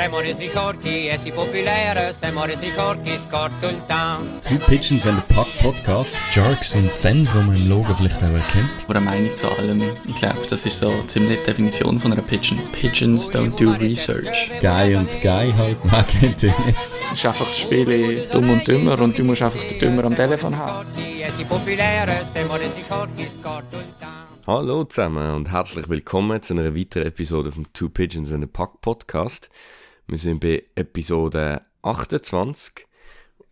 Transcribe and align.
Siamo 0.00 0.20
resi 0.20 0.48
forti 0.48 1.08
e 1.08 1.18
si 1.18 1.30
popolare, 1.30 2.14
siamo 2.14 2.46
resi 2.46 2.70
forti, 2.70 3.18
scorto 3.18 3.68
il 3.68 3.84
town. 3.84 4.40
Two 4.40 4.56
Pigeons 4.66 5.04
and 5.04 5.18
a 5.18 5.34
Puck 5.34 5.46
Podcast. 5.60 6.16
Jerks 6.32 6.74
und 6.74 6.96
Zens, 6.96 7.30
die 7.30 7.36
man 7.36 7.54
im 7.54 7.68
Logo 7.68 7.94
vielleicht 7.94 8.16
auch 8.22 8.32
erkennt. 8.32 8.70
Aber 8.84 8.96
eine 8.96 9.04
Meinung 9.04 9.36
zu 9.36 9.46
allem, 9.50 9.82
ich 10.08 10.14
glaube, 10.14 10.40
das 10.48 10.64
ist 10.64 10.78
so 10.78 10.90
ziemlich 11.02 11.40
die 11.40 11.44
Definition 11.44 12.00
von 12.00 12.12
einer 12.14 12.22
Pigeon. 12.22 12.58
Pigeons 12.72 13.30
don't 13.30 13.54
do 13.62 13.72
research. 13.72 14.50
Guy 14.62 14.94
und 14.94 15.10
Guy 15.20 15.52
halt, 15.52 15.84
man 15.84 16.06
kennt 16.06 16.44
ihn 16.44 16.54
nicht. 16.64 16.78
Es 17.12 17.18
ist 17.18 17.26
einfach 17.26 17.46
das 17.46 17.58
Spiel 17.58 18.26
dumm 18.32 18.48
und 18.48 18.66
dümmer 18.66 18.98
und 19.00 19.18
du 19.18 19.22
musst 19.22 19.42
einfach 19.42 19.62
den 19.64 19.80
Dümmer 19.80 20.04
am 20.04 20.16
Telefon 20.16 20.56
haben. 20.56 20.88
Hallo 24.46 24.84
zusammen 24.84 25.34
und 25.34 25.52
herzlich 25.52 25.90
willkommen 25.90 26.40
zu 26.40 26.54
einer 26.54 26.74
weiteren 26.74 27.08
Episode 27.08 27.52
vom 27.52 27.70
Two 27.74 27.90
Pigeons 27.90 28.32
and 28.32 28.44
a 28.44 28.46
Puck 28.50 28.80
Podcast. 28.80 29.50
Wir 30.10 30.18
sind 30.18 30.40
bei 30.40 30.64
Episode 30.74 31.62
28 31.82 32.84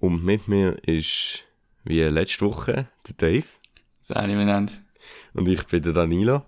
und 0.01 0.25
mit 0.25 0.49
mir 0.49 0.77
ist 0.85 1.45
wie 1.85 2.03
letzte 2.03 2.47
Woche 2.47 2.89
der 3.07 3.15
Dave 3.17 3.45
mir 4.35 4.61
nicht. 4.61 4.83
und 5.35 5.47
ich 5.47 5.65
bin 5.69 5.85
der 5.85 5.93
Danilo. 5.93 6.43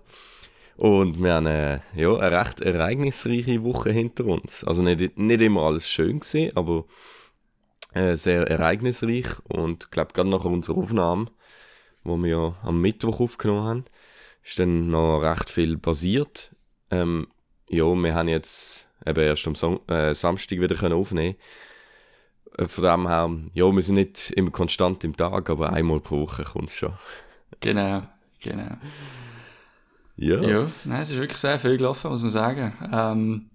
Und 0.75 1.23
wir 1.23 1.35
haben 1.35 1.47
eine, 1.47 1.81
ja, 1.95 2.13
eine 2.13 2.37
recht 2.37 2.59
ereignisreiche 2.59 3.63
Woche 3.63 3.91
hinter 3.93 4.25
uns. 4.25 4.65
Also 4.65 4.81
nicht, 4.81 5.17
nicht 5.17 5.39
immer 5.39 5.61
alles 5.61 5.87
schön 5.87 6.19
gewesen, 6.19 6.57
aber 6.57 6.83
äh, 7.93 8.17
sehr 8.17 8.45
ereignisreich 8.47 9.27
und 9.47 9.85
ich 9.85 9.91
glaube 9.91 10.11
gerade 10.11 10.29
nach 10.29 10.43
unserer 10.43 10.77
Aufnahme, 10.77 11.27
wo 12.03 12.17
wir 12.17 12.29
ja 12.29 12.55
am 12.63 12.81
Mittwoch 12.81 13.21
aufgenommen 13.21 13.65
haben, 13.65 13.85
ist 14.43 14.59
dann 14.59 14.89
noch 14.89 15.21
recht 15.21 15.49
viel 15.49 15.77
passiert. 15.77 16.53
Ähm, 16.89 17.27
ja, 17.69 17.85
wir 17.85 18.13
haben 18.13 18.27
jetzt 18.27 18.90
eben 19.05 19.19
erst 19.23 19.47
am 19.47 19.55
Son 19.55 19.79
äh, 19.87 20.13
Samstag 20.13 20.59
wieder 20.59 20.75
können 20.75 20.93
aufnehmen 20.93 21.35
Äh, 22.57 22.67
Von 22.67 22.83
dem 22.83 23.07
her, 23.07 23.29
ja, 23.53 23.71
wir 23.71 23.81
sind 23.81 23.95
nicht 23.95 24.31
immer 24.31 24.51
konstant 24.51 25.03
im 25.03 25.15
Tag, 25.15 25.49
aber 25.49 25.71
einmal 25.73 25.99
pro 25.99 26.21
Woche 26.21 26.43
kommt 26.43 26.69
es 26.69 26.75
schon. 26.75 26.93
Genau, 27.59 28.03
genau. 28.39 28.77
Ja. 30.17 30.41
Ja, 30.41 30.71
nein, 30.83 31.01
es 31.01 31.11
ist 31.11 31.17
wirklich 31.17 31.39
sehr 31.39 31.59
viel 31.59 31.77
gelaufen, 31.77 32.11
muss 32.11 32.21
man 32.21 32.31
sagen. 32.31 32.73
Ähm, 32.91 33.49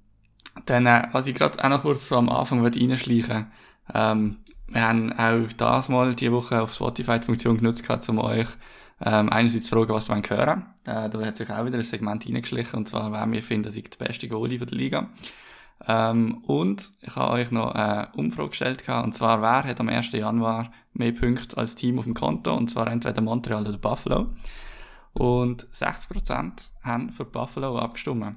dann, 0.64 0.86
äh, 0.86 1.08
was 1.12 1.26
ich 1.26 1.34
gerade 1.34 1.62
auch 1.62 1.68
noch 1.68 1.82
kurz 1.82 2.08
so 2.08 2.16
am 2.16 2.28
Anfang 2.28 2.64
reinschleichen 2.64 3.46
ähm, 3.94 4.38
wir 4.68 4.82
haben 4.82 5.12
auch 5.12 5.52
das 5.56 5.88
mal 5.88 6.14
die 6.14 6.32
Woche 6.32 6.60
auf 6.60 6.74
Spotify 6.74 7.20
die 7.20 7.26
Funktion 7.26 7.58
genutzt 7.58 7.82
gehabt, 7.84 8.08
um 8.08 8.18
euch 8.18 8.48
ähm, 9.00 9.28
einerseits 9.30 9.68
fragen, 9.68 9.92
was 9.92 10.08
ihr 10.08 10.22
hören. 10.28 10.66
Äh, 10.86 11.10
da 11.10 11.20
hat 11.20 11.36
sich 11.36 11.50
auch 11.50 11.66
wieder 11.66 11.78
ein 11.78 11.84
Segment 11.84 12.26
reingeschlichen, 12.26 12.78
und 12.78 12.88
zwar, 12.88 13.12
wer 13.12 13.30
wir 13.30 13.42
finden, 13.42 13.70
sei 13.70 13.82
der 13.82 14.04
beste 14.04 14.28
Goalie 14.28 14.58
von 14.58 14.68
der 14.68 14.78
Liga. 14.78 15.10
Ähm, 15.86 16.38
und 16.44 16.92
ich 17.02 17.14
habe 17.16 17.32
euch 17.32 17.50
noch 17.50 17.74
eine 17.74 18.08
Umfrage 18.14 18.50
gestellt, 18.50 18.86
gehabt, 18.86 19.04
und 19.04 19.12
zwar, 19.12 19.42
wer 19.42 19.64
hat 19.64 19.80
am 19.80 19.88
1. 19.90 20.12
Januar 20.12 20.72
mehr 20.94 21.12
Punkte 21.12 21.56
als 21.58 21.74
Team 21.74 21.98
auf 21.98 22.04
dem 22.04 22.14
Konto, 22.14 22.56
und 22.56 22.70
zwar 22.70 22.86
entweder 22.86 23.20
Montreal 23.20 23.66
oder 23.66 23.76
Buffalo. 23.78 24.30
Und 25.12 25.66
60% 25.74 26.70
haben 26.82 27.10
für 27.10 27.24
Buffalo 27.24 27.78
abgestimmt. 27.78 28.36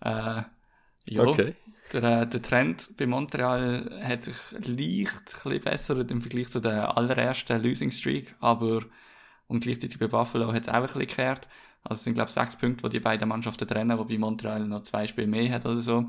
Äh, 0.00 0.42
ja, 1.06 1.22
Okay. 1.22 1.54
der, 1.92 2.02
äh, 2.22 2.26
der 2.26 2.42
Trend 2.42 2.96
bei 2.96 3.06
Montreal 3.06 4.00
hat 4.02 4.22
sich 4.22 4.36
leicht 4.52 4.66
ein 4.66 4.70
bisschen 4.70 5.60
verbessert 5.60 6.10
im 6.10 6.20
Vergleich 6.20 6.48
zu 6.48 6.60
der 6.60 6.96
allerersten 6.96 7.62
Losing 7.62 7.90
Streak, 7.90 8.34
aber 8.40 8.82
und 9.50 9.60
gleichzeitig 9.60 9.98
bei 9.98 10.06
Buffalo 10.06 10.52
hat 10.52 10.62
es 10.62 10.68
auch 10.68 10.74
ein 10.74 10.82
bisschen 10.82 11.00
gekehrt. 11.00 11.48
Also 11.82 11.98
es 11.98 12.04
sind, 12.04 12.14
glaube 12.14 12.28
ich, 12.28 12.34
sechs 12.34 12.56
Punkte, 12.56 12.88
die 12.88 12.98
die 12.98 13.00
beiden 13.00 13.28
Mannschaften 13.28 13.66
trennen, 13.66 13.98
wobei 13.98 14.18
Montreal 14.18 14.60
noch 14.66 14.82
zwei 14.82 15.06
Spiele 15.06 15.26
mehr 15.26 15.50
hat 15.52 15.66
oder 15.66 15.80
so. 15.80 16.08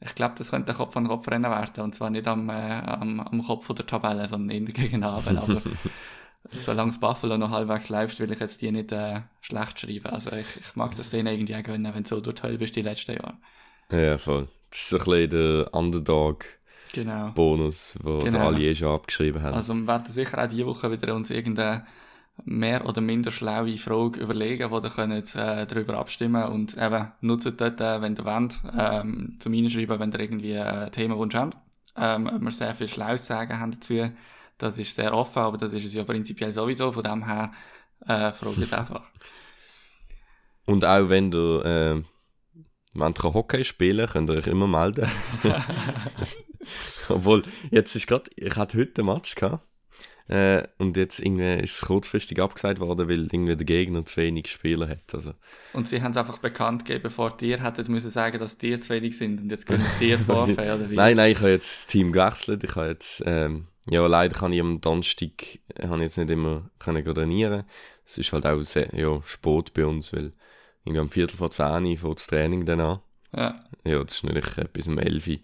Ich 0.00 0.14
glaube, 0.14 0.34
das 0.38 0.50
könnte 0.50 0.72
ein 0.72 0.76
Kopf 0.78 0.96
an 0.96 1.08
Kopf 1.08 1.26
Rennen 1.28 1.50
werden, 1.50 1.82
und 1.84 1.94
zwar 1.94 2.10
nicht 2.10 2.26
am, 2.28 2.48
äh, 2.50 2.52
am, 2.52 3.18
am 3.20 3.44
Kopf 3.44 3.66
von 3.66 3.74
der 3.76 3.86
Tabelle, 3.86 4.28
sondern 4.28 4.50
eher 4.50 4.72
gegen 4.72 5.02
Abel, 5.02 5.38
aber 5.38 5.60
solange 6.52 6.90
das 6.90 7.00
Buffalo 7.00 7.36
noch 7.36 7.50
halbwegs 7.50 7.88
läuft, 7.88 8.20
will 8.20 8.30
ich 8.30 8.38
jetzt 8.38 8.62
die 8.62 8.70
nicht 8.70 8.92
äh, 8.92 9.22
schlecht 9.40 9.80
schreiben. 9.80 10.06
Also 10.06 10.30
ich, 10.32 10.46
ich 10.60 10.76
mag 10.76 10.94
das 10.96 11.10
denen 11.10 11.26
irgendwie 11.26 11.56
auch 11.56 11.62
gönnen, 11.62 11.92
wenn 11.94 12.04
du 12.04 12.08
so 12.08 12.20
durch 12.20 12.40
bist 12.58 12.76
die 12.76 12.82
letzten 12.82 13.14
Jahre. 13.16 13.38
Ja, 13.90 14.18
voll. 14.18 14.48
Das 14.70 14.80
ist 14.80 14.88
so 14.90 14.98
ein 14.98 15.04
bisschen 15.04 15.30
der 15.30 15.74
Underdog-Bonus, 15.74 16.54
Genau. 16.94 17.32
den 17.32 17.70
so 17.72 18.18
Genau. 18.18 18.46
alle 18.48 18.60
eh 18.60 18.74
schon 18.76 18.88
abgeschrieben 18.94 19.42
haben. 19.42 19.54
Also 19.54 19.74
wir 19.74 19.86
werden 19.86 20.06
sicher 20.06 20.42
auch 20.42 20.48
diese 20.48 20.66
Woche 20.66 20.90
wieder 20.90 21.14
uns 21.14 21.30
irgendeine 21.30 21.86
mehr 22.44 22.86
oder 22.86 23.00
minder 23.00 23.30
schlaue 23.30 23.78
Frage 23.78 24.20
überlegen, 24.20 24.70
wo 24.70 24.78
ihr 24.78 24.90
könnt 24.90 25.34
äh, 25.34 25.66
darüber 25.66 25.98
abstimmen 25.98 26.44
und 26.44 26.76
eben 26.76 27.12
nutzt 27.20 27.60
dort, 27.60 27.80
äh, 27.80 28.00
wenn 28.00 28.16
ihr 28.16 28.24
wollt, 28.24 28.60
ähm, 28.78 29.36
zum 29.38 29.54
Reinschreiben, 29.54 29.98
wenn 29.98 30.12
ihr 30.12 30.20
irgendwie 30.20 30.52
äh, 30.52 30.90
Themenwunsch 30.90 31.34
habt. 31.34 31.56
Ähm, 31.96 32.30
ob 32.32 32.40
wir 32.40 32.50
sehr 32.52 32.74
viel 32.74 32.88
Schlaues 32.88 33.26
sagen 33.26 33.58
haben 33.58 33.72
dazu, 33.72 34.10
das 34.56 34.78
ist 34.78 34.94
sehr 34.94 35.12
offen, 35.14 35.40
aber 35.40 35.56
das 35.56 35.72
ist 35.72 35.84
es 35.84 35.94
ja 35.94 36.04
prinzipiell 36.04 36.52
sowieso, 36.52 36.92
von 36.92 37.02
dem 37.02 37.26
her 37.26 37.52
äh, 38.06 38.32
fragt 38.32 38.72
einfach. 38.72 39.02
Und 40.66 40.84
auch 40.84 41.08
wenn 41.08 41.32
ihr 41.32 41.64
äh, 41.64 42.02
wollt 42.94 43.24
ihr 43.24 43.34
Hockey 43.34 43.64
spielen 43.64 44.06
könnt 44.06 44.30
ihr 44.30 44.36
euch 44.36 44.46
immer 44.46 44.66
melden. 44.66 45.08
Obwohl, 47.08 47.42
jetzt 47.70 47.94
ist 47.94 48.06
gerade, 48.06 48.30
ich 48.36 48.56
hatte 48.56 48.78
heute 48.78 49.02
ein 49.02 49.06
Match 49.06 49.34
gehabt. 49.34 49.67
Äh, 50.28 50.64
und 50.76 50.96
jetzt 50.98 51.20
irgendwie 51.20 51.54
ist 51.64 51.76
es 51.76 51.80
kurzfristig 51.80 52.40
abgesagt 52.40 52.80
worden, 52.80 53.08
weil 53.08 53.22
irgendwie 53.24 53.56
der 53.56 53.64
Gegner 53.64 54.04
zu 54.04 54.18
wenig 54.18 54.50
Spieler 54.50 54.86
hat. 54.86 55.14
Also, 55.14 55.32
Und 55.72 55.88
sie 55.88 56.02
haben 56.02 56.10
es 56.10 56.18
einfach 56.18 56.38
bekannt 56.38 56.84
gegeben, 56.84 57.04
bevor 57.04 57.34
dir 57.34 57.62
hättet 57.62 57.88
müssen 57.88 58.10
sagen, 58.10 58.38
dass 58.38 58.58
dir 58.58 58.78
zu 58.78 58.90
wenig 58.90 59.16
sind 59.16 59.40
und 59.40 59.50
jetzt 59.50 59.66
können 59.66 59.84
dir 59.98 60.18
vorfahren, 60.18 60.94
nein, 60.94 61.16
nein, 61.16 61.32
ich 61.32 61.38
habe 61.38 61.50
jetzt 61.50 61.70
das 61.72 61.86
Team 61.86 62.12
gewechselt. 62.12 62.62
Ich 62.62 62.76
habe 62.76 62.88
jetzt, 62.88 63.22
ähm, 63.24 63.68
ja, 63.88 64.06
leider 64.06 64.38
kann 64.38 64.52
ich 64.52 64.60
am 64.60 64.82
Donnerstag 64.82 65.60
habe 65.82 66.02
jetzt 66.02 66.18
nicht 66.18 66.28
immer 66.30 66.68
können 66.78 67.04
trainieren. 67.04 67.64
Es 68.04 68.18
ist 68.18 68.32
halt 68.32 68.44
auch 68.44 68.62
sehr, 68.62 68.94
ja, 68.94 69.22
Sport 69.22 69.72
bei 69.72 69.86
uns, 69.86 70.12
weil 70.12 70.32
irgendwie 70.84 71.00
am 71.00 71.10
Viertel 71.10 71.36
vor 71.36 71.50
zehn 71.50 71.86
Uhr 71.86 71.96
fängt 71.98 72.18
das 72.18 72.26
Training 72.26 72.66
dann 72.66 72.80
an. 72.80 72.98
Ja, 73.34 73.54
Ja, 73.84 74.02
das 74.04 74.16
ist 74.16 74.24
natürlich 74.24 74.54
bis 74.72 74.88
um 74.88 74.98
11 74.98 75.26
Uhr. 75.26 75.36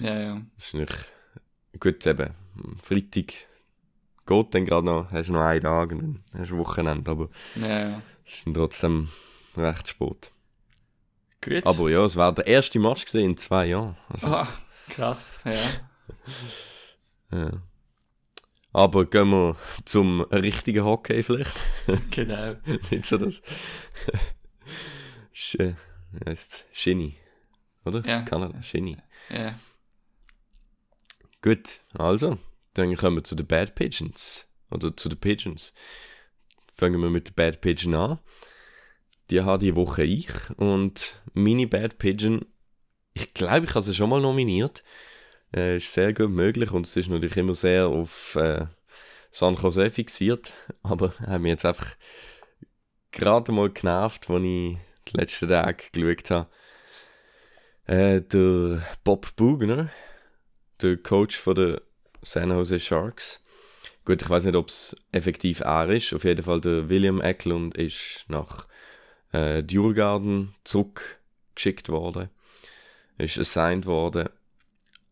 ja, 0.00 0.20
ja. 0.20 0.42
Das 0.56 0.66
ist 0.66 0.74
natürlich 0.74 1.06
gut 1.78 2.06
eben. 2.06 2.30
Freitag 2.82 3.32
geht 4.26 4.54
dann 4.54 4.64
gerade 4.64 4.86
noch, 4.86 5.10
hast 5.10 5.28
du 5.28 5.32
noch 5.32 5.40
einen 5.40 5.62
Tag 5.62 5.92
und 5.92 6.00
dann 6.00 6.40
hast 6.40 6.50
du 6.50 6.58
Wochenende, 6.58 7.10
aber 7.10 7.28
ja, 7.56 8.02
es 8.24 8.34
ist 8.34 8.46
dann 8.46 8.54
trotzdem 8.54 9.08
recht 9.56 9.88
spät. 9.88 10.30
Gut. 11.44 11.66
Aber 11.66 11.90
ja, 11.90 12.04
es 12.04 12.16
war 12.16 12.32
der 12.32 12.46
erste 12.46 12.78
Match 12.78 13.04
gewesen 13.04 13.30
in 13.30 13.36
zwei 13.36 13.66
Jahren. 13.66 13.96
Also, 14.08 14.28
Ah, 14.28 14.48
krass, 14.88 15.28
ja. 15.44 15.52
ja. 17.38 17.62
Aber 18.72 19.04
gehen 19.04 19.30
wir 19.30 19.56
zum 19.84 20.22
richtigen 20.22 20.84
Hockey 20.84 21.22
vielleicht. 21.22 21.60
Genau. 22.10 22.54
Nicht 22.90 23.04
so 23.04 23.18
das. 23.18 23.42
Sch 25.32 25.56
äh, 25.56 25.74
heisst 26.24 26.64
Shinny. 26.72 27.16
Oder? 27.84 28.06
Ja. 28.06 28.22
Kanada, 28.22 28.62
Shinny. 28.62 28.96
Ja. 29.28 29.58
Gut, 31.42 31.80
also, 31.92 32.38
dann 32.74 32.96
kommen 32.96 33.16
wir 33.16 33.24
zu 33.24 33.34
den 33.34 33.46
Bad 33.46 33.74
Pigeons. 33.74 34.46
Oder 34.70 34.96
zu 34.96 35.08
den 35.08 35.18
Pigeons. 35.18 35.74
Fangen 36.72 37.00
wir 37.00 37.10
mit 37.10 37.28
den 37.28 37.34
Bad 37.34 37.60
Pigeon 37.60 37.94
an. 37.94 38.18
Die 39.30 39.42
habe 39.42 39.64
die 39.64 39.76
Woche 39.76 40.04
ich. 40.04 40.28
Und 40.56 41.20
meine 41.34 41.66
Bad 41.66 41.98
Pigeon, 41.98 42.44
ich 43.12 43.34
glaube, 43.34 43.66
ich 43.66 43.70
habe 43.74 43.82
sie 43.82 43.94
schon 43.94 44.10
mal 44.10 44.20
nominiert. 44.20 44.82
Äh, 45.54 45.76
ist 45.76 45.92
sehr 45.92 46.14
gut 46.14 46.30
möglich 46.30 46.70
und 46.70 46.86
es 46.86 46.96
ist 46.96 47.10
natürlich 47.10 47.36
immer 47.36 47.54
sehr 47.54 47.86
auf 47.88 48.36
äh, 48.36 48.66
San 49.30 49.56
Jose 49.56 49.90
fixiert. 49.90 50.52
Aber 50.82 51.14
haben 51.18 51.42
mich 51.42 51.50
jetzt 51.50 51.66
einfach 51.66 51.96
gerade 53.10 53.52
mal 53.52 53.70
genervt, 53.70 54.30
als 54.30 54.42
ich 54.42 54.78
die 55.08 55.16
letzten 55.16 55.48
Tage 55.48 55.84
geschaut 55.92 56.30
habe. 56.30 56.48
Äh, 57.84 58.20
der 58.22 58.82
Bob 59.04 59.36
Bugner, 59.36 59.90
der 60.80 60.96
Coach 60.96 61.36
von 61.36 61.54
der 61.54 61.82
San 62.22 62.50
Jose 62.50 62.80
Sharks. 62.80 63.40
Gut, 64.04 64.22
ich 64.22 64.30
weiß 64.30 64.44
nicht, 64.44 64.56
ob 64.56 64.68
es 64.68 64.96
effektiv 65.12 65.60
er 65.60 65.88
ist. 65.88 66.12
Auf 66.12 66.24
jeden 66.24 66.42
Fall 66.42 66.60
der 66.60 66.88
William 66.88 67.20
Eklund 67.20 67.76
ist 67.76 68.24
nach 68.28 68.66
äh, 69.32 69.62
Djurgården 69.62 70.54
zurückgeschickt 70.64 71.88
worden. 71.88 72.28
Ist 73.18 73.38
assigned 73.38 73.86
worden. 73.86 74.28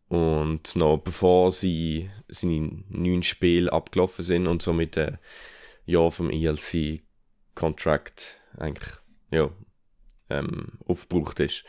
Und 0.09 0.75
noch 0.75 0.99
bevor 0.99 1.53
sie 1.53 2.11
seine 2.27 2.83
neun 2.89 3.23
Spiele 3.23 3.73
abgelaufen 3.73 4.25
sind 4.25 4.49
und 4.49 4.61
somit 4.61 4.99
ein 4.99 5.19
Jahr 5.87 6.11
vom 6.11 6.31
ELC-Contract 6.31 8.41
eigentlich 8.59 8.95
ja, 9.31 9.51
ähm, 10.29 10.73
aufgebraucht 10.87 11.39
ist. 11.39 11.63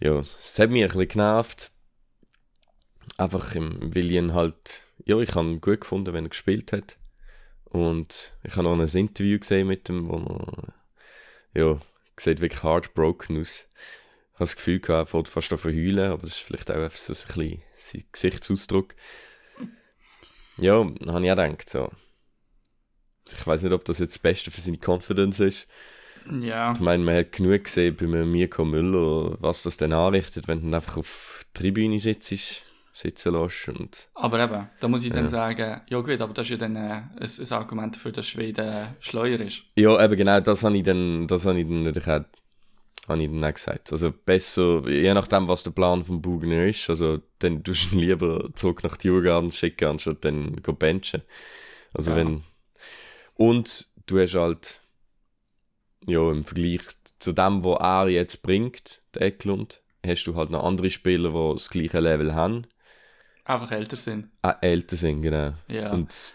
Ja, 0.00 0.18
es 0.18 0.58
hat 0.58 0.68
mich 0.68 0.82
ein 0.82 0.88
bisschen 0.88 1.08
genervt. 1.08 1.70
Einfach, 3.16 3.54
im 3.54 3.94
William 3.94 4.34
halt, 4.34 4.82
ja, 5.04 5.18
ich 5.18 5.34
habe 5.34 5.48
ihn 5.48 5.60
gut 5.60 5.82
gefunden, 5.82 6.12
wenn 6.12 6.24
er 6.24 6.30
gespielt 6.30 6.72
hat. 6.72 6.96
Und 7.64 8.32
ich 8.42 8.56
habe 8.56 8.64
noch 8.64 8.78
ein 8.78 8.88
Interview 8.88 9.38
gesehen 9.38 9.68
mit 9.68 9.88
ihm, 9.88 10.08
wo 10.08 10.16
er, 10.16 10.74
ja, 11.60 11.80
sieht 12.16 12.40
wirklich 12.40 12.62
heartbroken 12.62 13.40
aus. 13.40 13.66
habe 14.34 14.44
das 14.44 14.56
Gefühl 14.56 14.80
gehabt, 14.80 15.08
er 15.08 15.10
fährt 15.10 15.28
fast 15.28 15.52
an 15.52 15.58
verheulen, 15.58 16.10
aber 16.10 16.22
das 16.22 16.36
ist 16.36 16.42
vielleicht 16.42 16.70
auch 16.70 16.76
einfach 16.76 16.96
so 16.96 17.12
ein 17.12 17.26
bisschen 17.26 17.62
sein 17.76 18.04
Gesichtsausdruck. 18.12 18.94
Ja, 20.56 20.84
dann 20.84 21.12
habe 21.12 21.24
ich 21.24 21.32
auch 21.32 21.36
gedacht, 21.36 21.68
so. 21.68 21.90
Ich 23.32 23.46
weiß 23.46 23.62
nicht, 23.62 23.72
ob 23.72 23.84
das 23.84 23.98
jetzt 23.98 24.14
das 24.14 24.22
Beste 24.22 24.50
für 24.50 24.60
seine 24.60 24.78
Confidence 24.78 25.40
ist. 25.40 25.66
Ja. 26.40 26.72
Ich 26.72 26.80
meine, 26.80 27.02
man 27.02 27.16
hat 27.16 27.32
genug 27.32 27.64
gesehen 27.64 27.96
bei 27.96 28.06
Mirko 28.06 28.64
Müller, 28.64 29.36
was 29.40 29.62
das 29.62 29.76
denn 29.76 29.92
anrichtet, 29.92 30.48
wenn 30.48 30.70
du 30.70 30.76
einfach 30.76 30.96
auf 30.96 31.44
der 31.54 31.62
Tribüne 31.62 31.98
sitzt, 31.98 32.62
sitzen 32.94 33.32
lässt 33.34 33.68
und... 33.68 34.08
Aber 34.14 34.38
eben, 34.38 34.68
da 34.78 34.88
muss 34.88 35.02
ich 35.02 35.12
dann 35.12 35.26
sagen, 35.26 35.80
ja 35.88 36.00
gut, 36.00 36.20
aber 36.20 36.32
das 36.32 36.46
ist 36.46 36.50
ja 36.50 36.56
dann 36.56 36.76
äh, 36.76 36.80
ein, 36.80 37.10
ein 37.20 37.52
Argument 37.52 37.96
dafür, 37.96 38.12
dass 38.12 38.28
Schweden 38.28 38.86
schleuer 39.00 39.40
ist. 39.40 39.64
Ja, 39.74 40.02
eben 40.02 40.16
genau, 40.16 40.38
das 40.38 40.62
habe 40.62 40.76
ich 40.76 40.84
dann, 40.84 41.26
das 41.26 41.44
habe 41.44 41.58
ich 41.58 41.66
dann 41.66 41.82
natürlich 41.82 42.08
auch, 42.08 42.24
habe 43.08 43.22
ich 43.22 43.28
dann 43.28 43.44
auch 43.44 43.52
gesagt. 43.52 43.90
Also 43.90 44.12
besser, 44.12 44.88
je 44.88 45.12
nachdem, 45.12 45.48
was 45.48 45.64
der 45.64 45.72
Plan 45.72 46.04
vom 46.04 46.22
Bugner 46.22 46.66
ist, 46.66 46.88
also 46.88 47.18
dann 47.40 47.64
tust 47.64 47.90
du 47.90 47.96
ihn 47.96 48.02
lieber 48.02 48.50
zurück 48.54 48.84
nach 48.84 48.96
Djurgarden 48.96 49.50
schicken, 49.50 49.86
anstatt 49.86 50.24
dann 50.24 50.62
go 50.62 50.72
benchen. 50.72 51.22
Also 51.92 52.12
Ja. 52.12 52.18
wenn... 52.18 52.44
Und 53.34 53.88
du 54.06 54.20
hast 54.20 54.34
halt, 54.34 54.80
ja, 56.06 56.30
im 56.30 56.44
Vergleich 56.44 56.82
zu 57.18 57.32
dem, 57.32 57.64
was 57.64 57.80
er 57.80 58.08
jetzt 58.08 58.42
bringt, 58.42 59.02
der 59.16 59.22
Eklund, 59.22 59.82
hast 60.06 60.24
du 60.24 60.36
halt 60.36 60.50
noch 60.50 60.62
andere 60.62 60.90
Spieler, 60.90 61.30
die 61.30 61.54
das 61.54 61.70
gleiche 61.70 61.98
Level 61.98 62.34
haben, 62.36 62.68
Einfach 63.44 63.70
älter 63.72 63.96
sind. 63.96 64.28
auch 64.42 64.54
älter 64.60 64.96
sind, 64.96 65.22
genau. 65.22 65.52
Ja. 65.68 65.92
Und 65.92 66.34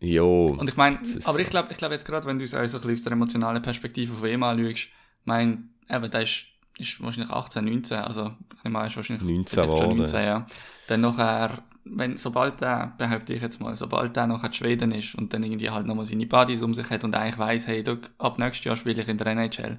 ja, 0.00 0.22
Und 0.22 0.68
ich 0.68 0.76
meine, 0.76 0.98
aber 1.24 1.38
ich 1.38 1.50
glaube 1.50 1.72
ich 1.72 1.78
glaub 1.78 1.92
jetzt 1.92 2.04
gerade, 2.04 2.26
wenn 2.26 2.38
du 2.38 2.44
es 2.44 2.54
auch 2.54 2.66
so 2.66 2.78
ein 2.78 2.82
bisschen 2.82 2.92
aus 2.92 3.02
der 3.02 3.12
emotionalen 3.12 3.62
Perspektive 3.62 4.14
von 4.14 4.28
ihm 4.28 4.42
anschaust, 4.42 4.76
ich 4.76 4.90
meine, 5.24 5.64
eben, 5.90 6.10
der 6.10 6.22
ist, 6.22 6.44
ist 6.78 7.02
wahrscheinlich 7.02 7.32
18, 7.32 7.64
19, 7.64 7.98
also 7.98 8.32
ich 8.56 8.64
nehme 8.64 8.78
an, 8.78 8.86
ist 8.88 8.96
wahrscheinlich 8.96 9.24
19 9.24 9.46
vielleicht 9.46 9.68
schon 9.70 9.76
geworden. 9.78 9.98
19, 9.98 10.24
ja. 10.24 10.46
Dann 10.88 11.00
nachher, 11.00 11.62
wenn, 11.84 12.16
sobald 12.16 12.60
der, 12.60 12.94
behaupte 12.98 13.34
ich 13.34 13.42
jetzt 13.42 13.60
mal, 13.60 13.74
sobald 13.74 14.14
der 14.16 14.26
nachher 14.26 14.48
in 14.48 14.52
Schweden 14.52 14.92
ist 14.92 15.14
und 15.14 15.32
dann 15.32 15.42
irgendwie 15.42 15.70
halt 15.70 15.86
nochmal 15.86 16.06
seine 16.06 16.26
Buddies 16.26 16.62
um 16.62 16.74
sich 16.74 16.88
hat 16.90 17.04
und 17.04 17.14
eigentlich 17.14 17.38
weiss, 17.38 17.66
hey, 17.66 17.82
du, 17.82 17.98
ab 18.18 18.38
nächstes 18.38 18.64
Jahr 18.64 18.76
spiele 18.76 19.02
ich 19.02 19.08
in 19.08 19.18
der 19.18 19.28
NHL, 19.28 19.78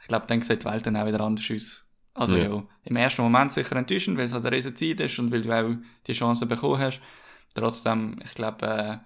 ich 0.00 0.08
glaube, 0.08 0.26
dann 0.28 0.40
sieht 0.40 0.62
die 0.62 0.66
Welt 0.66 0.86
dann 0.86 0.96
auch 0.96 1.06
wieder 1.06 1.20
anders 1.20 1.50
aus. 1.52 1.84
Also 2.18 2.36
Ja. 2.36 2.44
ja, 2.50 2.62
im 2.84 2.96
ersten 2.96 3.22
Moment 3.22 3.52
sicher 3.52 3.76
enttäuschend, 3.76 4.18
weil 4.18 4.26
es 4.26 4.32
halt 4.32 4.44
eine 4.44 4.56
riesen 4.56 4.74
Zeit 4.76 5.00
ist 5.00 5.18
und 5.18 5.30
weil 5.30 5.42
du 5.42 5.52
auch 5.52 5.76
die 6.06 6.12
Chance 6.12 6.46
bekommen 6.46 6.78
hast. 6.78 7.00
Trotzdem, 7.54 8.18
ich 8.24 8.34
glaube, 8.34 8.66
äh, 8.66 8.98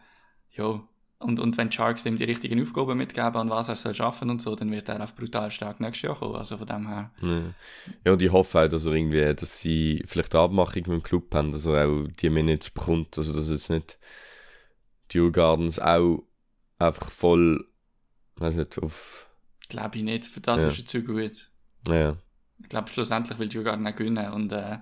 ja, 0.58 0.82
und, 1.18 1.38
und 1.38 1.56
wenn 1.56 1.68
die 1.70 1.76
Sharks 1.76 2.04
ihm 2.04 2.16
die 2.16 2.24
richtigen 2.24 2.60
Aufgaben 2.60 2.98
mitgeben, 2.98 3.36
an 3.36 3.48
was 3.50 3.68
er 3.68 3.76
soll 3.76 3.94
schaffen 3.94 4.28
und 4.28 4.42
so, 4.42 4.56
dann 4.56 4.72
wird 4.72 4.88
er 4.88 5.02
auch 5.04 5.12
brutal 5.14 5.50
stark 5.52 5.78
nächstes 5.78 6.02
Jahr 6.02 6.16
kommen. 6.18 6.34
Also 6.34 6.58
von 6.58 6.66
dem 6.66 6.88
her. 6.88 7.12
Ja. 7.22 7.42
ja, 8.04 8.12
und 8.12 8.22
ich 8.22 8.32
hoffe 8.32 8.60
auch, 8.64 8.68
dass 8.68 8.86
er 8.86 8.92
irgendwie, 8.92 9.32
dass 9.34 9.60
sie 9.60 10.02
vielleicht 10.06 10.34
eine 10.34 10.44
Abmachung 10.44 10.82
mit 10.82 10.86
dem 10.88 11.02
Club 11.02 11.32
haben, 11.34 11.52
dass 11.52 11.64
er 11.66 11.86
auch 11.86 12.08
die 12.20 12.28
Minutes 12.30 12.70
bekommt, 12.70 13.16
also 13.18 13.32
dass 13.34 13.50
jetzt 13.50 13.70
nicht 13.70 13.98
die 15.12 15.30
Gardens 15.30 15.78
auch 15.78 16.24
einfach 16.78 17.10
voll, 17.10 17.66
weiß 18.36 18.56
nicht, 18.56 18.78
auf, 18.78 19.28
Glaube 19.68 19.98
ich 19.98 20.02
nicht. 20.04 20.24
Für 20.26 20.40
das 20.40 20.62
Ja. 20.64 20.68
ist 20.70 20.78
er 20.80 20.86
zu 20.86 21.02
gut. 21.04 21.50
ja, 21.86 22.16
Ich 22.62 22.68
glaube, 22.68 22.88
schlussendlich 22.90 23.38
will 23.38 23.48
Djurgården 23.48 23.86
auch 23.86 23.94
gewinnen. 23.96 24.32
Und 24.32 24.52
äh, 24.52 24.78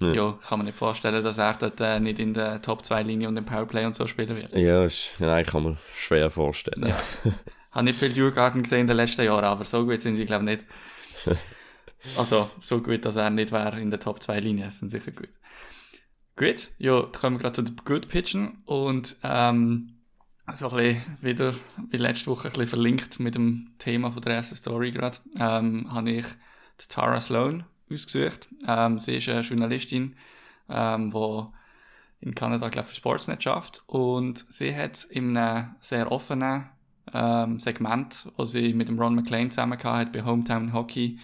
Ja. 0.00 0.12
ja. 0.12 0.38
kann 0.46 0.58
man 0.60 0.66
nicht 0.66 0.78
vorstellen, 0.78 1.22
dass 1.24 1.38
er 1.38 1.54
dort 1.54 1.80
äh, 1.80 2.00
nicht 2.00 2.18
in 2.18 2.34
der 2.34 2.62
Top 2.62 2.84
2 2.84 3.02
Linie 3.02 3.28
und 3.28 3.36
im 3.36 3.44
Powerplay 3.44 3.84
und 3.84 3.94
so 3.96 4.06
spielen 4.06 4.36
wird. 4.36 4.52
ja, 4.54 4.84
ist, 4.84 5.10
nein, 5.18 5.44
kann 5.44 5.62
man 5.64 5.78
schwer 5.96 6.30
vorstellen. 6.30 6.86
Ja. 6.88 6.96
Habe 7.72 7.84
nicht 7.84 7.98
viel 7.98 8.12
Djurgården 8.12 8.62
gesehen 8.62 8.82
in 8.82 8.86
den 8.86 8.96
letzten 8.96 9.24
Jahren, 9.24 9.44
aber 9.44 9.64
so 9.64 9.84
gut 9.84 10.00
sind 10.00 10.16
sie, 10.16 10.24
glaube 10.24 10.44
ich, 10.50 10.58
nicht. 10.58 10.66
Also, 12.16 12.48
so 12.60 12.80
gut, 12.80 13.04
dass 13.04 13.16
er 13.16 13.28
nicht 13.28 13.50
wäre 13.50 13.80
in 13.80 13.90
der 13.90 13.98
Top 13.98 14.22
2 14.22 14.38
Linie, 14.38 14.70
sind 14.70 14.88
sicher 14.88 15.10
gut. 15.10 15.30
Gut, 16.36 16.68
ja, 16.78 17.02
dann 17.02 17.12
kommen 17.12 17.36
wir 17.36 17.40
gerade 17.42 17.54
zu 17.54 17.62
den 17.62 17.74
Good 17.84 18.08
Pitchen 18.08 18.62
und 18.66 19.16
ähm, 19.24 19.98
so 20.54 20.68
ein 20.70 20.76
bisschen 20.76 21.02
wieder, 21.20 21.54
wie 21.90 21.96
letzte 21.96 22.26
Woche, 22.28 22.48
ein 22.48 22.52
bisschen 22.52 22.68
verlinkt 22.68 23.18
mit 23.18 23.34
dem 23.34 23.74
Thema 23.80 24.12
von 24.12 24.22
der 24.22 24.34
ersten 24.34 24.54
Story 24.54 24.92
gerade, 24.92 25.18
ähm, 25.40 25.92
habe 25.92 26.10
ich 26.12 26.24
Tara 26.86 27.20
Sloan 27.20 27.64
ausgesucht. 27.90 28.48
Ähm, 28.66 28.98
sie 28.98 29.16
ist 29.16 29.28
eine 29.28 29.40
Journalistin, 29.40 30.14
ähm, 30.68 31.10
die 31.10 31.42
in 32.20 32.34
Kanada, 32.34 32.68
glaube 32.68 32.86
ich, 32.86 32.90
für 32.90 32.96
Sportsnet 32.96 33.42
schafft. 33.42 33.82
Und 33.86 34.44
sie 34.48 34.74
hat 34.74 35.04
in 35.04 35.36
einem 35.36 35.74
sehr 35.80 36.10
offenen 36.12 36.68
ähm, 37.12 37.58
Segment, 37.58 38.28
wo 38.36 38.44
sie 38.44 38.74
mit 38.74 38.88
dem 38.88 38.98
Ron 38.98 39.14
McLean 39.14 39.50
zusammen 39.50 39.82
hat 39.82 40.12
bei 40.12 40.24
Hometown 40.24 40.72
Hockey, 40.72 41.18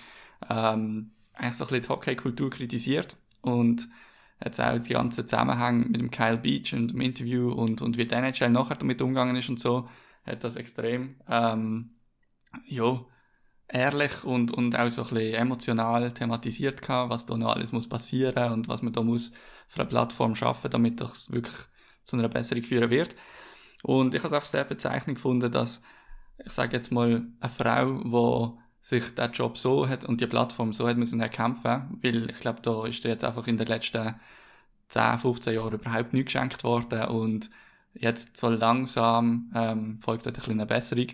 ähm, 0.49 1.11
eigentlich 1.35 1.55
so 1.55 1.65
ein 1.65 1.69
bisschen 1.69 1.83
die 1.83 1.89
Hockey-Kultur 1.89 2.51
kritisiert 2.51 3.17
und 3.43 3.89
jetzt 4.43 4.61
auch 4.61 4.79
die 4.79 4.93
ganzen 4.93 5.27
Zusammenhänge 5.27 5.87
mit 5.87 6.01
dem 6.01 6.11
Kyle 6.11 6.39
Beach 6.39 6.73
und 6.75 6.93
dem 6.93 7.01
Interview 7.01 7.51
und, 7.53 7.83
und 7.83 7.97
wie 7.97 8.07
die 8.07 8.15
NHL 8.15 8.51
nachher 8.51 8.77
damit 8.77 9.03
umgegangen 9.03 9.37
ist 9.37 9.49
und 9.49 9.61
so, 9.61 9.89
hat 10.25 10.45
das 10.45 10.57
extrem, 10.57 11.17
ähm, 11.29 11.91
ja, 12.67 13.05
ehrlich 13.69 14.25
und, 14.25 14.53
und 14.53 14.79
auch 14.79 14.91
so 14.91 15.03
ein 15.03 15.09
bisschen 15.09 15.35
emotional 15.35 16.13
thematisiert 16.13 16.83
gehabt, 16.83 17.11
was 17.11 17.27
da 17.27 17.37
noch 17.37 17.55
alles 17.55 17.73
muss 17.73 17.89
passieren 17.89 18.53
und 18.53 18.69
was 18.69 18.83
man 18.83 18.93
da 18.93 19.03
muss 19.03 19.33
für 19.69 19.81
eine 19.81 19.89
Plattform 19.89 20.35
schaffen, 20.35 20.71
damit 20.71 21.01
das 21.01 21.31
wirklich 21.33 21.57
zu 22.05 22.17
einer 22.17 22.29
Besserung 22.29 22.63
führen 22.63 22.91
wird. 22.91 23.17
Und 23.83 24.15
ich 24.15 24.21
habe 24.21 24.29
es 24.29 24.35
einfach 24.35 24.47
sehr 24.47 24.65
bezeichnend 24.65 25.17
gefunden, 25.17 25.51
dass, 25.51 25.83
ich 26.45 26.53
sage 26.53 26.77
jetzt 26.77 26.93
mal, 26.93 27.27
eine 27.41 27.51
Frau, 27.51 28.55
die 28.55 28.61
sich 28.81 29.15
der 29.15 29.31
Job 29.31 29.57
so 29.59 29.89
hat 29.89 30.05
und 30.05 30.21
die 30.21 30.27
Plattform 30.27 30.73
so 30.73 30.89
hat 30.89 30.97
müssen 30.99 31.21
erkämpfen, 31.21 31.99
weil 32.03 32.31
ich 32.31 32.41
glaube, 32.41 32.61
da 32.63 32.87
ist 32.87 33.03
dir 33.05 33.09
jetzt 33.09 33.25
einfach 33.25 33.47
in 33.47 33.57
den 33.57 33.67
letzten 33.67 34.15
10, 34.89 35.19
15 35.19 35.55
Jahren 35.55 35.75
überhaupt 35.75 36.13
nichts 36.13 36.33
geschenkt 36.33 36.65
worden 36.65 37.09
und 37.09 37.51
jetzt 37.95 38.37
so 38.37 38.49
langsam 38.51 39.51
ähm, 39.55 39.99
folgt 40.01 40.27
dort 40.27 40.39
ein 40.39 40.53
eine 40.53 40.67
Besserung. 40.67 41.07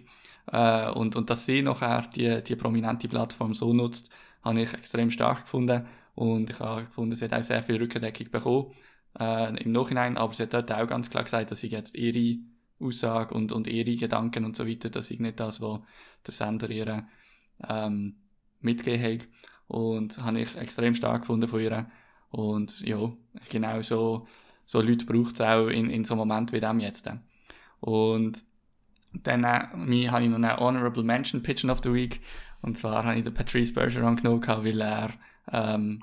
Äh, 0.53 0.91
und, 0.91 1.17
und 1.17 1.31
dass 1.31 1.45
sie 1.45 1.63
nachher 1.63 2.03
die, 2.15 2.43
die 2.43 2.57
prominente 2.57 3.09
Plattform 3.09 3.55
so 3.55 3.73
nutzt, 3.73 4.11
habe 4.43 4.63
ich 4.63 4.75
extrem 4.75 5.11
stark 5.11 5.43
gefunden. 5.43 5.87
Und 6.15 6.51
ich 6.51 6.59
habe 6.61 6.85
gefunden, 6.85 7.17
sie 7.17 7.25
hat 7.27 7.35
auch 7.35 7.43
sehr 7.43 7.63
viel 7.63 7.77
Rückendeckung 7.77 8.31
bekommen 8.31 8.73
äh, 9.19 9.63
im 9.63 9.73
Nachhinein. 9.73 10.17
Aber 10.17 10.35
sie 10.35 10.45
hat 10.45 10.55
dort 10.55 10.73
auch 10.73 10.87
ganz 10.87 11.11
klar 11.11 11.25
gesagt, 11.25 11.51
dass 11.51 11.61
sie 11.61 11.69
jetzt 11.69 11.95
ihre 11.97 12.39
Aussage 12.81 13.35
und, 13.35 13.53
und 13.53 13.67
ihre 13.67 13.95
Gedanken 13.97 14.45
und 14.45 14.57
so 14.57 14.67
weiter, 14.67 14.91
dass 14.91 15.11
ich 15.11 15.21
nicht 15.21 15.39
das, 15.41 15.61
was 15.61 15.81
der 16.27 16.35
Sender 16.35 16.71
ihr 16.71 17.07
ähm, 17.69 18.17
mitgegeben 18.61 19.03
hat. 19.03 19.29
Und 19.69 20.23
habe 20.25 20.41
ich 20.41 20.57
extrem 20.57 20.95
stark 20.95 21.23
gefunden 21.23 21.49
von 21.49 21.61
ihr. 21.61 21.87
Und 22.31 22.81
ja, 22.81 23.13
genau 23.51 23.83
so, 23.83 24.27
so 24.65 24.81
Leute 24.81 25.07
braucht 25.07 25.35
es 25.35 25.41
auch 25.41 25.69
in, 25.69 25.91
in 25.91 26.05
so 26.05 26.15
einem 26.15 26.21
Moment 26.29 26.53
wie 26.53 26.61
dem 26.61 26.81
jetzt. 26.81 27.09
Und 27.81 28.45
dann 29.13 29.45
äh, 29.45 29.77
mir 29.77 30.13
habe 30.13 30.25
ich 30.25 30.31
noch 30.31 30.37
einen 30.37 30.57
Honorable 30.57 31.03
Mention 31.03 31.43
Pitchen 31.43 31.71
of 31.71 31.81
the 31.83 31.93
Week. 31.93 32.21
Und 32.63 32.77
zwar 32.77 33.05
habe 33.05 33.17
ich 33.17 33.25
den 33.25 33.35
Patrice 33.35 33.73
Bergeron 33.73 34.17
genommen, 34.17 34.47
weil 34.47 34.81
er 34.81 35.11
ähm, 35.51 36.03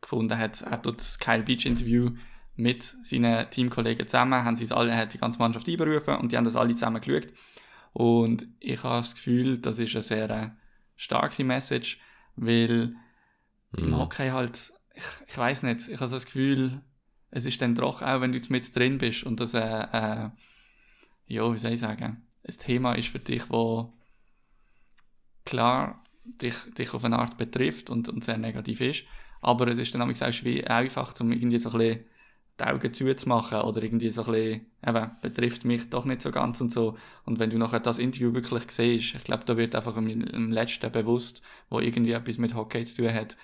gefunden 0.00 0.38
hat, 0.38 0.62
er 0.62 0.80
tut 0.80 0.96
das 0.96 1.18
Kyle 1.18 1.42
Beach 1.42 1.66
Interview 1.66 2.12
mit 2.56 2.82
seinen 2.82 3.48
Teamkollegen 3.50 4.06
zusammen, 4.06 4.44
haben 4.44 4.56
sie 4.56 4.64
es 4.64 4.72
alle, 4.72 4.90
er 4.90 4.98
hat 4.98 5.14
die 5.14 5.18
ganze 5.18 5.38
Mannschaft 5.38 5.68
einberufen 5.68 6.16
und 6.16 6.32
die 6.32 6.36
haben 6.36 6.44
das 6.44 6.56
alle 6.56 6.72
zusammen 6.72 7.00
geschaut. 7.00 7.32
Und 7.92 8.46
ich 8.60 8.82
habe 8.82 8.98
das 8.98 9.14
Gefühl, 9.14 9.58
das 9.58 9.78
ist 9.78 9.94
eine 9.94 10.02
sehr 10.02 10.30
äh, 10.30 10.50
starke 10.96 11.44
Message, 11.44 11.98
weil 12.36 12.94
im 13.76 13.90
Mhm. 13.90 13.96
Hockey 13.96 14.30
halt, 14.30 14.72
ich, 14.94 15.04
ich 15.28 15.38
weiß 15.38 15.62
nicht, 15.64 15.88
ich 15.88 15.96
habe 15.96 16.08
so 16.08 16.16
das 16.16 16.26
Gefühl, 16.26 16.82
es 17.30 17.44
ist 17.44 17.62
dann 17.62 17.74
doch 17.74 18.02
auch, 18.02 18.20
wenn 18.20 18.32
du 18.32 18.38
jetzt 18.38 18.50
mit 18.50 18.74
drin 18.74 18.98
bist 18.98 19.24
und 19.24 19.40
das, 19.40 19.54
äh, 19.54 19.60
äh, 19.60 20.30
ja, 21.26 21.52
wie 21.52 21.58
soll 21.58 21.72
ich 21.72 21.80
sagen, 21.80 22.26
ein 22.50 22.58
Thema 22.58 22.94
ist 22.94 23.08
für 23.08 23.18
dich, 23.18 23.48
wo 23.50 23.92
klar 25.44 26.02
dich, 26.24 26.54
dich 26.78 26.92
auf 26.94 27.04
eine 27.04 27.18
Art 27.18 27.36
betrifft 27.38 27.90
und, 27.90 28.08
und 28.08 28.24
sehr 28.24 28.38
negativ 28.38 28.80
ist, 28.80 29.04
aber 29.40 29.68
es 29.68 29.78
ist 29.78 29.94
dann 29.94 30.02
auch 30.02 30.32
schwer, 30.32 30.70
einfach, 30.70 31.18
um 31.20 31.32
irgendwie 31.32 31.58
so 31.58 31.70
ein 31.70 31.78
bisschen 31.78 32.04
die 32.60 32.64
Augen 32.64 32.92
zuzumachen 32.92 33.62
oder 33.62 33.82
irgendwie 33.82 34.10
so 34.10 34.22
ein 34.24 34.32
bisschen, 34.32 34.66
eben, 34.86 35.10
betrifft 35.22 35.64
mich 35.64 35.88
doch 35.88 36.04
nicht 36.04 36.20
so 36.20 36.30
ganz 36.30 36.60
und 36.60 36.70
so. 36.70 36.96
Und 37.24 37.38
wenn 37.38 37.50
du 37.50 37.58
nachher 37.58 37.80
das 37.80 37.98
Interview 37.98 38.34
wirklich 38.34 38.70
siehst, 38.70 39.14
ich 39.14 39.24
glaube, 39.24 39.44
da 39.46 39.56
wird 39.56 39.74
einfach 39.74 39.96
im, 39.96 40.08
im 40.08 40.52
Letzten 40.52 40.92
bewusst, 40.92 41.42
wo 41.70 41.80
irgendwie 41.80 42.12
etwas 42.12 42.38
mit 42.38 42.54
Hockey 42.54 42.84
zu 42.84 43.02
tun 43.02 43.14
hat, 43.14 43.36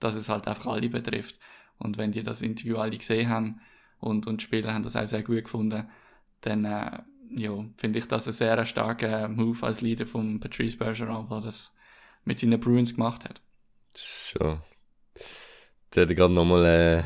dass 0.00 0.14
es 0.16 0.28
halt 0.28 0.48
einfach 0.48 0.66
alle 0.66 0.88
betrifft. 0.88 1.38
Und 1.78 1.98
wenn 1.98 2.12
die 2.12 2.22
das 2.22 2.42
Interview 2.42 2.78
alle 2.78 2.98
gesehen 2.98 3.28
haben 3.28 3.60
und, 4.00 4.26
und 4.26 4.40
die 4.40 4.44
Spieler 4.44 4.74
haben 4.74 4.82
das 4.82 4.96
auch 4.96 5.06
sehr 5.06 5.22
gut 5.22 5.44
gefunden, 5.44 5.88
dann 6.40 6.64
äh, 6.64 6.98
ja, 7.30 7.64
finde 7.76 7.98
ich 7.98 8.06
das 8.06 8.26
ein 8.26 8.32
sehr 8.32 8.64
starker 8.64 9.28
Move 9.28 9.66
als 9.66 9.80
Leader 9.80 10.06
von 10.06 10.40
Patrice 10.40 10.76
Bergeron, 10.76 11.28
der 11.28 11.40
das 11.40 11.74
mit 12.24 12.38
seinen 12.38 12.60
Bruins 12.60 12.94
gemacht 12.94 13.24
hat. 13.24 13.40
So. 13.94 14.60
Der 15.94 16.06
hat 16.06 16.16
gerade 16.16 16.34
nochmal 16.34 16.64
äh, 16.64 17.02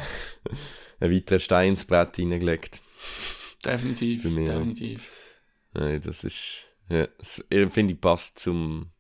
einen 1.01 1.15
weiteren 1.15 1.41
Stein 1.41 1.71
ins 1.71 1.85
Brett 1.85 2.19
reingelegt. 2.19 2.81
Definitiv, 3.65 4.23
Für 4.23 4.31
mich 4.31 4.47
definitiv. 4.47 5.11
Nein, 5.75 6.01
das 6.03 6.25
ist, 6.25 6.65
ja, 6.89 7.07
finde 7.69 7.95
ich 7.95 8.01
passt 8.01 8.39
zum, 8.39 8.91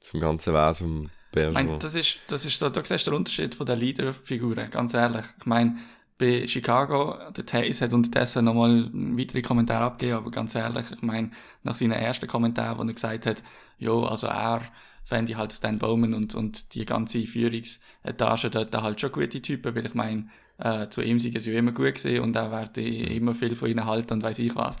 zum 0.00 0.20
ganzen 0.20 0.54
Wesen 0.54 0.86
vom 0.86 1.10
Ich 1.46 1.52
meine, 1.52 1.68
Bergeron. 1.68 1.80
das 1.80 1.94
ist, 1.94 2.20
das 2.28 2.46
ist, 2.46 2.62
da, 2.62 2.70
da 2.70 2.84
siehst 2.84 3.06
du 3.06 3.10
den 3.10 3.18
Unterschied 3.18 3.54
von 3.54 3.66
der 3.66 3.76
Leaderfiguren, 3.76 4.70
ganz 4.70 4.94
ehrlich. 4.94 5.24
Ich 5.38 5.46
meine, 5.46 5.76
bei 6.16 6.46
Chicago, 6.46 7.16
der 7.36 7.44
Taze 7.44 7.84
hat 7.84 7.92
unterdessen 7.92 8.44
nochmal 8.44 8.90
weitere 8.92 9.42
Kommentare 9.42 9.84
abgegeben, 9.84 10.18
aber 10.18 10.30
ganz 10.30 10.54
ehrlich, 10.54 10.86
ich 10.92 11.02
meine, 11.02 11.30
nach 11.62 11.74
seinem 11.74 11.92
ersten 11.92 12.28
Kommentar, 12.28 12.78
wo 12.78 12.82
er 12.82 12.92
gesagt 12.92 13.26
hat, 13.26 13.42
jo, 13.78 14.04
also 14.04 14.28
er 14.28 14.60
fände 15.02 15.36
halt 15.36 15.52
Stan 15.52 15.78
Bowman 15.78 16.14
und, 16.14 16.34
und 16.34 16.74
die 16.74 16.84
ganze 16.84 17.24
Führungsetage 17.26 18.50
dort 18.50 18.74
halt 18.74 19.00
schon 19.00 19.12
gute 19.12 19.42
Typen, 19.42 19.74
weil 19.74 19.86
ich 19.86 19.94
meine, 19.94 20.28
äh, 20.58 20.88
zu 20.88 21.02
ihm 21.02 21.18
sind 21.18 21.38
sie 21.40 21.52
ja 21.52 21.58
immer 21.58 21.72
gut 21.72 21.94
gesehen 21.94 22.22
und 22.22 22.36
er 22.36 22.50
werde 22.50 22.80
immer 22.82 23.34
viel 23.34 23.56
von 23.56 23.68
ihnen 23.68 23.84
halten 23.84 24.14
und 24.14 24.22
weiß 24.22 24.38
ich 24.38 24.54
was. 24.54 24.76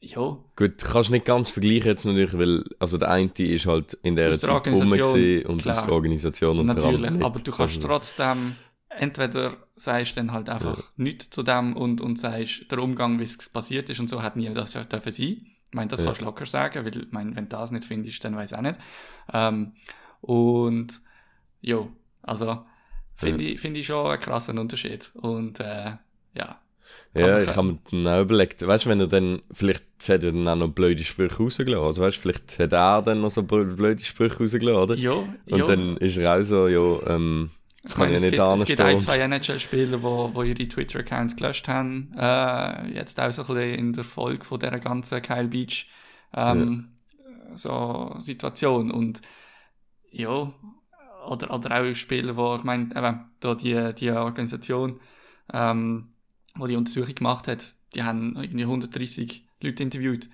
Jo, 0.00 0.44
Gut, 0.56 0.78
kannst 0.78 1.10
nicht 1.12 1.24
ganz 1.24 1.50
vergleichen 1.50 1.86
jetzt 1.86 2.04
natürlich, 2.04 2.36
weil 2.36 2.64
also 2.80 2.98
der 2.98 3.08
eine 3.10 3.30
ist 3.36 3.66
halt 3.66 3.96
in 4.02 4.16
der 4.16 4.32
Zeit 4.32 4.50
rum 4.50 4.56
Organisation, 4.56 5.12
gewesen 5.12 5.46
und 5.46 5.62
klar. 5.62 5.76
aus 5.76 5.84
der 5.84 5.92
Organisation 5.92 6.58
und 6.58 6.66
Natürlich, 6.66 7.22
aber 7.22 7.38
du 7.38 7.52
kannst 7.52 7.76
Also, 7.76 7.86
trotzdem, 7.86 8.56
entweder 8.98 9.56
sagst 9.76 10.16
dann 10.16 10.32
halt 10.32 10.48
einfach 10.48 10.92
nichts 10.96 11.30
zu 11.30 11.42
dem 11.42 11.76
und, 11.76 12.00
und 12.00 12.18
sagst, 12.18 12.70
der 12.70 12.78
Umgang, 12.78 13.18
wie 13.18 13.24
es 13.24 13.48
passiert 13.48 13.90
ist 13.90 14.00
und 14.00 14.08
so, 14.08 14.22
hat 14.22 14.36
nie 14.36 14.52
das 14.52 14.74
ja 14.74 14.84
dürfen 14.84 15.12
sein. 15.12 15.26
Ich 15.26 15.74
meine, 15.76 15.88
das 15.88 16.00
Ja. 16.00 16.06
kannst 16.06 16.20
du 16.20 16.24
locker 16.26 16.46
sagen, 16.46 16.84
weil, 16.84 16.96
ich 16.96 17.12
meine, 17.12 17.34
wenn 17.34 17.48
du 17.48 17.56
das 17.56 17.70
nicht 17.70 17.84
findest, 17.86 18.22
dann 18.24 18.36
weiß 18.36 18.52
ich 18.52 18.58
auch 18.58 18.62
nicht. 18.62 18.78
Ähm, 19.32 19.72
und, 20.20 21.00
jo, 21.62 21.90
also, 22.22 22.64
finde 23.16 23.44
ich, 23.44 23.60
finde 23.60 23.80
ich 23.80 23.86
schon 23.86 24.06
einen 24.06 24.20
krassen 24.20 24.58
Unterschied. 24.58 25.10
Und, 25.14 25.60
äh, 25.60 25.92
ja. 26.34 26.60
Ja, 27.14 27.38
ich 27.40 27.56
habe 27.56 27.68
mir 27.68 27.78
dann 27.90 28.06
auch 28.06 28.22
überlegt, 28.22 28.66
weißt 28.66 28.84
du, 28.84 28.90
wenn 28.90 29.00
er 29.00 29.06
dann, 29.06 29.42
vielleicht 29.50 29.84
hat 30.02 30.22
er 30.22 30.32
dann 30.32 30.46
auch 30.48 30.56
noch 30.56 30.68
blöde 30.68 31.04
Sprüche 31.04 31.36
rausgelassen, 31.36 31.84
also 31.86 32.02
weißt 32.02 32.16
du, 32.18 32.20
vielleicht 32.20 32.58
hat 32.58 32.72
er 32.72 33.02
dann 33.02 33.20
noch 33.22 33.30
so 33.30 33.42
blö- 33.42 33.76
blöde 33.76 34.02
Sprüche 34.04 34.38
rausgelassen, 34.38 34.82
oder? 34.82 34.96
Jo, 34.96 35.26
Und 35.50 35.58
jo. 35.60 35.66
dann 35.66 35.96
ist 35.98 36.16
er 36.18 36.38
auch 36.38 36.42
so, 36.44 36.68
ja, 36.68 37.14
ähm, 37.14 37.50
das 37.82 37.94
Ich 37.94 37.98
kann 37.98 38.10
meine, 38.10 38.14
es 38.14 38.22
nicht 38.22 38.30
gibt, 38.30 38.48
es 38.48 38.64
gibt 38.64 38.80
ein, 38.80 39.00
zwei 39.00 39.18
NHL-Spieler, 39.18 40.02
wo, 40.02 40.30
wo 40.34 40.42
ihre 40.42 40.68
Twitter-Accounts 40.68 41.36
gelöscht 41.36 41.68
haben. 41.68 42.12
Äh, 42.16 42.94
jetzt 42.94 43.18
auch 43.20 43.30
so 43.32 43.42
ein 43.42 43.48
bisschen 43.48 43.74
in 43.74 43.92
der 43.92 44.04
Folge 44.04 44.44
von 44.44 44.60
dieser 44.60 44.78
ganzen 44.78 45.20
Kyle 45.22 45.48
Beach 45.48 45.88
ähm, 46.34 46.92
so 47.54 48.14
Situation. 48.18 48.90
Und 48.90 49.20
ja, 50.10 50.52
oder, 51.26 51.52
oder 51.52 51.80
auch 51.82 51.94
Spieler, 51.94 52.36
wo, 52.36 52.56
ich 52.56 52.64
meine, 52.64 52.94
eben, 52.96 53.30
da 53.40 53.54
die, 53.54 53.94
die 53.94 54.10
Organisation, 54.10 55.00
ähm, 55.52 56.12
wo 56.54 56.66
die 56.66 56.76
Untersuchung 56.76 57.14
gemacht 57.14 57.48
hat, 57.48 57.74
die 57.94 58.02
haben 58.02 58.36
irgendwie 58.36 58.64
130 58.64 59.44
Leute 59.60 59.82
interviewt. 59.82 60.28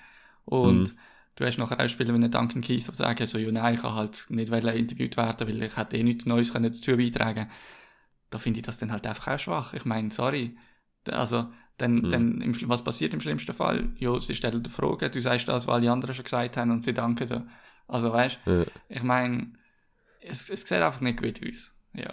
Und 0.45 0.95
Mhm. 0.95 0.99
Du 1.38 1.47
hast 1.47 1.59
nachher 1.59 1.78
auch 1.80 1.88
Spieler 1.88 2.11
wie 2.11 2.16
einen 2.16 2.30
Duncan 2.30 2.61
Keith, 2.62 2.87
die 2.88 2.95
sagen, 2.95 3.26
so, 3.26 3.38
ja, 3.38 3.50
nein, 3.52 3.75
ich 3.75 3.83
kann 3.83 3.95
halt 3.95 4.26
nicht 4.30 4.50
interviewt 4.52 5.16
werden, 5.16 5.49
weil 5.49 5.62
ich 5.62 5.76
hätte 5.76 5.97
eh 5.97 6.02
nichts 6.02 6.26
Neues 6.26 6.52
können 6.52 6.73
dazu 6.73 6.97
beitragen 6.97 7.49
Da 8.30 8.38
finde 8.38 8.61
ich 8.61 8.66
das 8.66 8.78
dann 8.78 8.92
halt 8.92 9.07
einfach 9.07 9.28
auch 9.28 9.38
schwach. 9.38 9.75
Ich 9.75 9.85
meine, 9.85 10.11
sorry. 10.11 10.57
Also, 11.11 11.49
dann, 11.78 11.95
Mhm. 12.02 12.11
dann 12.11 12.40
im, 12.42 12.68
was 12.71 12.85
passiert 12.85 13.14
im 13.14 13.21
schlimmsten 13.21 13.54
Fall? 13.54 13.90
Ja, 13.99 14.18
sie 14.21 14.35
stellen 14.35 14.62
dir 14.62 14.71
Fragen, 14.71 15.11
du 15.11 15.21
sagst 15.21 15.49
das, 15.49 15.66
was 15.66 15.75
alle 15.75 15.90
anderen 15.92 16.14
schon 16.14 16.25
gesagt 16.25 16.57
haben 16.57 16.71
und 16.73 16.85
sie 16.85 16.92
danken 16.95 17.26
dir. 17.28 17.47
Also, 17.87 18.12
weißt 18.12 18.40
du, 18.45 18.50
Ja. 18.61 18.64
ich 18.90 19.02
meine, 19.02 19.52
es, 20.21 20.50
es 20.50 20.62
sieht 20.62 20.73
einfach 20.83 21.00
nicht 21.00 21.23
gut 21.23 21.40
aus. 21.47 21.73
Ja. 21.95 22.12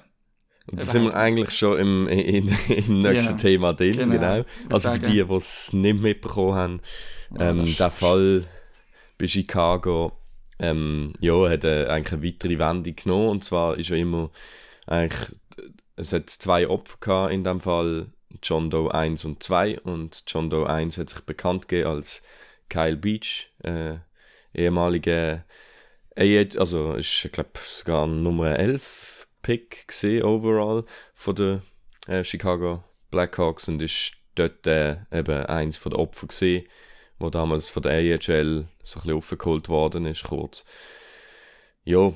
Und 0.71 0.81
da 0.81 0.85
sind 0.85 1.03
wir 1.03 1.13
eigentlich 1.15 1.51
schon 1.51 1.77
im, 1.79 2.07
in, 2.07 2.47
im 2.87 2.99
nächsten 2.99 3.33
Ja, 3.33 3.37
Thema 3.37 3.73
drin, 3.73 3.97
genau. 3.97 4.11
genau. 4.11 4.45
Also 4.69 4.91
für 4.91 4.99
die, 4.99 5.23
die 5.23 5.33
es 5.33 5.73
nicht 5.73 5.99
mitbekommen 6.01 6.55
haben, 6.55 6.81
ähm, 7.37 7.75
der 7.77 7.91
Fall 7.91 8.45
bei 9.17 9.27
Chicago, 9.27 10.13
ähm, 10.59 11.13
ja, 11.19 11.49
hat 11.49 11.63
äh, 11.63 11.85
eigentlich 11.87 12.13
eine 12.13 12.23
weitere 12.23 12.59
Wendung 12.59 12.95
genommen. 12.95 13.29
Und 13.29 13.43
zwar 13.43 13.77
ist 13.77 13.89
ja 13.89 13.95
immer 13.95 14.31
eigentlich, 14.87 15.31
es 15.95 16.13
hat 16.13 16.29
zwei 16.29 16.67
Opfer 16.67 16.97
gehabt 16.99 17.33
in 17.33 17.43
dem 17.43 17.59
Fall, 17.59 18.07
John 18.43 18.69
Doe 18.69 18.93
1 18.93 19.25
und 19.25 19.43
2. 19.43 19.79
Und 19.81 20.23
John 20.27 20.49
Doe 20.49 20.69
1 20.69 20.97
hat 20.97 21.09
sich 21.09 21.21
bekannt 21.21 21.67
gegeben 21.67 21.89
als 21.89 22.21
Kyle 22.69 22.97
Beach, 22.97 23.51
äh, 23.63 23.95
ehemaliger, 24.53 25.45
äh, 26.15 26.47
also 26.57 26.95
ich 26.97 27.29
glaube, 27.31 27.51
sogar 27.65 28.07
Nummer 28.07 28.57
11 28.57 29.27
Pick 29.41 29.87
gesehen 29.87 30.23
overall 30.23 30.85
von 31.13 31.35
den 31.35 31.61
äh, 32.07 32.23
Chicago 32.23 32.83
Blackhawks 33.11 33.67
und 33.67 33.81
ist 33.81 34.13
dort 34.33 34.65
äh, 34.65 34.97
eben 35.11 35.45
eins 35.45 35.77
von 35.77 35.91
den 35.91 35.99
Opfern 35.99 36.29
gesehen, 36.29 36.67
wo 37.19 37.29
damals 37.29 37.69
von 37.69 37.83
der 37.83 37.93
AHL 37.93 38.67
so 38.83 38.99
ein 38.99 39.03
bisschen 39.03 39.17
aufgeholt 39.17 39.69
worden 39.69 40.05
ist, 40.05 40.23
kurz. 40.23 40.65
Ja, 41.83 42.13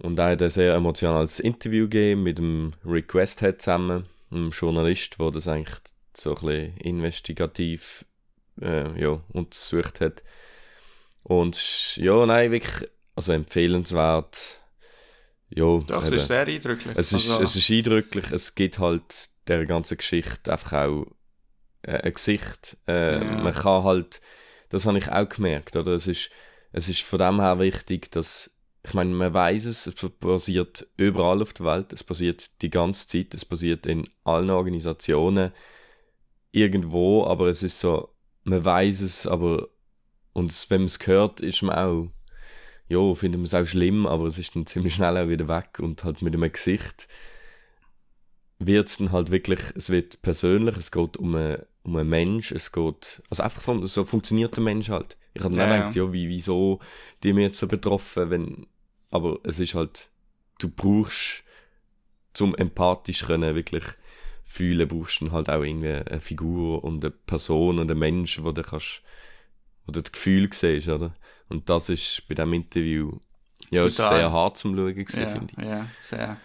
und 0.00 0.18
er 0.18 0.30
hat 0.32 0.42
ein 0.42 0.50
sehr 0.50 0.74
emotionales 0.74 1.38
Interview 1.40 1.84
gegeben 1.84 2.22
mit 2.24 2.38
dem 2.38 2.74
Rick 2.84 3.14
Westhead 3.14 3.62
zusammen, 3.62 4.06
einem 4.30 4.50
Journalist, 4.50 5.18
der 5.18 5.30
das 5.30 5.46
eigentlich 5.48 5.78
so 6.14 6.34
ein 6.36 6.46
bisschen 6.46 6.76
investigativ 6.78 8.04
äh, 8.60 9.00
ja, 9.00 9.20
untersucht 9.32 10.00
hat. 10.00 10.22
Und 11.22 11.96
ja, 11.96 12.26
nein, 12.26 12.50
wirklich, 12.50 12.90
also 13.14 13.32
empfehlenswert. 13.32 14.60
Ja, 15.50 15.78
Doch, 15.78 16.02
es 16.02 16.08
eben. 16.10 16.16
ist 16.18 16.26
sehr 16.28 16.46
eindrücklich. 16.46 16.96
Es 16.96 17.12
ist, 17.12 17.30
Also, 17.30 17.42
es 17.42 17.56
ist 17.56 17.70
eindrücklich, 17.70 18.30
es 18.32 18.54
gibt 18.54 18.78
halt 18.78 19.28
der 19.48 19.66
ganzen 19.66 19.98
Geschichte 19.98 20.50
einfach 20.50 20.72
auch 20.72 21.06
äh, 21.82 21.98
ein 22.02 22.12
Gesicht. 22.14 22.76
Äh, 22.88 23.18
Ja. 23.18 23.24
Man 23.24 23.52
kann 23.52 23.84
halt, 23.84 24.20
das 24.72 24.86
habe 24.86 24.98
ich 24.98 25.10
auch 25.10 25.28
gemerkt, 25.28 25.76
oder? 25.76 25.92
Es 25.92 26.06
ist, 26.06 26.30
es 26.72 26.88
ist 26.88 27.02
von 27.02 27.18
dem 27.18 27.40
her 27.40 27.58
wichtig, 27.58 28.10
dass, 28.10 28.50
ich 28.84 28.94
meine, 28.94 29.10
man 29.10 29.34
weiß 29.34 29.66
es, 29.66 29.86
es 29.86 29.94
passiert 30.18 30.86
überall 30.96 31.42
auf 31.42 31.52
der 31.52 31.66
Welt, 31.66 31.92
es 31.92 32.02
passiert 32.02 32.62
die 32.62 32.70
ganze 32.70 33.06
Zeit, 33.06 33.34
es 33.34 33.44
passiert 33.44 33.86
in 33.86 34.08
allen 34.24 34.50
Organisationen 34.50 35.52
irgendwo, 36.50 37.24
aber 37.26 37.46
es 37.48 37.62
ist 37.62 37.80
so, 37.80 38.08
man 38.44 38.64
weiß 38.64 39.02
es, 39.02 39.26
aber 39.26 39.68
und 40.32 40.66
wenn 40.70 40.80
man 40.82 40.86
es 40.86 41.06
hört, 41.06 41.40
ist 41.40 41.62
man 41.62 41.76
auch 41.76 42.08
ja, 42.88 43.14
findet 43.14 43.38
man 43.38 43.46
es 43.46 43.54
auch 43.54 43.66
schlimm, 43.66 44.06
aber 44.06 44.26
es 44.26 44.38
ist 44.38 44.54
dann 44.54 44.66
ziemlich 44.66 44.94
schnell 44.94 45.16
auch 45.16 45.28
wieder 45.28 45.48
weg 45.48 45.78
und 45.78 46.04
halt 46.04 46.22
mit 46.22 46.34
einem 46.34 46.52
Gesicht 46.52 47.08
wird 48.58 48.88
es 48.88 48.98
dann 48.98 49.12
halt 49.12 49.30
wirklich, 49.30 49.60
es 49.74 49.90
wird 49.90 50.22
persönlich, 50.22 50.76
es 50.76 50.92
geht 50.92 51.16
um 51.16 51.34
einen, 51.34 51.62
um 51.84 51.96
einen 51.96 52.08
Mensch, 52.10 52.52
es 52.52 52.72
geht, 52.72 53.22
also 53.30 53.42
einfach 53.42 53.62
vom, 53.62 53.86
so 53.86 54.04
funktioniert 54.04 54.56
der 54.56 54.62
Mensch 54.64 54.88
halt. 54.90 55.16
Ich 55.34 55.42
habe 55.42 55.54
Ja, 55.54 55.66
dann 55.66 55.70
gedacht, 55.70 55.94
ja, 55.94 56.12
wie, 56.12 56.28
wieso 56.28 56.80
die 57.22 57.32
mir 57.32 57.42
jetzt 57.42 57.58
so 57.58 57.66
betroffen, 57.68 58.30
wenn, 58.30 58.66
aber 59.10 59.38
es 59.44 59.60
ist 59.60 59.74
halt, 59.74 60.10
du 60.58 60.68
brauchst, 60.68 61.44
zum 62.34 62.54
empathisch 62.54 63.24
können, 63.26 63.54
wirklich 63.54 63.84
fühlen, 64.44 64.88
brauchst 64.88 65.20
du 65.20 65.32
halt 65.32 65.48
auch 65.50 65.62
irgendwie 65.62 65.90
eine 65.92 66.20
Figur 66.20 66.84
und 66.84 67.04
eine 67.04 67.10
Person 67.10 67.78
und 67.78 67.90
einen 67.90 67.98
Mensch, 68.00 68.42
wo 68.42 68.52
du 68.52 68.62
kannst, 68.62 69.02
wo 69.86 69.92
du 69.92 70.02
das 70.02 70.12
Gefühl 70.12 70.50
siehst, 70.52 70.88
oder? 70.88 71.14
Und 71.48 71.68
das 71.70 71.88
ist 71.88 72.24
bei 72.28 72.34
diesem 72.34 72.52
Interview, 72.54 73.20
ja, 73.70 73.86
ist 73.86 73.96
sehr 74.06 74.32
hart 74.32 74.56
zum 74.58 74.76
Schauen 74.76 74.94
gewesen, 74.94 75.26
ja, 75.26 75.28
finde 75.28 75.54
ich. 75.54 75.60
ja, 75.64 75.96
sehr. 76.00 76.36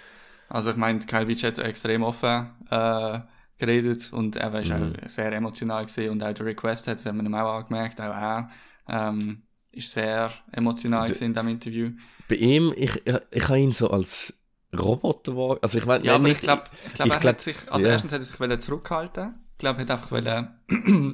Also 0.49 0.71
ich 0.71 0.77
meine, 0.77 0.99
Kyle 0.99 1.25
Beach 1.25 1.43
hat 1.43 1.59
extrem 1.59 2.03
offen 2.03 2.51
äh, 2.69 3.19
geredet 3.59 4.11
und 4.13 4.35
er 4.35 4.53
war 4.53 4.63
Mhm. 4.63 4.93
auch 5.05 5.09
sehr 5.09 5.31
emotional 5.33 5.85
gesehen 5.85 6.11
und 6.11 6.23
auch 6.23 6.33
der 6.33 6.45
Request 6.45 6.87
hat, 6.87 6.97
das 6.97 7.05
haben 7.05 7.17
wir 7.17 7.25
ihm 7.25 7.35
auch 7.35 7.59
angemerkt, 7.59 7.99
auch 8.01 8.05
er 8.13 8.49
ähm, 8.87 9.43
ist 9.71 9.91
sehr 9.91 10.31
emotional 10.51 11.05
D- 11.05 11.13
gewesen 11.13 11.25
in 11.25 11.33
diesem 11.33 11.47
Interview. 11.49 11.91
Bei 12.27 12.35
ihm, 12.35 12.73
ich, 12.75 12.95
ich, 13.05 13.15
ich 13.31 13.47
habe 13.47 13.59
ihn 13.59 13.71
so 13.71 13.89
als 13.89 14.33
Roboter 14.77 15.35
wahrgenommen. 15.35 15.59
Also 15.63 15.77
ich 15.77 15.85
meine, 15.85 16.05
Ja, 16.05 16.15
aber 16.15 16.29
ich 16.29 16.39
glaube, 16.39 16.63
ich 16.87 16.93
glaub, 16.93 17.07
ich 17.07 17.13
er 17.13 17.19
glaub- 17.19 17.33
hat 17.35 17.41
sich, 17.41 17.55
also 17.71 17.85
ja. 17.85 17.93
erstens 17.93 18.11
hat 18.11 18.19
er 18.21 18.25
sich 18.57 18.65
zurückhalten. 18.65 19.35
Ich 19.53 19.57
glaube, 19.59 19.79
er 19.79 19.81
hat 19.83 19.91
einfach 19.91 20.11
wollen, 20.11 20.49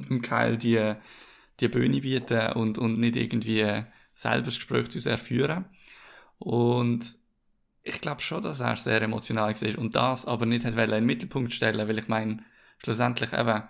dem 0.08 0.22
Kyle 0.22 0.56
die, 0.58 0.94
die 1.60 1.68
Bühne 1.68 2.00
bieten 2.00 2.52
und, 2.54 2.78
und 2.78 2.98
nicht 2.98 3.16
irgendwie 3.16 3.60
selber 4.14 4.44
das 4.46 4.56
Gespräch 4.56 4.88
zu 4.90 4.98
sehr 5.00 5.18
führen. 5.18 5.66
Und 6.38 7.16
ich 7.84 8.00
glaube 8.00 8.22
schon, 8.22 8.42
dass 8.42 8.60
er 8.60 8.76
sehr 8.76 9.02
emotional 9.02 9.54
war 9.54 9.78
und 9.78 9.94
das 9.94 10.26
aber 10.26 10.46
nicht 10.46 10.64
hat 10.64 10.74
in 10.74 10.90
den 10.90 11.04
Mittelpunkt 11.04 11.52
stellen, 11.52 11.86
weil 11.86 11.98
ich 11.98 12.08
meine, 12.08 12.38
schlussendlich 12.78 13.32
eben, 13.32 13.62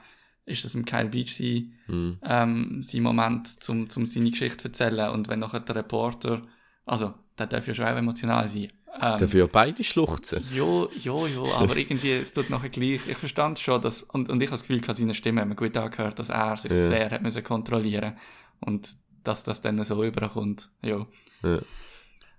ist 0.47 0.65
das 0.65 0.75
im 0.75 0.85
Kyle 0.85 1.09
Beach 1.09 1.35
sein, 1.35 1.73
Hm. 1.87 2.19
ähm, 2.23 2.83
sein 2.83 3.03
Moment, 3.03 3.63
zum, 3.63 3.91
zum 3.91 4.07
seine 4.07 4.31
Geschichte 4.31 4.59
zu 4.59 4.69
erzählen 4.69 5.11
und 5.11 5.29
wenn 5.29 5.41
nachher 5.41 5.61
der 5.61 5.77
Reporter, 5.77 6.43
also, 6.87 7.15
der 7.39 7.47
darf 7.49 7.67
ja 7.67 7.75
schon 7.75 7.87
auch 7.87 7.97
emotional 7.97 8.47
sein. 8.47 8.69
Ähm, 9.01 9.19
dafür 9.19 9.49
beide 9.49 9.83
schluchzen. 9.83 10.45
Jo, 10.53 10.89
jo, 11.01 11.27
jo, 11.27 11.53
aber 11.53 11.77
irgendwie, 11.77 12.13
es 12.13 12.33
tut 12.33 12.51
nachher 12.51 12.69
gleich. 12.69 13.01
Ich 13.09 13.17
verstand 13.17 13.59
schon, 13.59 13.83
dass, 13.83 14.05
und, 14.05 14.29
und 14.29 14.41
ich 14.41 14.47
habe 14.49 14.55
das 14.55 14.61
Gefühl, 14.63 14.81
dass 14.81 14.99
seine 14.99 15.15
Stimme 15.15 15.45
man 15.45 15.57
gut 15.57 15.77
angehört, 15.77 16.19
dass 16.21 16.29
er 16.29 16.57
sich 16.57 16.71
Ja. 16.71 16.77
sehr 16.77 17.11
hat 17.11 17.23
müssen 17.23 17.43
kontrollieren 17.43 18.17
und 18.61 18.89
dass 19.25 19.43
das 19.43 19.61
dann 19.63 19.83
so 19.83 20.05
überkommt. 20.05 20.69
Ja. 20.83 21.07
Ja. 21.43 21.59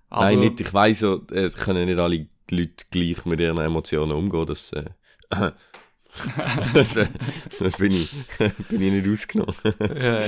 Aber, 0.10 0.26
Nein, 0.26 0.40
nicht. 0.40 0.60
Ich 0.62 0.74
weiss 0.74 1.00
so, 1.00 1.26
äh, 1.32 1.50
können 1.50 1.86
nicht 1.86 1.98
alle 2.00 2.28
Leute 2.50 2.86
gleich 2.92 3.26
mit 3.26 3.40
ihren 3.40 3.58
Emotionen 3.58 4.12
umgehen. 4.14 4.46
Das, 4.46 4.72
äh, 4.74 4.86
das, 6.74 6.96
äh, 6.98 7.08
das 7.60 7.78
bin, 7.78 7.92
ich, 7.92 8.12
bin 8.70 8.82
ich 8.82 8.92
nicht 8.94 9.08
ausgenommen. 9.10 9.56
Ja, 10.00 10.22
ja. 10.22 10.28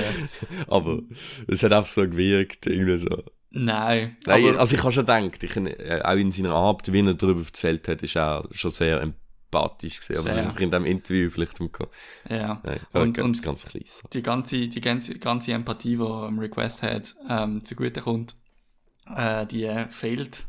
Aber 0.68 1.00
es 1.46 1.62
hat 1.62 1.72
einfach 1.72 1.90
so 1.90 2.02
gewirkt, 2.02 2.66
irgendwie 2.66 2.98
so. 2.98 3.22
Nein, 3.50 4.16
Nein, 4.26 4.56
also 4.58 4.74
ich 4.74 4.82
habe 4.82 4.92
schon 4.92 5.06
gedacht, 5.06 5.42
ich, 5.42 5.56
äh, 5.56 6.02
auch 6.04 6.16
in 6.16 6.32
seiner 6.32 6.52
Art, 6.52 6.92
wie 6.92 7.00
er 7.00 7.14
darüber 7.14 7.40
erzählt 7.40 7.88
hat, 7.88 8.02
ist 8.02 8.14
er 8.16 8.46
schon 8.50 8.70
sehr 8.72 9.00
empathisch 9.00 10.00
gesehen. 10.00 10.18
Aber 10.18 10.28
es 10.28 10.34
ist 10.34 10.40
einfach 10.42 10.60
in 10.60 10.70
diesem 10.70 10.84
Interview 10.84 11.30
vielleicht 11.30 11.58
im 11.60 11.72
Ko- 11.72 11.86
ja. 12.28 12.60
Nein, 12.62 12.80
Und- 12.92 13.18
und, 13.18 13.42
ganz 13.42 13.64
klein. 13.64 13.84
die 14.12 14.22
ganze, 14.22 14.68
die 14.68 14.80
ganze, 14.82 15.14
ganze 15.14 15.52
Empathie, 15.52 15.96
die 15.96 16.02
am 16.02 16.38
Request 16.38 16.82
hat, 16.82 17.14
ähm, 17.30 17.64
zugute 17.64 18.02
kommt, 18.02 18.36
äh, 19.16 19.46
die 19.46 19.86
fehlt 19.90 20.46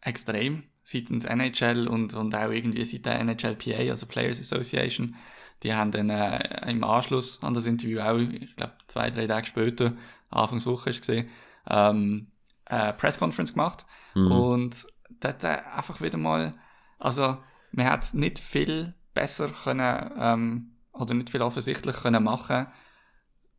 extrem 0.00 0.64
seitens 0.82 1.24
NHL 1.24 1.88
und, 1.88 2.14
und 2.14 2.34
auch 2.34 2.50
irgendwie 2.50 2.84
seit 2.84 3.06
der 3.06 3.18
NHLPA, 3.20 3.90
also 3.90 4.06
Players 4.06 4.40
Association. 4.40 5.16
Die 5.62 5.74
haben 5.74 5.90
dann 5.90 6.10
äh, 6.10 6.70
im 6.70 6.84
Anschluss 6.84 7.42
an 7.42 7.54
das 7.54 7.64
Interview 7.66 8.00
auch, 8.00 8.18
ich 8.18 8.54
glaube 8.56 8.74
zwei, 8.86 9.10
drei 9.10 9.26
Tage 9.26 9.46
später, 9.46 9.94
Anfangswoche 10.30 10.90
ist 10.90 11.00
gesehen, 11.00 11.28
ähm, 11.68 12.26
eine 12.66 12.92
Pressconference 12.92 13.52
gemacht 13.52 13.86
Mhm. 14.14 14.30
und 14.30 14.86
dort 15.20 15.42
äh, 15.42 15.58
einfach 15.74 16.00
wieder 16.00 16.18
mal, 16.18 16.54
also 16.98 17.38
man 17.72 17.86
hat 17.86 18.02
es 18.02 18.14
nicht 18.14 18.38
viel 18.38 18.94
besser 19.12 19.48
können, 19.48 20.10
ähm, 20.18 20.70
oder 20.92 21.14
nicht 21.14 21.30
viel 21.30 21.42
offensichtlich 21.42 21.96
können 21.96 22.22
machen, 22.22 22.66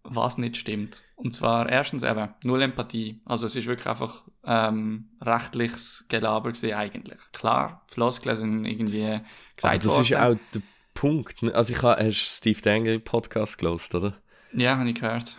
was 0.08 0.38
nicht 0.38 0.58
stimmt. 0.58 1.04
Und 1.16 1.34
zwar 1.34 1.70
erstens 1.70 2.04
eben 2.04 2.30
null 2.44 2.62
Empathie. 2.62 3.22
Also 3.26 3.46
es 3.46 3.56
ist 3.56 3.68
wirklich 3.68 3.88
einfach 3.88 4.24
ähm, 4.44 5.10
rechtliches 5.22 6.06
Gelaber 6.10 6.52
gewesen 6.52 6.74
eigentlich. 6.74 7.20
Klar, 7.32 7.84
Floskeln 7.88 8.36
sind 8.36 8.66
irgendwie 8.66 9.06
Aber 9.06 9.22
gesagt 9.56 9.86
das 9.86 9.92
worden. 9.92 10.04
ist 10.04 10.16
auch 10.16 10.36
der 10.54 10.62
Punkt. 10.94 11.44
Also 11.54 11.74
ich 11.74 11.82
habe, 11.82 12.04
hast 12.04 12.08
du 12.08 12.38
Steve 12.38 12.62
Dangle 12.62 13.00
Podcast 13.00 13.58
gelost, 13.58 13.96
oder? 13.96 14.16
Ja, 14.54 14.78
habe 14.78 14.90
ich 14.90 14.96
gehört. 14.96 15.38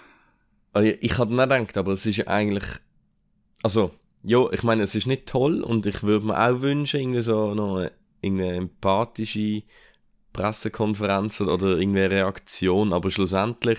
Also 0.73 0.89
ich, 0.89 1.03
ich 1.03 1.19
habe 1.19 1.35
nicht 1.35 1.43
gedacht, 1.49 1.77
aber 1.79 1.93
es 1.93 2.05
ist 2.07 2.27
eigentlich, 2.29 2.65
also, 3.63 3.93
ja, 4.23 4.51
ich 4.53 4.63
meine, 4.63 4.83
es 4.83 4.95
ist 4.95 5.07
nicht 5.07 5.27
toll 5.27 5.63
und 5.63 5.87
ich 5.87 6.03
würde 6.03 6.27
mir 6.27 6.39
auch 6.39 6.61
wünschen, 6.61 7.01
irgendwie 7.01 7.23
so 7.23 7.55
noch 7.55 7.79
eine, 7.79 7.93
irgendeine 8.21 8.57
empathische 8.57 9.63
Pressekonferenz 10.33 11.41
oder, 11.41 11.55
oder 11.55 11.79
irgendeine 11.79 12.11
Reaktion, 12.11 12.93
aber 12.93 13.11
schlussendlich 13.11 13.79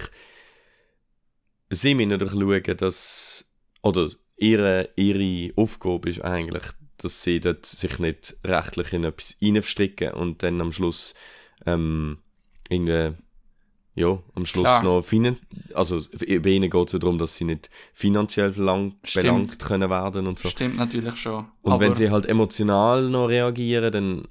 sie 1.70 1.96
müssen 1.96 2.10
natürlich 2.10 2.66
schauen, 2.66 2.78
dass, 2.78 3.46
oder 3.82 4.10
ihre, 4.38 4.90
ihre 4.96 5.54
Aufgabe 5.56 6.10
ist 6.10 6.24
eigentlich, 6.24 6.64
dass 6.98 7.24
sie 7.24 7.40
dort 7.40 7.66
sich 7.66 8.00
nicht 8.00 8.38
rechtlich 8.44 8.94
in 8.94 9.04
etwas 9.04 9.36
reinverstricken 9.42 10.12
und 10.12 10.44
dann 10.44 10.62
am 10.62 10.72
Schluss 10.72 11.14
ähm, 11.66 12.20
irgendwie 12.70 13.16
ja, 13.98 14.20
am 14.36 14.46
Schluss 14.46 14.66
Klar. 14.66 14.84
noch 14.84 15.02
finan 15.02 15.38
also 15.74 16.00
bei 16.22 16.50
ihnen 16.50 16.70
geht 16.70 16.88
es 16.88 16.94
ja 16.94 17.00
darum, 17.00 17.18
dass 17.18 17.36
sie 17.36 17.46
nicht 17.46 17.68
finanziell 17.94 18.54
verlangt, 18.54 19.12
belangt 19.12 19.58
können 19.58 19.90
werden 19.90 20.28
und 20.28 20.38
so. 20.38 20.50
Stimmt 20.50 20.78
natürlich 20.78 21.16
schon. 21.16 21.48
Und 21.64 21.80
wenn 21.80 21.96
sie 21.96 22.12
halt 22.12 22.28
emotional 22.28 23.10
noch 23.10 23.26
reagieren, 23.26 23.92
dann 23.92 24.28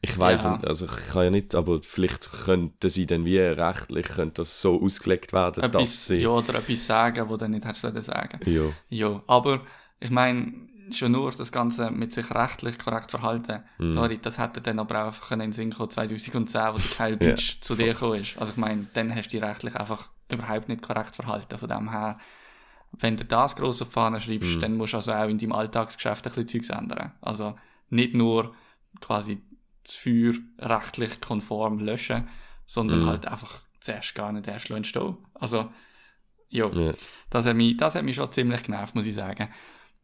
ich 0.00 0.16
weiß 0.18 0.44
Ja. 0.44 0.50
nicht, 0.52 0.66
also 0.66 0.84
ich 0.86 1.08
kann 1.08 1.24
ja 1.24 1.30
nicht, 1.30 1.54
aber 1.54 1.80
vielleicht 1.82 2.30
könnten 2.44 2.88
sie 2.90 3.06
dann 3.06 3.24
wie 3.24 3.38
rechtlich 3.38 4.06
könnte 4.08 4.42
das 4.42 4.60
so 4.62 4.80
ausgelegt 4.82 5.32
werden, 5.32 5.60
dass 5.62 5.66
etwas, 5.68 6.06
sie 6.06 6.16
ja, 6.22 6.28
oder 6.28 6.54
etwas 6.56 6.86
sagen, 6.86 7.28
wo 7.28 7.36
du 7.36 7.48
nicht 7.48 7.64
hättest 7.64 7.82
sollen 7.82 8.02
sagen 8.02 8.40
ja, 8.44 8.62
Ja, 8.90 9.22
aber 9.26 9.62
ich 10.00 10.10
meine, 10.10 10.52
schon 10.90 11.12
nur 11.12 11.30
das 11.32 11.52
Ganze 11.52 11.90
mit 11.90 12.12
sich 12.12 12.30
rechtlich 12.30 12.78
korrekt 12.78 13.10
verhalten. 13.10 13.62
Mhm. 13.78 13.90
Sorry, 13.90 14.18
das 14.22 14.38
hätte 14.38 14.60
dann 14.60 14.78
aber 14.78 15.02
auch 15.02 15.06
einfach 15.06 15.32
in 15.32 15.40
den 15.40 15.52
Sinn 15.52 15.70
kommen 15.72 15.90
2010, 15.90 16.72
wo 16.72 16.78
der 16.78 16.96
Kyle 16.96 17.16
Beach 17.18 17.58
zu 17.60 17.74
dir 17.74 17.92
gekommen 17.92 18.20
ist. 18.22 18.38
Also 18.38 18.52
ich 18.52 18.56
meine, 18.58 18.86
dann 18.94 19.14
hast 19.14 19.26
du 19.28 19.30
dich 19.38 19.42
rechtlich 19.42 19.74
einfach 19.76 20.08
überhaupt 20.30 20.68
nicht 20.68 20.82
korrekt 20.82 21.16
verhalten. 21.16 21.58
Von 21.58 21.68
dem 21.68 21.90
her, 21.90 22.18
wenn 22.92 23.16
du 23.16 23.24
das 23.24 23.56
gross 23.56 23.82
auf 23.82 23.90
Fahne 23.90 24.20
schreibst, 24.20 24.56
Mhm. 24.56 24.60
dann 24.60 24.76
musst 24.76 24.92
du 24.94 24.96
also 24.98 25.12
auch 25.12 25.28
in 25.28 25.38
deinem 25.38 25.52
Alltagsgeschäft 25.52 26.26
ein 26.26 26.32
bisschen 26.32 26.62
Zeugs 26.62 26.70
ändern. 26.70 27.12
Also 27.20 27.54
nicht 27.90 28.14
nur 28.14 28.54
quasi 29.00 29.42
das 29.88 29.96
Feuer 29.96 30.34
rechtlich 30.58 31.20
konform 31.20 31.78
löschen, 31.80 32.28
sondern 32.66 33.02
Mhm. 33.02 33.06
halt 33.06 33.26
einfach 33.26 33.60
zuerst 33.80 34.14
gar 34.14 34.32
nicht 34.32 34.46
erst 34.46 34.70
entstehen. 34.70 35.16
Also, 35.34 35.70
ja. 36.48 36.66
ja. 36.66 36.92
Das 37.30 37.46
hat, 37.46 37.56
mich, 37.56 37.76
das 37.76 37.94
hat 37.94 38.04
mich 38.04 38.16
schon 38.16 38.30
ziemlich 38.32 38.62
genervt, 38.62 38.94
muss 38.94 39.06
ich 39.06 39.14
sagen. 39.14 39.48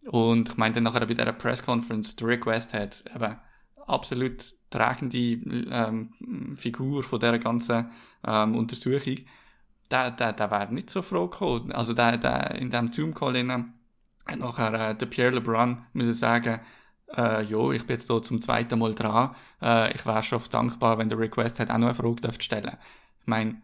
Und 0.07 0.51
ich 0.51 0.57
meine, 0.57 0.75
dann 0.75 0.85
nachher 0.85 1.07
bei 1.07 1.15
dieser 1.15 1.33
Pressconference, 1.33 2.17
der 2.17 2.29
Rick 2.29 2.47
West 2.47 2.75
hat 2.75 3.05
eben 3.15 3.37
absolut 3.87 4.45
tragende 4.71 5.17
ähm, 5.19 6.57
Figur 6.57 7.03
von 7.03 7.21
dieser 7.21 7.39
ganzen 7.39 7.91
ähm, 8.27 8.55
Untersuchung. 8.57 9.17
Der, 9.91 10.11
der, 10.11 10.33
der 10.33 10.51
wäre 10.51 10.73
nicht 10.73 10.91
so 10.91 11.03
froh 11.03 11.29
gekommen. 11.29 11.73
Also 11.73 11.93
der, 11.95 12.17
der 12.17 12.55
in 12.57 12.71
diesem 12.71 12.93
Zoom-Call 12.93 13.37
hat 14.27 14.39
nachher 14.39 14.91
äh, 14.91 14.95
der 14.95 15.07
Pierre 15.07 15.35
LeBrun 15.35 15.85
müssen 15.93 16.15
sagen, 16.15 16.61
äh, 17.17 17.45
ja, 17.45 17.71
ich 17.73 17.87
bin 17.87 17.97
jetzt 17.97 18.09
hier 18.11 18.23
zum 18.23 18.41
zweiten 18.41 18.79
Mal 18.79 18.95
dran. 18.95 19.35
Äh, 19.63 19.95
ich 19.95 20.05
wäre 20.07 20.23
schon 20.23 20.41
dankbar, 20.51 20.99
wenn 20.99 21.09
der 21.09 21.19
Rick 21.19 21.37
West 21.37 21.61
hat 21.61 21.71
auch 21.71 21.79
noch 21.79 21.87
eine 21.89 21.95
Frage 21.95 22.17
dürfte 22.17 22.45
stellen. 22.45 22.77
Ich 23.21 23.27
meine, 23.27 23.63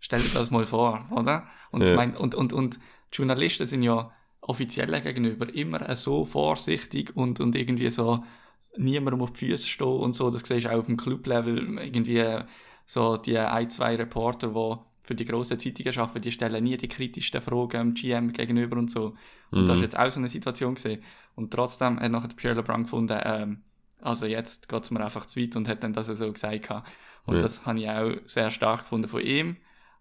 stell 0.00 0.22
dir 0.22 0.34
das 0.34 0.50
mal 0.50 0.66
vor, 0.66 1.04
oder? 1.10 1.46
Und 1.70 1.82
Ja. 1.82 1.90
ich 1.90 1.96
meine, 1.96 2.18
und, 2.18 2.34
und, 2.34 2.52
und 2.52 2.76
die 2.76 3.16
Journalisten 3.18 3.66
sind 3.66 3.82
ja 3.82 4.10
offiziell 4.40 5.00
gegenüber 5.00 5.52
immer 5.54 5.94
so 5.96 6.24
vorsichtig 6.24 7.16
und, 7.16 7.40
und 7.40 7.54
irgendwie 7.56 7.90
so 7.90 8.24
niemandem 8.76 9.22
auf 9.22 9.32
die 9.32 9.46
Füße 9.50 9.68
stehen 9.68 9.86
und 9.86 10.14
so. 10.14 10.30
Das 10.30 10.42
siehst 10.42 10.64
du 10.66 10.70
auch 10.72 10.78
auf 10.78 10.86
dem 10.86 10.96
Club-Level. 10.96 11.78
Irgendwie 11.78 12.24
so 12.86 13.16
die 13.16 13.38
ein, 13.38 13.70
zwei 13.70 13.96
Reporter, 13.96 14.48
die 14.48 14.78
für 15.04 15.14
die 15.14 15.24
grossen 15.24 15.58
Zeitungen 15.58 15.98
arbeiten, 15.98 16.22
die 16.22 16.32
stellen 16.32 16.62
nie 16.62 16.76
die 16.76 16.88
kritischsten 16.88 17.40
Fragen 17.40 17.92
dem 17.92 17.94
GM 17.94 18.32
gegenüber 18.32 18.76
und 18.76 18.90
so. 18.90 19.14
Und 19.50 19.66
das 19.66 19.76
ist 19.76 19.82
jetzt 19.82 19.98
auch 19.98 20.10
so 20.10 20.20
eine 20.20 20.28
Situation 20.28 20.74
gesehen. 20.74 21.02
Und 21.34 21.52
trotzdem 21.52 21.98
hat 21.98 22.10
nachher 22.12 22.28
Pierre 22.28 22.54
LeBrun 22.56 22.84
gefunden, 22.84 23.18
ähm, 23.24 23.62
also 24.00 24.26
jetzt 24.26 24.68
geht 24.68 24.82
es 24.84 24.90
mir 24.90 25.04
einfach 25.04 25.26
zu 25.26 25.40
weit 25.40 25.56
und 25.56 25.68
hat 25.68 25.82
dann 25.82 25.92
das 25.92 26.06
so 26.06 26.32
gesagt. 26.32 26.62
gehabt. 26.62 26.88
Und 27.26 27.36
Ja. 27.36 27.42
das 27.42 27.66
habe 27.66 27.80
ich 27.80 27.88
auch 27.88 28.12
sehr 28.26 28.50
stark 28.50 28.80
gefunden 28.82 29.08
von 29.08 29.20
ihm, 29.22 29.56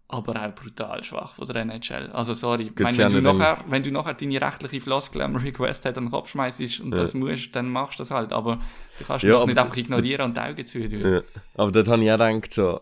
aber 0.07 0.35
auch 0.43 0.53
brutal 0.55 1.03
schwach 1.03 1.35
von 1.35 1.45
der 1.45 1.55
NHL. 1.57 2.09
Also 2.11 2.33
sorry, 2.33 2.71
meine, 2.77 2.97
wenn, 2.97 3.11
du 3.11 3.21
nachher, 3.21 3.57
wenn 3.67 3.83
du 3.83 3.91
nachher 3.91 4.13
deine 4.13 4.41
rechtliche 4.41 4.81
Floskel 4.81 5.21
am 5.21 5.35
Request 5.35 5.85
hat 5.85 5.97
an 5.97 6.05
den 6.05 6.11
Kopf 6.11 6.29
schmeißt 6.31 6.79
und 6.81 6.91
Ja. 6.93 6.97
das 7.01 7.13
musst, 7.13 7.55
dann 7.55 7.69
machst 7.69 7.97
du 7.99 8.01
das 8.01 8.11
halt. 8.11 8.33
Aber 8.33 8.59
du 8.99 9.03
kannst 9.05 9.23
Ja, 9.23 9.37
aber 9.37 9.45
nicht 9.47 9.57
einfach 9.57 9.77
ignorieren 9.77 10.25
und 10.25 10.37
die 10.37 10.41
Augen 10.41 10.65
zu 10.65 10.87
tun. 10.89 10.99
Ja. 11.01 11.21
Aber 11.55 11.71
dort 11.71 11.87
habe 11.87 12.03
ich 12.03 12.11
auch 12.11 12.17
gedacht, 12.17 12.51
so, 12.51 12.81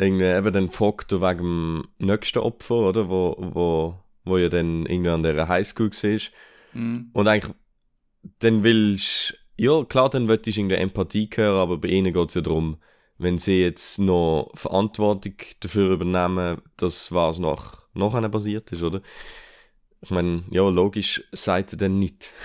irgendwie 0.00 0.24
eben 0.24 0.52
den 0.52 0.70
Faktor 0.70 1.20
wegen 1.20 1.38
dem 1.38 1.88
nächsten 1.98 2.38
Opfer, 2.38 2.76
oder? 2.76 3.08
Wo, 3.08 3.36
wo, 3.38 3.94
wo 4.24 4.38
ja 4.38 4.48
dann 4.48 4.86
irgendwie 4.86 5.10
an 5.10 5.22
der 5.22 5.48
Highschool 5.48 5.90
war. 5.90 6.20
Mhm. 6.72 7.10
Und 7.12 7.28
eigentlich, 7.28 7.54
dann 8.38 8.62
willst 8.62 9.36
ja 9.56 9.84
klar, 9.84 10.08
dann 10.10 10.26
möchtest 10.26 10.56
du 10.56 10.60
irgendwie 10.62 10.76
Empathie 10.76 11.28
hören, 11.34 11.58
aber 11.60 11.78
bei 11.78 11.88
ihnen 11.88 12.12
geht 12.12 12.28
es 12.28 12.34
ja 12.34 12.40
darum, 12.40 12.78
wenn 13.18 13.38
sie 13.38 13.60
jetzt 13.60 13.98
noch 13.98 14.50
Verantwortung 14.54 15.34
dafür 15.60 15.90
übernehmen, 15.90 16.62
dass 16.76 17.12
was 17.12 17.38
nach, 17.38 17.86
nachher 17.92 18.26
passiert 18.28 18.72
ist, 18.72 18.82
oder? 18.82 19.02
Ich 20.00 20.10
meine, 20.10 20.44
ja, 20.50 20.66
logisch 20.66 21.22
sagt 21.32 21.72
er 21.72 21.78
dann 21.78 21.98
nicht. 21.98 22.30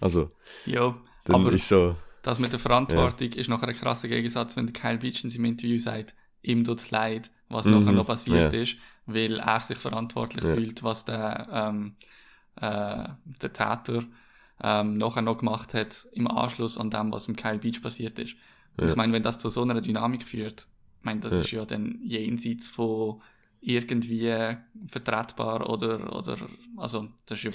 Also, 0.00 0.30
Ja, 0.64 0.96
dann 1.24 1.34
aber 1.34 1.52
ist 1.52 1.66
so, 1.66 1.96
das 2.22 2.38
mit 2.38 2.52
der 2.52 2.60
Verantwortung 2.60 3.32
ist 3.32 3.48
nachher 3.48 3.66
ein 3.66 3.76
krasser 3.76 4.06
Gegensatz, 4.06 4.56
wenn 4.56 4.66
der 4.66 4.72
Kyle 4.72 4.98
Beach 4.98 5.24
in 5.24 5.30
seinem 5.30 5.46
Interview 5.46 5.78
sagt, 5.78 6.14
ihm 6.42 6.64
tut 6.64 6.80
es 6.80 6.90
leid, 6.90 7.30
was 7.48 7.66
Mhm, 7.66 7.70
nachher 7.70 7.92
noch 7.92 8.06
passiert 8.06 8.52
ja. 8.52 8.52
ist, 8.52 8.76
weil 9.06 9.38
er 9.40 9.60
sich 9.60 9.78
verantwortlich 9.78 10.44
Ja. 10.44 10.50
fühlt, 10.50 10.82
was 10.82 11.04
der, 11.04 11.48
ähm, 11.52 11.96
äh, 12.56 13.08
der 13.24 13.52
Täter 13.52 14.04
ähm, 14.62 14.94
nachher 14.98 15.22
noch 15.22 15.38
gemacht 15.38 15.74
hat 15.74 16.06
im 16.12 16.26
Anschluss 16.28 16.78
an 16.78 16.90
dem, 16.90 17.12
was 17.12 17.28
im 17.28 17.36
Kyle 17.36 17.58
Beach 17.58 17.82
passiert 17.82 18.18
ist. 18.18 18.36
Ja. 18.78 18.90
ich 18.90 18.96
meine, 18.96 19.12
wenn 19.12 19.22
das 19.22 19.38
zu 19.38 19.50
so 19.50 19.62
einer 19.62 19.80
Dynamik 19.80 20.24
führt, 20.24 20.68
ich 21.00 21.04
meine, 21.04 21.20
das 21.20 21.38
Ja. 21.38 21.40
ist 21.40 21.50
ja 21.52 21.64
dann 21.64 22.00
jenseits 22.02 22.68
von 22.68 23.22
irgendwie 23.60 24.56
vertretbar 24.88 25.68
oder, 25.68 26.14
oder 26.16 26.36
also 26.76 27.08
das 27.26 27.38
ist 27.38 27.44
ja 27.44 27.50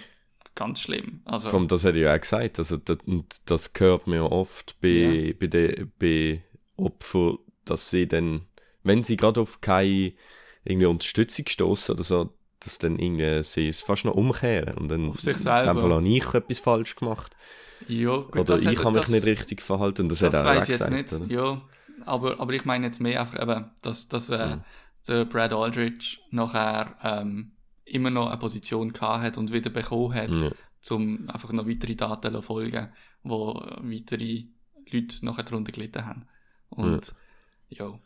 ganz 0.55 0.81
schlimm. 0.81 1.21
Also, 1.25 1.49
Vom, 1.49 1.67
das 1.67 1.83
hätte 1.83 1.99
ich 1.99 2.03
ja 2.05 2.15
auch 2.15 2.19
gesagt. 2.21 2.59
Also, 2.59 2.77
das, 2.77 2.97
und 3.05 3.49
das 3.49 3.71
hört 3.77 4.07
man 4.07 4.17
ja 4.17 4.23
oft 4.23 4.79
bei, 4.81 4.89
Ja. 4.89 5.33
bei, 5.39 5.47
de, 5.47 5.85
bei 5.99 6.43
Opfern, 6.77 7.37
dass 7.65 7.89
sie 7.89 8.07
dann, 8.07 8.47
wenn 8.83 9.03
sie 9.03 9.17
gerade 9.17 9.41
auf 9.41 9.61
keine 9.61 10.13
irgendwie 10.63 10.85
Unterstützung 10.87 11.47
stoßen 11.47 11.95
oder 11.95 12.03
so, 12.03 12.33
dass 12.59 12.77
dann 12.79 12.97
irgendwie 12.97 13.43
sie 13.43 13.67
es 13.69 13.81
fast 13.81 14.05
noch 14.05 14.15
umkehren 14.15 14.77
und 14.77 14.87
dann 14.89 15.09
Auf 15.09 15.19
sich 15.19 15.37
selber. 15.37 15.79
Fall 15.81 15.91
habe 15.93 16.07
ich 16.07 16.33
etwas 16.33 16.59
falsch 16.59 16.95
gemacht. 16.95 17.35
ja, 17.87 18.15
gut, 18.15 18.35
oder 18.35 18.43
das 18.45 18.61
ich 18.61 18.83
habe 18.83 18.97
mich 18.99 19.09
nicht 19.09 19.25
richtig 19.25 19.61
verhalten. 19.61 20.07
Das, 20.07 20.19
Das 20.19 20.33
weiß 20.33 20.69
ich 20.69 20.77
jetzt 20.79 20.89
nicht, 20.89 21.11
Oder? 21.13 21.25
ja. 21.33 21.61
Aber, 22.05 22.39
aber 22.39 22.53
ich 22.53 22.65
meine 22.65 22.85
jetzt 22.87 22.99
mehr 23.01 23.19
einfach 23.21 23.41
eben, 23.41 23.71
dass, 23.81 24.07
dass 24.07 24.29
äh, 24.29 24.55
Mhm. 24.55 24.61
der 25.07 25.25
Brad 25.25 25.53
Aldridge 25.53 26.17
nachher 26.31 26.95
ähm, 27.03 27.51
immer 27.85 28.09
noch 28.09 28.27
eine 28.27 28.37
Position 28.37 28.93
gehabt 28.93 29.23
hat 29.23 29.37
und 29.37 29.51
wieder 29.51 29.69
bekommen 29.69 30.13
hat, 30.13 30.33
Ja. 30.35 30.49
um 30.95 31.29
einfach 31.29 31.51
noch 31.51 31.67
weitere 31.67 31.95
Daten 31.95 32.33
zu 32.33 32.41
folgen, 32.41 32.89
wo 33.23 33.53
weitere 33.81 34.45
Leute 34.89 35.25
nachher 35.25 35.43
darunter 35.43 35.71
gelitten 35.73 36.05
haben. 36.05 36.25
Und 36.69 37.13
ja, 37.69 37.99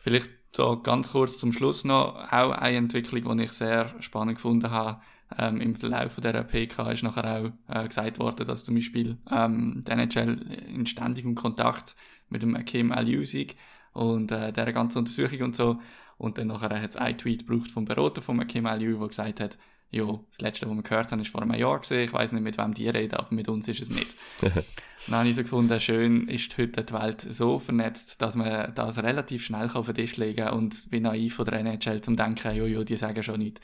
vielleicht 0.00 0.30
so 0.52 0.80
ganz 0.80 1.12
kurz 1.12 1.38
zum 1.38 1.52
Schluss 1.52 1.84
noch, 1.84 2.16
auch 2.32 2.50
eine 2.50 2.76
Entwicklung, 2.76 3.36
die 3.36 3.44
ich 3.44 3.52
sehr 3.52 3.94
spannend 4.00 4.36
gefunden 4.36 4.70
habe, 4.70 5.00
ähm, 5.38 5.60
im 5.60 5.76
Verlauf 5.76 6.16
dieser 6.16 6.42
PK 6.42 6.90
ist 6.90 7.04
nachher 7.04 7.52
auch 7.68 7.74
äh, 7.74 7.86
gesagt 7.86 8.18
worden, 8.18 8.46
dass 8.46 8.64
zum 8.64 8.74
Beispiel 8.74 9.18
ähm, 9.30 9.84
der 9.86 9.98
NHL 9.98 10.40
in 10.68 10.86
ständigem 10.86 11.36
Kontakt 11.36 11.94
mit 12.28 12.42
dem 12.42 12.56
Akim 12.56 12.90
Al-Yusig 12.90 13.56
und 13.92 14.32
äh, 14.32 14.52
dieser 14.52 14.72
ganzen 14.72 14.98
Untersuchung 14.98 15.42
und 15.42 15.56
so. 15.56 15.78
Und 16.18 16.36
dann 16.36 16.48
nachher 16.48 16.82
hat 16.82 16.90
es 16.90 16.96
einen 16.96 17.16
Tweet 17.16 17.46
gebraucht 17.46 17.70
vom 17.70 17.84
Berater 17.84 18.22
von 18.22 18.40
Akim 18.40 18.66
Al-Yusig, 18.66 18.98
der 18.98 19.08
gesagt 19.08 19.40
hat, 19.40 19.58
ja, 19.90 20.04
das 20.30 20.40
letzte, 20.40 20.68
was 20.68 20.76
wir 20.76 20.82
gehört 20.82 21.10
haben, 21.10 21.20
ist 21.20 21.30
vor 21.30 21.42
einem 21.42 21.54
Jahr 21.54 21.80
gesehen. 21.80 22.04
Ich 22.04 22.12
weiß 22.12 22.32
nicht, 22.32 22.42
mit 22.42 22.58
wem 22.58 22.74
die 22.74 22.88
reden, 22.88 23.14
aber 23.16 23.34
mit 23.34 23.48
uns 23.48 23.66
ist 23.68 23.82
es 23.82 23.90
nicht. 23.90 24.14
dann 24.40 25.14
habe 25.18 25.28
ich 25.28 25.34
so 25.36 25.42
gefunden, 25.42 25.80
schön 25.80 26.28
ist 26.28 26.56
heute 26.58 26.84
die 26.84 26.92
Welt 26.92 27.20
so 27.28 27.58
vernetzt, 27.58 28.22
dass 28.22 28.36
man 28.36 28.72
das 28.74 28.98
relativ 29.02 29.44
schnell 29.44 29.68
auf 29.74 29.86
den 29.86 29.94
Tisch 29.96 30.16
legen 30.16 30.44
kann 30.44 30.54
und 30.54 30.86
wie 30.92 31.00
naiv 31.00 31.34
von 31.34 31.44
der 31.44 31.54
NHL 31.60 32.00
zum 32.02 32.14
Denken, 32.16 32.54
jo, 32.54 32.66
jo, 32.66 32.84
die 32.84 32.96
sagen 32.96 33.22
schon 33.22 33.38
nicht. 33.40 33.60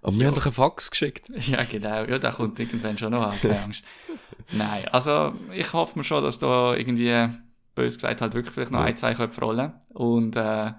Aber 0.00 0.18
wir 0.18 0.26
haben 0.26 0.34
doch 0.34 0.46
einen 0.46 0.54
Fax 0.54 0.90
geschickt. 0.90 1.30
Ja, 1.48 1.62
genau. 1.64 2.04
Ja, 2.04 2.18
der 2.18 2.32
kommt 2.32 2.58
irgendwann 2.58 2.96
schon 2.98 3.12
noch 3.12 3.26
an, 3.30 3.38
keine 3.40 3.60
Angst. 3.62 3.84
Nein, 4.52 4.88
also 4.88 5.34
ich 5.54 5.72
hoffe 5.72 5.98
mir 5.98 6.04
schon, 6.04 6.24
dass 6.24 6.38
da 6.38 6.74
irgendwie, 6.74 7.28
bös 7.74 7.94
gesagt, 7.96 8.20
halt 8.20 8.34
wirklich 8.34 8.52
vielleicht 8.54 8.72
noch 8.72 8.80
ein, 8.80 8.96
zwei 8.96 9.14
Köpfe 9.14 9.40
rollen 9.42 9.72
und 9.94 10.34
äh, 10.36 10.72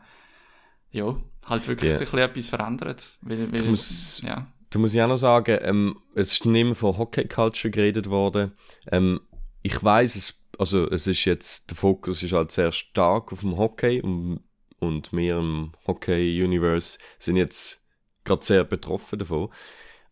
ja, 0.91 1.15
halt 1.47 1.67
wirklich 1.67 1.91
Ja. 1.91 1.97
sich 1.97 2.13
etwas 2.13 2.47
verändert. 2.49 3.17
Weil, 3.21 3.51
weil, 3.51 3.62
Ich 3.62 3.67
muss- 3.69 4.21
ja. 4.25 4.45
Da 4.73 4.79
muss 4.79 4.95
ich 4.95 5.01
auch 5.03 5.07
noch 5.07 5.17
sagen, 5.17 5.59
ähm, 5.62 5.99
es 6.15 6.33
ist 6.33 6.45
nicht 6.45 6.63
mehr 6.65 6.73
von 6.73 6.97
Hockey 6.97 7.27
Culture 7.27 7.69
geredet 7.69 8.09
worden. 8.09 8.53
Ähm, 8.91 9.21
ich 9.62 9.83
weiß 9.83 10.15
es, 10.15 10.41
also 10.57 10.89
es 10.89 11.05
ist 11.05 11.25
jetzt, 11.25 11.69
der 11.69 11.77
Fokus 11.77 12.23
ist 12.23 12.31
halt 12.31 12.51
sehr 12.51 12.71
stark 12.71 13.31
auf 13.31 13.41
dem 13.41 13.55
Hockey 13.55 14.01
und, 14.01 14.43
und 14.79 15.13
wir 15.13 15.38
im 15.38 15.73
Hockey-Universe 15.86 16.97
sind 17.19 17.36
jetzt 17.38 17.83
gerade 18.23 18.43
sehr 18.43 18.63
betroffen 18.63 19.19
davon. 19.19 19.49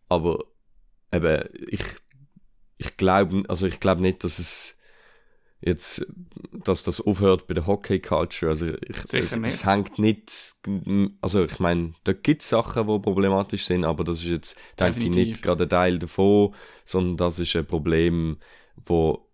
Aber 0.08 0.44
eben, 1.12 1.42
ich, 1.66 1.82
ich 2.78 2.96
glaube, 2.96 3.42
also 3.48 3.66
ich 3.66 3.80
glaube 3.80 4.02
nicht, 4.02 4.22
dass 4.22 4.38
es 4.38 4.78
jetzt, 5.64 6.06
dass 6.64 6.82
das 6.82 7.00
aufhört 7.00 7.46
bei 7.46 7.54
der 7.54 7.66
Hockey 7.66 8.00
Culture. 8.00 8.50
Also 8.50 8.66
ich, 8.66 8.96
Sicher 9.06 9.42
es, 9.42 9.54
es 9.54 9.66
hängt 9.66 9.98
nicht, 9.98 10.54
also 11.20 11.44
ich 11.44 11.58
meine, 11.58 11.94
da 12.04 12.12
gibt 12.12 12.42
es 12.42 12.48
Sachen, 12.48 12.86
die 12.86 12.98
problematisch 12.98 13.64
sind, 13.64 13.84
aber 13.84 14.04
das 14.04 14.18
ist 14.18 14.24
jetzt, 14.24 14.56
denke 14.78 14.98
ich, 14.98 15.06
Definitiv. 15.06 15.26
nicht 15.28 15.42
gerade 15.42 15.64
ein 15.64 15.70
Teil 15.70 15.98
davon, 15.98 16.54
sondern 16.84 17.16
das 17.16 17.38
ist 17.38 17.54
ein 17.56 17.66
Problem, 17.66 18.38
wo 18.84 19.26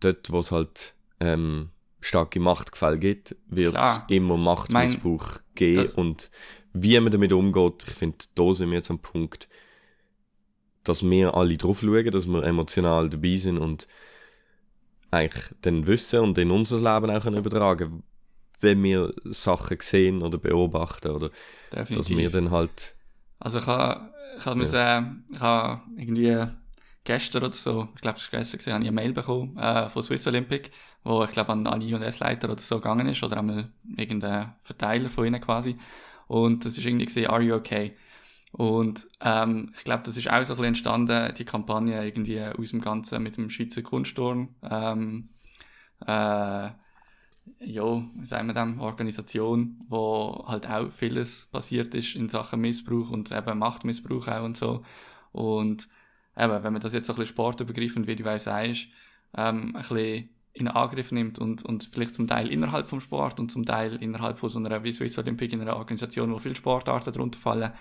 dort, 0.00 0.30
wo 0.30 0.40
es 0.40 0.50
halt 0.50 0.94
ähm, 1.20 1.70
starke 2.00 2.40
Machtgefälle 2.40 2.98
gibt, 2.98 3.36
wird 3.48 3.74
es 3.76 4.00
immer 4.08 4.36
Machtmissbrauch 4.36 5.40
geben 5.54 5.82
das- 5.82 5.94
und 5.94 6.30
wie 6.72 6.98
man 7.00 7.10
damit 7.10 7.32
umgeht, 7.32 7.86
ich 7.88 7.94
finde, 7.94 8.18
da 8.34 8.52
sind 8.52 8.68
wir 8.70 8.76
jetzt 8.76 8.90
am 8.90 8.98
Punkt, 8.98 9.48
dass 10.84 11.02
wir 11.02 11.34
alle 11.34 11.56
drauf 11.56 11.80
schauen, 11.80 12.10
dass 12.10 12.26
wir 12.26 12.44
emotional 12.44 13.08
dabei 13.08 13.36
sind 13.36 13.58
und 13.58 13.88
eigentlich 15.16 15.44
dann 15.62 15.86
wissen 15.86 16.20
und 16.20 16.38
in 16.38 16.50
unser 16.50 16.76
Leben 16.78 17.10
auch 17.10 17.22
können 17.22 17.38
übertragen 17.38 18.02
wenn 18.60 18.82
wir 18.82 19.12
Sachen 19.24 19.78
sehen 19.80 20.22
oder 20.22 20.38
beobachten 20.38 21.10
oder 21.10 21.30
dass 21.88 22.08
Definitiv. 22.08 22.16
wir 22.16 22.30
dann 22.30 22.50
halt 22.50 22.94
Also 23.38 23.58
ich 23.58 23.66
habe, 23.66 24.12
ich 24.38 24.46
habe, 24.46 24.56
müssen, 24.56 25.24
ich 25.30 25.40
habe 25.40 25.82
irgendwie 25.96 26.46
gestern 27.04 27.44
oder 27.44 27.52
so, 27.52 27.88
ich 27.94 28.00
glaube, 28.00 28.18
es 28.18 28.32
war 28.32 28.40
gestern, 28.40 28.74
habe 28.74 28.84
ich 28.84 28.88
eine 28.88 28.92
Mail 28.92 29.12
bekommen 29.12 29.56
äh, 29.58 29.88
von 29.90 30.02
Swiss 30.02 30.26
Olympic, 30.26 30.70
wo 31.04 31.22
ich 31.24 31.32
glaube 31.32 31.52
an 31.52 31.66
alle 31.66 31.84
I&S-Leiter 31.84 32.50
oder 32.50 32.60
so 32.60 32.76
gegangen 32.76 33.06
ist 33.08 33.22
oder 33.22 33.38
einmal 33.38 33.70
irgendein 33.96 34.54
Verteiler 34.62 35.08
von 35.08 35.26
ihnen 35.26 35.40
quasi. 35.40 35.76
Und 36.28 36.64
das 36.64 36.76
ist 36.78 36.84
irgendwie 36.84 37.04
gesehen, 37.06 37.28
are 37.28 37.42
you 37.42 37.54
okay? 37.54 37.96
Und 38.56 39.06
ähm, 39.20 39.72
ich 39.76 39.84
glaube, 39.84 40.02
das 40.04 40.16
ist 40.16 40.30
auch 40.30 40.42
so 40.42 40.54
ein 40.54 40.56
bisschen 40.56 40.64
entstanden, 40.64 41.34
die 41.34 41.44
Kampagne 41.44 42.02
irgendwie 42.02 42.40
aus 42.40 42.70
dem 42.70 42.80
Ganzen 42.80 43.22
mit 43.22 43.36
dem 43.36 43.50
Schweizer 43.50 43.82
Kunststurm. 43.82 44.54
Ähm, 44.62 45.28
äh, 46.06 46.70
ja, 47.60 48.02
wie 48.14 48.26
sagen 48.26 48.46
wir 48.48 48.54
dem, 48.54 48.80
Organisation, 48.80 49.84
wo 49.88 50.42
halt 50.48 50.66
auch 50.68 50.90
vieles 50.90 51.46
passiert 51.52 51.94
ist 51.94 52.14
in 52.14 52.30
Sachen 52.30 52.62
Missbrauch 52.62 53.10
und 53.10 53.30
eben 53.30 53.58
Machtmissbrauch 53.58 54.26
auch 54.28 54.44
und 54.44 54.56
so. 54.56 54.82
Und 55.32 55.86
eben, 56.34 56.64
wenn 56.64 56.72
man 56.72 56.80
das 56.80 56.94
jetzt 56.94 57.06
so 57.06 57.12
ein 57.12 57.16
bisschen 57.16 57.34
sportübergreifend, 57.34 58.06
wie 58.06 58.16
du 58.16 58.24
auch 58.26 58.38
sagst, 58.38 58.88
ähm, 59.36 59.76
ein 59.76 59.82
bisschen 59.82 60.30
in 60.54 60.68
Angriff 60.68 61.12
nimmt 61.12 61.38
und, 61.38 61.62
und 61.62 61.90
vielleicht 61.92 62.14
zum 62.14 62.26
Teil 62.26 62.50
innerhalb 62.50 62.88
vom 62.88 63.00
Sport 63.02 63.38
und 63.38 63.52
zum 63.52 63.66
Teil 63.66 63.96
innerhalb 64.02 64.38
von 64.38 64.48
so 64.48 64.58
einer 64.58 64.82
wie 64.82 64.92
Swiss 64.92 65.18
Olympic, 65.18 65.52
in 65.52 65.60
einer 65.60 65.76
Organisation, 65.76 66.32
wo 66.32 66.38
viele 66.38 66.54
Sportarten 66.54 67.12
darunter 67.12 67.38
fallen, 67.38 67.72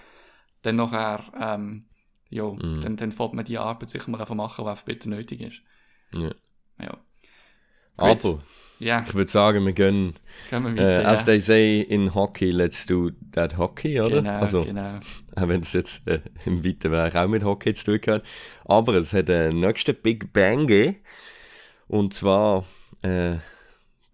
dann 0.65 0.75
nachher, 0.77 1.23
ähm, 1.39 1.85
ja, 2.29 2.43
Mhm. 2.45 2.81
dann, 2.81 2.95
dann 2.97 3.11
fängt 3.11 3.33
man 3.33 3.45
die 3.45 3.57
Arbeit 3.57 3.89
sicher 3.89 4.09
mal 4.09 4.19
einfach 4.19 4.35
machen, 4.35 4.63
die 4.65 4.69
einfach 4.69 4.83
bitte 4.85 5.09
nötig 5.09 5.41
ist. 5.41 5.61
ja. 6.13 6.31
Ja. 6.81 6.97
Aber 7.97 8.41
Ja, 8.79 9.05
ich 9.07 9.13
würde 9.13 9.31
sagen 9.31 9.65
wir 9.65 9.71
gehen 9.71 10.15
können 10.49 10.75
wir 10.75 10.83
äh, 10.83 10.97
weiter. 10.97 11.07
as 11.07 11.19
ja. 11.21 11.25
they 11.27 11.39
say 11.39 11.79
in 11.79 12.13
Hockey 12.13 12.51
let's 12.51 12.85
do 12.85 13.11
that 13.31 13.57
Hockey 13.57 14.01
oder 14.01 14.17
Genau, 14.17 14.39
also 14.39 14.65
genau. 14.65 14.99
auch 15.37 15.47
wenn 15.47 15.61
es 15.61 15.71
jetzt 15.71 16.05
äh, 16.09 16.19
im 16.45 16.65
weiten 16.65 16.91
Weg 16.91 17.15
auch 17.15 17.27
mit 17.29 17.45
Hockey 17.45 17.73
zu 17.73 17.97
tun 17.97 18.15
hat. 18.15 18.23
Aber 18.65 18.95
es 18.95 19.13
hat 19.13 19.29
einen 19.29 19.61
nächsten 19.61 19.95
Big 19.95 20.33
Bang 20.33 20.67
gegeben. 20.67 20.97
Und 21.87 22.13
zwar 22.13 22.65
äh, 23.01 23.35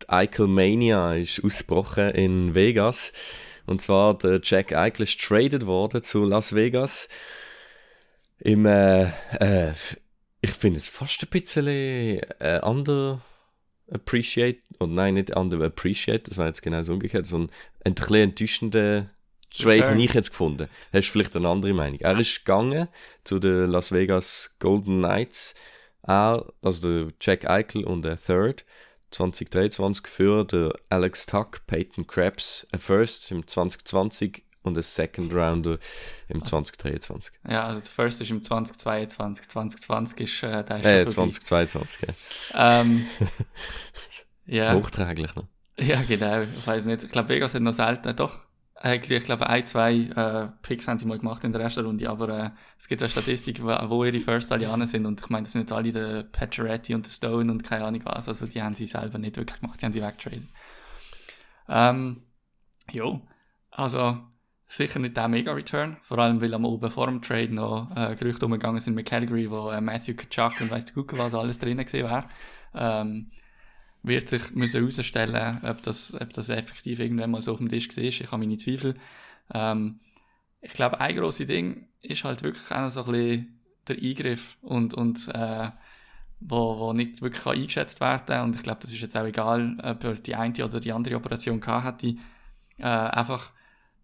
die 0.03 0.09
Eichel 0.09 0.47
Mania 0.47 1.15
ist 1.15 1.43
ausgebrochen 1.43 2.09
in 2.11 2.53
Vegas. 2.53 3.13
Und 3.65 3.82
zwar 3.82 4.17
der 4.17 4.39
Jack 4.43 4.74
Eichel 4.74 5.04
ist 5.04 5.19
traded 5.19 5.65
worden 5.65 6.04
zu 6.04 6.24
Las 6.24 6.54
Vegas. 6.54 7.08
Im, 8.39 8.65
äh, 8.65 9.04
äh, 9.39 9.74
ich 10.41 10.52
finde 10.52 10.80
es 10.80 10.89
fast 10.89 11.24
ein 11.24 11.30
bisschen 11.30 11.67
äh, 11.67 12.60
under 12.63 13.21
appreciate, 13.91 14.60
oder 14.80 14.91
nein, 14.91 15.15
nicht 15.15 15.36
under 15.36 15.63
appreciate, 15.63 16.24
das 16.24 16.38
war 16.38 16.47
jetzt 16.47 16.62
genau 16.62 16.82
so 16.82 16.93
umgekehrt, 16.93 17.28
sondern 17.28 17.56
ein 17.84 17.93
bisschen 17.93 18.15
enttäuschender 18.15 19.10
Trade 19.54 19.86
habe 19.86 20.02
ich 20.02 20.13
jetzt 20.13 20.30
gefunden. 20.30 20.69
Hast 20.93 21.10
du 21.10 21.12
vielleicht 21.12 21.36
eine 21.36 21.50
andere 21.50 21.74
Meinung? 21.74 22.00
Er 22.00 22.17
ist 22.17 22.45
gegangen 22.45 22.88
zu 23.26 23.38
den 23.38 23.69
Las 23.69 23.91
Vegas 23.91 24.56
Golden 24.60 25.00
Knights, 25.00 25.56
er, 26.04 26.45
also 26.62 27.06
der 27.06 27.13
Jack 27.19 27.50
Eichel 27.50 27.84
und 27.84 28.04
der 28.04 28.17
Third 28.17 28.65
2023 29.12 30.08
für 30.08 30.43
den 30.45 30.71
Alex 30.89 31.26
Tuck, 31.26 31.65
Peyton 31.67 32.08
Krebs, 32.08 32.65
ein 32.71 32.80
First 32.80 33.30
im 33.32 33.45
2020 33.47 34.43
und 34.63 34.78
ein 34.78 34.84
Second 34.84 35.34
Rounder 35.34 35.78
im 36.30 36.45
2023. 36.45 37.34
Ja, 37.50 37.65
also 37.67 37.80
der 37.82 37.89
First 37.89 38.21
ist 38.21 38.30
im 38.32 38.41
2022, 38.43 39.47
2020 39.50 40.19
ist 40.21 40.43
äh, 40.43 40.63
der 40.63 40.78
ist 40.80 40.86
Äh, 40.86 41.04
schon 41.06 41.13
vorbei. 41.13 41.30
2022, 41.32 42.02
ja. 42.08 42.82
Ähm, 42.82 43.06
ja, 44.45 44.74
Hochträglich 44.76 45.34
noch. 45.36 45.47
ja, 45.80 46.02
genau. 46.08 46.41
Ich 46.41 46.67
weiß 46.67 46.86
nicht. 46.86 47.04
Ich 47.04 47.12
glaube, 47.12 47.30
Vegas 47.30 47.54
hat 47.54 47.62
noch 47.62 47.74
selten, 47.74 48.15
doch. 48.15 48.39
Ich 48.84 49.24
glaube, 49.24 49.48
ein, 49.48 49.65
zwei 49.65 49.94
äh, 49.94 50.48
Picks 50.63 50.88
haben 50.88 50.98
sie 50.98 51.06
mal 51.06 51.20
gemacht 51.20 51.44
in 51.44 51.52
der 51.52 51.62
ersten 51.62 51.86
Runde, 51.86 52.10
aber 52.10 52.30
äh, 52.30 52.50
es 52.80 52.88
gibt 52.88 53.04
eine 53.04 53.10
Statistik, 53.10 53.62
wo, 53.62 53.67
wo 53.67 54.04
ihre 54.04 54.20
First 54.20 54.52
alle 54.52 54.88
sind 54.88 55.06
und 55.06 55.22
ich 55.22 55.30
meine, 55.30 55.44
das 55.44 55.52
sind 55.52 55.62
jetzt 55.62 55.72
alle 55.72 55.91
der 55.91 56.24
Pacioretty 56.24 56.96
und 56.96 57.06
der 57.06 57.12
Stone 57.12 57.52
und 57.52 57.63
keine 57.63 57.86
Ahnung 57.86 58.02
was, 58.06 58.28
also 58.28 58.48
die 58.48 58.62
haben 58.62 58.74
sie 58.74 58.88
selber 58.88 59.20
nicht 59.20 59.38
wirklich 59.38 59.60
gemacht, 59.60 59.80
die 59.80 59.86
haben 59.86 59.94
sie 59.94 60.02
weggetradet. 60.02 60.48
Ähm, 61.70 62.24
jo, 62.91 63.22
also 63.70 64.17
sicher 64.67 64.98
nicht 65.00 65.15
der 65.15 65.28
Mega-Return, 65.28 65.98
vor 66.02 66.17
allem 66.17 66.41
weil 66.41 66.54
am 66.54 66.65
oben 66.65 66.89
vor 66.89 67.06
dem 67.06 67.22
Trade 67.22 67.54
noch 67.54 67.96
äh, 67.96 68.15
Gerüchte 68.15 68.46
umgegangen 68.46 68.80
sind 68.80 68.96
mit 68.96 69.06
Calgary, 69.06 69.52
wo 69.52 69.70
äh, 69.70 69.80
Matthew 69.80 70.15
Kachuk 70.15 70.60
und 70.60 70.72
weiss 70.72 70.86
der 70.86 70.96
Gucke 70.96 71.17
was 71.20 71.36
alles 71.36 71.60
drin 71.60 71.78
gewesen 71.78 72.10
wäre. 72.10 72.26
Ähm, 72.74 73.30
wird 74.03 74.29
sich 74.29 74.51
müssen 74.51 74.83
ob 74.83 75.83
das, 75.83 76.13
ob 76.19 76.33
das 76.33 76.49
effektiv 76.49 76.99
irgendwann 76.99 77.31
mal 77.31 77.41
so 77.41 77.53
auf 77.53 77.59
dem 77.59 77.69
Tisch 77.69 77.89
war. 77.95 78.03
Ich 78.03 78.25
habe 78.25 78.37
meine 78.39 78.57
Zweifel. 78.57 78.95
Ähm, 79.53 79.99
ich 80.61 80.73
glaube, 80.73 80.99
ein 80.99 81.15
grosses 81.15 81.47
Ding 81.47 81.87
ist 82.01 82.23
halt 82.23 82.43
wirklich 82.43 82.71
auch 82.71 82.81
noch 82.81 82.89
so 82.89 83.03
ein 83.03 83.11
bisschen 83.11 83.59
der 83.87 83.97
Eingriff 83.97 84.57
und, 84.61 84.93
und 84.93 85.27
äh, 85.33 85.69
wo, 86.39 86.79
wo 86.79 86.93
nicht 86.93 87.21
wirklich 87.21 87.43
kann 87.43 87.57
eingeschätzt 87.57 88.01
werden 88.01 88.41
Und 88.41 88.55
ich 88.55 88.63
glaube, 88.63 88.79
das 88.81 88.91
ist 88.91 89.01
jetzt 89.01 89.17
auch 89.17 89.25
egal, 89.25 89.77
ob 89.83 90.03
er 90.03 90.13
die 90.15 90.35
eine 90.35 90.65
oder 90.65 90.79
die 90.79 90.91
andere 90.91 91.15
Operation 91.15 91.59
gehabt 91.59 92.03
hätte. 92.03 92.17
Äh, 92.77 92.85
einfach, 92.85 93.51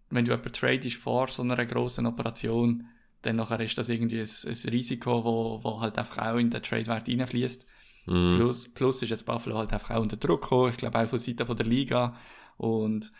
wenn 0.09 0.25
du 0.25 0.31
jemanden 0.31 0.53
tradest 0.53 0.97
vor 0.97 1.27
so 1.27 1.41
einer 1.43 1.65
grossen 1.65 2.05
Operation, 2.05 2.87
dann 3.23 3.37
nachher 3.37 3.59
ist 3.59 3.77
das 3.77 3.89
irgendwie 3.89 4.19
ein, 4.19 4.27
ein 4.27 4.69
Risiko, 4.69 5.23
wo, 5.23 5.63
wo 5.63 5.81
halt 5.81 5.97
einfach 5.97 6.19
auch 6.19 6.37
in 6.37 6.51
den 6.51 6.61
Trade-Wert 6.61 7.07
reinfließt. 7.07 7.67
Mhm. 8.07 8.37
Plus, 8.37 8.67
plus 8.73 9.03
ist 9.03 9.09
jetzt 9.09 9.25
Buffalo 9.25 9.57
halt 9.57 9.73
einfach 9.73 9.91
auch 9.91 10.01
unter 10.01 10.17
Druck 10.17 10.41
gekommen, 10.41 10.69
ich 10.69 10.77
glaube 10.77 10.97
auch 10.99 11.07
von 11.07 11.19
Seiten 11.19 11.55
der 11.55 11.65
Liga. 11.65 12.15
Und 12.57 13.11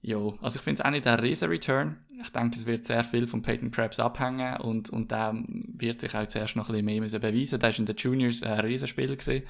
ja, 0.00 0.18
also 0.42 0.56
ich 0.56 0.62
finde 0.62 0.80
es 0.80 0.86
auch 0.86 0.90
nicht 0.90 1.06
ein 1.06 1.18
riesen 1.18 1.48
Return. 1.48 1.96
Ich 2.20 2.30
denke, 2.30 2.56
es 2.56 2.66
wird 2.66 2.84
sehr 2.84 3.04
viel 3.04 3.26
von 3.26 3.42
Peyton 3.42 3.70
Krebs 3.70 3.98
abhängen 4.00 4.56
und, 4.58 4.90
und 4.90 5.10
der 5.10 5.34
wird 5.46 6.00
sich 6.00 6.14
auch 6.14 6.26
zuerst 6.26 6.56
noch 6.56 6.68
ein 6.68 6.72
bisschen 6.72 6.84
mehr 6.84 7.00
müssen 7.00 7.20
beweisen. 7.20 7.58
Der 7.58 7.70
war 7.70 7.78
in 7.78 7.86
den 7.86 7.96
Juniors 7.96 8.42
ein 8.42 8.60
Riesenspieler 8.60 9.16
gewesen. 9.16 9.46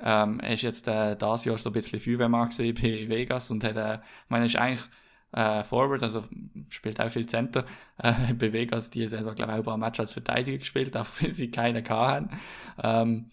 Ähm, 0.00 0.38
er 0.40 0.54
ist 0.54 0.62
jetzt 0.62 0.86
äh, 0.86 1.16
dieses 1.16 1.44
Jahr 1.44 1.58
so 1.58 1.70
ein 1.70 1.72
bisschen 1.72 1.98
Feuerwehrmann 1.98 2.50
bei 2.56 3.08
Vegas 3.08 3.50
und 3.50 3.64
hat, 3.64 3.76
äh, 3.76 3.94
ich 3.94 4.30
meine, 4.30 4.44
er 4.44 4.46
ist 4.46 4.56
eigentlich 4.56 4.88
äh, 5.32 5.64
Forward, 5.64 6.02
also 6.02 6.24
spielt 6.68 7.00
auch 7.00 7.10
viel 7.10 7.26
Center. 7.26 7.64
Äh, 8.00 8.32
bei 8.34 8.52
Vegas 8.52 8.90
diese 8.90 9.16
Saison, 9.16 9.34
glaube 9.34 9.50
ich, 9.50 9.54
auch 9.54 9.62
ein 9.62 9.64
paar 9.64 9.76
Matches 9.76 10.00
als 10.00 10.12
Verteidiger 10.12 10.58
gespielt, 10.58 10.94
einfach 10.96 11.20
weil 11.20 11.32
sie 11.32 11.50
keinen 11.50 11.84
hatten. 11.88 12.30
Ähm, 12.80 13.30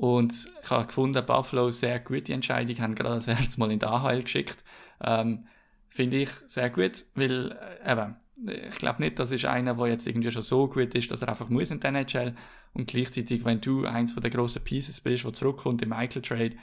und 0.00 0.48
ich 0.62 0.70
habe 0.70 0.86
gefunden, 0.86 1.26
Buffalo 1.26 1.70
sehr 1.70 2.00
gute 2.00 2.32
Entscheidung, 2.32 2.78
haben 2.78 2.94
gerade 2.94 3.16
das 3.16 3.28
erste 3.28 3.60
Mal 3.60 3.70
in 3.70 3.80
die 3.80 3.84
AHL 3.84 4.22
geschickt. 4.22 4.64
Ähm, 5.04 5.44
Finde 5.90 6.22
ich 6.22 6.30
sehr 6.46 6.70
gut, 6.70 7.04
weil 7.14 7.52
äh, 7.84 7.92
eben, 7.92 8.16
ich 8.46 8.78
glaube 8.78 9.02
nicht, 9.02 9.18
das 9.18 9.30
ist 9.30 9.44
einer, 9.44 9.74
der 9.74 9.88
jetzt 9.88 10.06
irgendwie 10.06 10.32
schon 10.32 10.40
so 10.40 10.68
gut 10.68 10.94
ist, 10.94 11.10
dass 11.10 11.20
er 11.20 11.28
einfach 11.28 11.50
muss 11.50 11.70
in 11.70 11.80
der 11.80 11.90
NHL 11.90 12.34
und 12.72 12.88
gleichzeitig, 12.88 13.44
wenn 13.44 13.60
du 13.60 13.84
eins 13.84 14.14
den 14.14 14.30
grossen 14.30 14.64
Pieces 14.64 15.02
bist, 15.02 15.24
der 15.24 15.34
zurückkommt 15.34 15.82
im 15.82 15.90
Michael 15.90 16.22
Trade, 16.22 16.56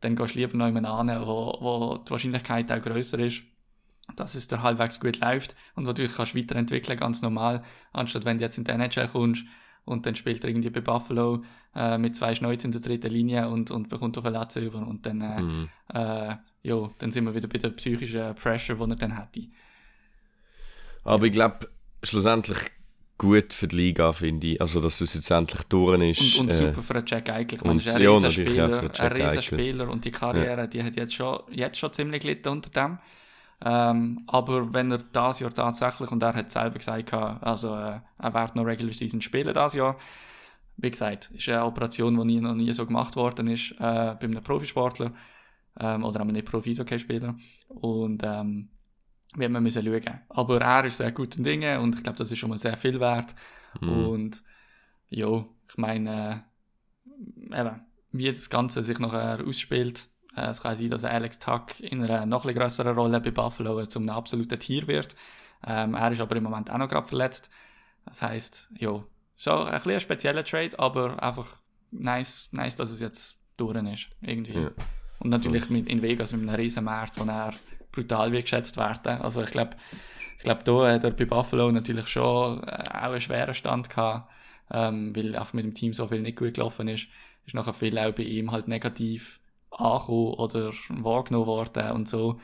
dann 0.00 0.14
gehst 0.14 0.36
du 0.36 0.38
lieber 0.38 0.56
noch 0.56 0.66
jemanden 0.66 0.86
an, 0.86 1.26
wo, 1.26 1.58
wo 1.60 1.98
die 1.98 2.12
Wahrscheinlichkeit 2.12 2.70
auch 2.70 2.80
größer 2.80 3.18
ist, 3.18 3.42
dass 4.14 4.36
es 4.36 4.46
dir 4.46 4.62
halbwegs 4.62 5.00
gut 5.00 5.18
läuft. 5.18 5.56
Und 5.74 5.86
du 5.86 5.94
dich 5.94 6.14
kannst 6.14 6.36
weiterentwickeln, 6.36 6.96
ganz 7.00 7.22
normal, 7.22 7.64
anstatt 7.92 8.24
wenn 8.24 8.38
du 8.38 8.44
jetzt 8.44 8.56
in 8.56 8.62
die 8.62 8.70
NHL 8.70 9.08
kommst 9.08 9.44
und 9.84 10.06
dann 10.06 10.14
spielt 10.14 10.42
er 10.44 10.50
irgendwie 10.50 10.70
bei 10.70 10.80
Buffalo 10.80 11.42
äh, 11.74 11.98
mit 11.98 12.16
zwei 12.16 12.34
Schnäuzen 12.34 12.72
in 12.72 12.72
der 12.72 12.80
dritten 12.80 13.10
Linie 13.12 13.48
und, 13.48 13.70
und 13.70 13.88
bekommt 13.88 14.16
auf 14.18 14.24
eine 14.24 14.34
Latze 14.38 14.60
über 14.60 14.78
und 14.86 15.04
dann, 15.06 15.20
äh, 15.20 15.40
Mhm. 15.42 15.68
äh, 15.92 16.36
ja, 16.62 16.90
dann 16.98 17.12
sind 17.12 17.24
wir 17.24 17.34
wieder 17.34 17.48
bei 17.48 17.58
der 17.58 17.70
psychischen 17.70 18.34
Pressure, 18.36 18.76
die 18.76 18.90
er 18.92 18.96
dann 18.96 19.18
hätte. 19.18 19.42
Aber 21.04 21.26
ich 21.26 21.32
glaube, 21.32 21.68
schlussendlich 22.02 22.58
gut 23.18 23.52
für 23.52 23.68
die 23.68 23.76
Liga, 23.76 24.12
finde 24.12 24.46
ich. 24.48 24.60
Also, 24.60 24.80
dass 24.80 25.00
es 25.00 25.14
jetzt 25.14 25.30
endlich 25.30 25.62
durch 25.64 26.00
ist. 26.18 26.36
Und, 26.38 26.46
und 26.46 26.50
äh, 26.50 26.54
super 26.54 26.82
für 26.82 26.94
einen 26.96 27.06
Jack 27.06 27.28
Eichel. 27.28 27.54
Ich 27.58 27.60
meine, 27.64 27.72
und- 27.72 27.86
ist 27.86 27.94
ein 27.94 28.02
ja, 28.02 28.10
riesen 28.10 28.22
natürlich 28.24 28.62
auch 28.62 28.68
für 28.68 28.74
Spieler, 28.76 28.88
den 28.88 28.94
Jack 28.94 29.00
ein 29.00 29.12
riesen 29.12 29.28
Eichel. 29.38 29.42
Spieler 29.42 29.88
und 29.90 30.04
die 30.04 30.10
Karriere, 30.10 30.68
die 30.68 30.82
hat 30.82 30.96
jetzt 30.96 31.14
schon, 31.14 31.40
jetzt 31.50 31.78
schon 31.78 31.92
ziemlich 31.92 32.22
gelitten 32.22 32.48
unter 32.48 32.70
dem. 32.70 32.98
Ähm, 33.62 34.24
aber 34.26 34.72
wenn 34.72 34.90
er 34.90 34.98
das 34.98 35.40
Jahr 35.40 35.52
tatsächlich, 35.52 36.10
und 36.10 36.22
er 36.22 36.34
hat 36.34 36.50
selber 36.50 36.78
gesagt, 36.78 37.12
also 37.12 37.74
äh, 37.74 38.00
er 38.18 38.34
wird 38.34 38.56
noch 38.56 38.64
Regular 38.64 38.92
Season 38.92 39.20
spielen 39.20 39.54
das 39.54 39.74
Jahr, 39.74 39.96
wie 40.76 40.90
gesagt, 40.90 41.30
ist 41.30 41.48
eine 41.48 41.64
Operation, 41.64 42.16
die 42.16 42.24
nie, 42.24 42.40
noch 42.40 42.54
nie 42.54 42.72
so 42.72 42.84
gemacht 42.84 43.16
worden 43.16 43.46
ist 43.46 43.72
äh, 43.72 43.76
bei 43.78 44.22
einem 44.22 44.40
Profisportler 44.40 45.12
ähm, 45.78 46.04
oder 46.04 46.20
einem 46.20 46.32
nicht 46.32 46.46
Profi-Eishockey-Spieler 46.46 47.36
und 47.68 48.22
ähm, 48.24 48.70
man 49.36 49.62
müssen 49.62 49.84
schauen. 49.84 50.20
Aber 50.28 50.60
er 50.60 50.84
ist 50.84 50.98
sehr 50.98 51.12
gut 51.12 51.36
in 51.36 51.44
Dingen 51.44 51.80
und 51.80 51.96
ich 51.96 52.02
glaube, 52.02 52.18
das 52.18 52.30
ist 52.30 52.38
schon 52.38 52.50
mal 52.50 52.58
sehr 52.58 52.76
viel 52.76 53.00
wert 53.00 53.34
mhm. 53.80 54.06
und 54.06 54.42
ja, 55.08 55.44
ich 55.68 55.76
meine, 55.76 56.44
äh, 57.50 57.60
eben, 57.60 57.80
wie 58.10 58.26
das 58.26 58.50
Ganze 58.50 58.82
sich 58.82 58.98
nachher 58.98 59.44
ausspielt, 59.46 60.08
es 60.36 60.62
kann 60.62 60.76
sein, 60.76 60.88
dass 60.88 61.04
Alex 61.04 61.38
Tuck 61.38 61.78
in 61.80 62.02
einer 62.02 62.26
noch 62.26 62.44
ein 62.46 62.54
grösseren 62.54 62.96
Rolle 62.96 63.20
bei 63.20 63.30
Buffalo 63.30 63.84
zum 63.86 64.04
einem 64.04 64.16
absoluten 64.16 64.58
Tier 64.58 64.86
wird. 64.86 65.14
Ähm, 65.66 65.94
er 65.94 66.12
ist 66.12 66.20
aber 66.20 66.36
im 66.36 66.44
Moment 66.44 66.70
auch 66.70 66.78
noch 66.78 66.88
gerade 66.88 67.06
verletzt. 67.06 67.50
Das 68.04 68.22
heisst, 68.22 68.68
ja, 68.78 69.02
schon 69.36 69.66
ein 69.66 69.72
bisschen 69.72 69.92
ein 69.92 70.00
spezieller 70.00 70.44
Trade, 70.44 70.78
aber 70.78 71.22
einfach 71.22 71.46
nice, 71.90 72.50
nice 72.52 72.76
dass 72.76 72.90
es 72.90 73.00
jetzt 73.00 73.38
durch 73.56 73.76
ist. 73.92 74.10
Irgendwie. 74.20 74.60
Ja. 74.60 74.70
Und 75.20 75.30
natürlich 75.30 75.70
mit, 75.70 75.88
in 75.88 76.02
Vegas 76.02 76.32
mit 76.32 76.42
einem 76.42 76.54
riesen 76.54 76.84
Markt, 76.84 77.18
wo 77.18 77.24
er 77.24 77.54
brutal 77.92 78.32
wird 78.32 78.42
geschätzt 78.42 78.76
werden. 78.76 79.20
Also 79.22 79.42
ich 79.42 79.50
glaube, 79.50 79.76
ich 80.38 80.44
glaube, 80.44 80.64
da 80.64 80.92
hat 80.92 81.04
er 81.04 81.10
bei 81.12 81.24
Buffalo 81.24 81.70
natürlich 81.70 82.08
schon 82.08 82.62
äh, 82.64 82.84
auch 82.88 83.04
einen 83.04 83.20
schweren 83.20 83.54
Stand 83.54 83.88
gehabt, 83.88 84.30
ähm, 84.70 85.14
weil 85.14 85.36
einfach 85.36 85.54
mit 85.54 85.64
dem 85.64 85.74
Team 85.74 85.92
so 85.92 86.08
viel 86.08 86.20
nicht 86.20 86.38
gut 86.38 86.54
gelaufen 86.54 86.88
ist. 86.88 87.06
Ist 87.46 87.54
nachher 87.54 87.72
viel 87.72 87.98
auch 87.98 88.12
bei 88.12 88.24
ihm 88.24 88.50
halt 88.50 88.68
negativ 88.68 89.40
angekommen 89.78 90.34
oder 90.34 90.72
wahrgenommen 90.88 91.46
worden 91.46 91.90
und 91.92 92.08
so. 92.08 92.40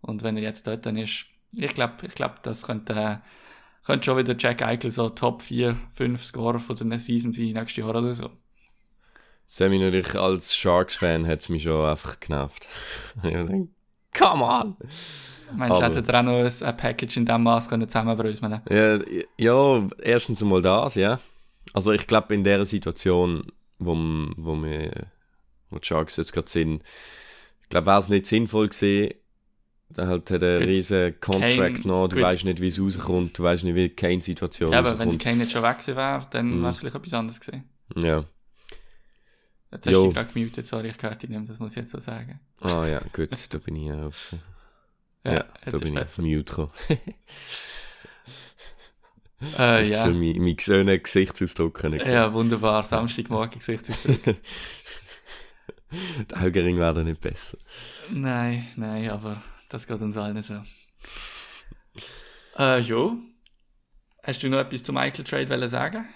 Und 0.00 0.22
wenn 0.22 0.36
er 0.36 0.42
jetzt 0.42 0.66
dort 0.66 0.86
dann 0.86 0.96
ist, 0.96 1.26
ich 1.52 1.74
glaube, 1.74 1.94
ich 2.06 2.14
glaube, 2.14 2.34
das 2.42 2.62
könnte, 2.64 3.22
könnte 3.86 4.04
schon 4.04 4.18
wieder 4.18 4.34
Jack 4.38 4.62
Eichel 4.62 4.90
so 4.90 5.08
Top 5.08 5.42
4, 5.42 5.76
5 5.94 6.24
Scorer 6.24 6.58
von 6.58 6.76
der 6.90 6.98
Season 6.98 7.32
sein 7.32 7.52
nächstes 7.52 7.76
Jahr 7.76 7.90
oder 7.90 8.12
so. 8.12 8.30
Sammy 9.46 9.78
natürlich 9.78 10.14
als 10.14 10.54
Sharks-Fan 10.56 11.26
hat 11.26 11.40
es 11.40 11.48
mich 11.48 11.62
schon 11.62 11.88
einfach 11.88 12.18
genervt. 12.18 12.66
ich 13.22 13.30
denke, 13.30 13.68
come 14.16 14.44
on! 14.44 14.76
Meinst 15.56 15.80
du, 15.80 15.84
Aber- 15.84 15.94
hätte 15.94 16.12
er 16.12 16.20
auch 16.20 16.24
noch 16.24 16.66
ein, 16.66 16.76
Package 16.76 17.18
in 17.18 17.26
diesem 17.26 17.42
Maß 17.42 17.68
können 17.68 17.88
zusammenbröseln 17.88 18.60
Ja, 18.70 18.98
ja, 19.38 19.88
erstens 20.02 20.42
einmal 20.42 20.62
das, 20.62 20.94
ja. 20.94 21.20
Also 21.72 21.92
ich 21.92 22.06
glaube 22.06 22.34
in 22.34 22.44
der 22.44 22.64
Situation, 22.64 23.52
wo, 23.78 23.94
wo 24.36 24.56
wir, 24.62 25.06
die 25.80 25.86
Sharks 25.86 26.16
jetzt 26.16 26.32
gerade 26.32 26.48
sind, 26.50 26.82
ich 27.62 27.68
glaube, 27.68 27.86
wäre 27.86 28.00
es 28.00 28.08
nicht 28.08 28.26
sinnvoll 28.26 28.68
gewesen, 28.68 29.14
da 29.90 30.06
halt 30.06 30.30
hat 30.30 30.42
er 30.42 30.56
einen 30.56 30.68
riesen 30.68 31.20
Contract 31.20 31.56
Kane- 31.76 31.80
noch, 31.86 32.08
du 32.08 32.16
gut. 32.16 32.24
weißt 32.24 32.44
nicht, 32.44 32.60
wie 32.60 32.68
es 32.68 32.80
rauskommt, 32.80 33.38
du 33.38 33.42
weißt 33.42 33.64
nicht, 33.64 33.74
wie 33.74 33.88
keine 33.90 34.20
Situation 34.22 34.72
Ja, 34.72 34.78
aber 34.80 34.90
wenn 34.98 35.10
die 35.10 35.16
rauskommt. 35.16 35.22
Kane 35.22 35.36
nicht 35.36 35.52
schon 35.52 35.62
weg 35.62 35.78
gewesen 35.78 35.96
wäre, 35.96 36.26
dann 36.30 36.46
Mhm. 36.58 36.62
wäre 36.62 36.70
es 36.72 36.78
vielleicht 36.78 36.96
etwas 36.96 37.14
anderes 37.14 37.40
gewesen. 37.40 37.68
Ja, 37.96 38.24
Jetzt 39.72 39.86
hast 39.86 39.92
Jo. 39.92 40.00
du 40.02 40.06
dich 40.06 40.14
gerade 40.14 40.32
gemutet, 40.32 40.66
sorry, 40.68 40.88
ich 40.88 40.98
gehört 40.98 41.20
dich 41.22 41.30
nicht 41.30 41.48
das 41.48 41.58
muss 41.58 41.72
ich 41.72 41.76
jetzt 41.78 41.90
so 41.90 41.98
sagen. 41.98 42.38
ah 42.60 42.86
ja, 42.86 43.00
gut, 43.12 43.30
da 43.52 43.58
bin 43.58 43.74
ich 43.76 43.90
auf, 43.92 44.32
ja, 45.24 45.32
jetzt 45.32 45.46
da 45.66 45.70
ist 45.72 45.78
bin 45.82 45.92
ich 45.94 45.98
auf 45.98 46.04
besser. 46.04 46.22
Mute 46.22 46.44
gekommen. 46.44 46.70
Äh, 49.58 49.84
du 49.84 49.92
ja. 49.92 50.04
für 50.06 50.12
mein, 50.14 50.38
mein 50.38 50.58
schönen 50.58 51.02
Gesichtsausdruck 51.02 51.82
ja, 52.06 52.32
wunderbar, 52.32 52.82
Samstagmorgen 52.82 53.58
Gesichtsausdruck. 53.58 54.20
Die 56.30 56.36
Augenringe 56.36 56.80
werden 56.80 57.04
nicht 57.04 57.20
besser. 57.20 57.58
nein, 58.10 58.66
nein, 58.76 59.10
aber 59.10 59.42
das 59.68 59.86
geht 59.86 60.00
uns 60.00 60.16
allen 60.16 60.42
so. 60.42 60.60
Äh, 62.58 62.80
jo. 62.80 63.16
Hast 64.22 64.42
du 64.42 64.48
noch 64.48 64.58
etwas 64.58 64.82
zum 64.82 64.94
Michael 64.94 65.24
Trade 65.24 65.48
wollen 65.50 65.68
sagen? 65.68 66.06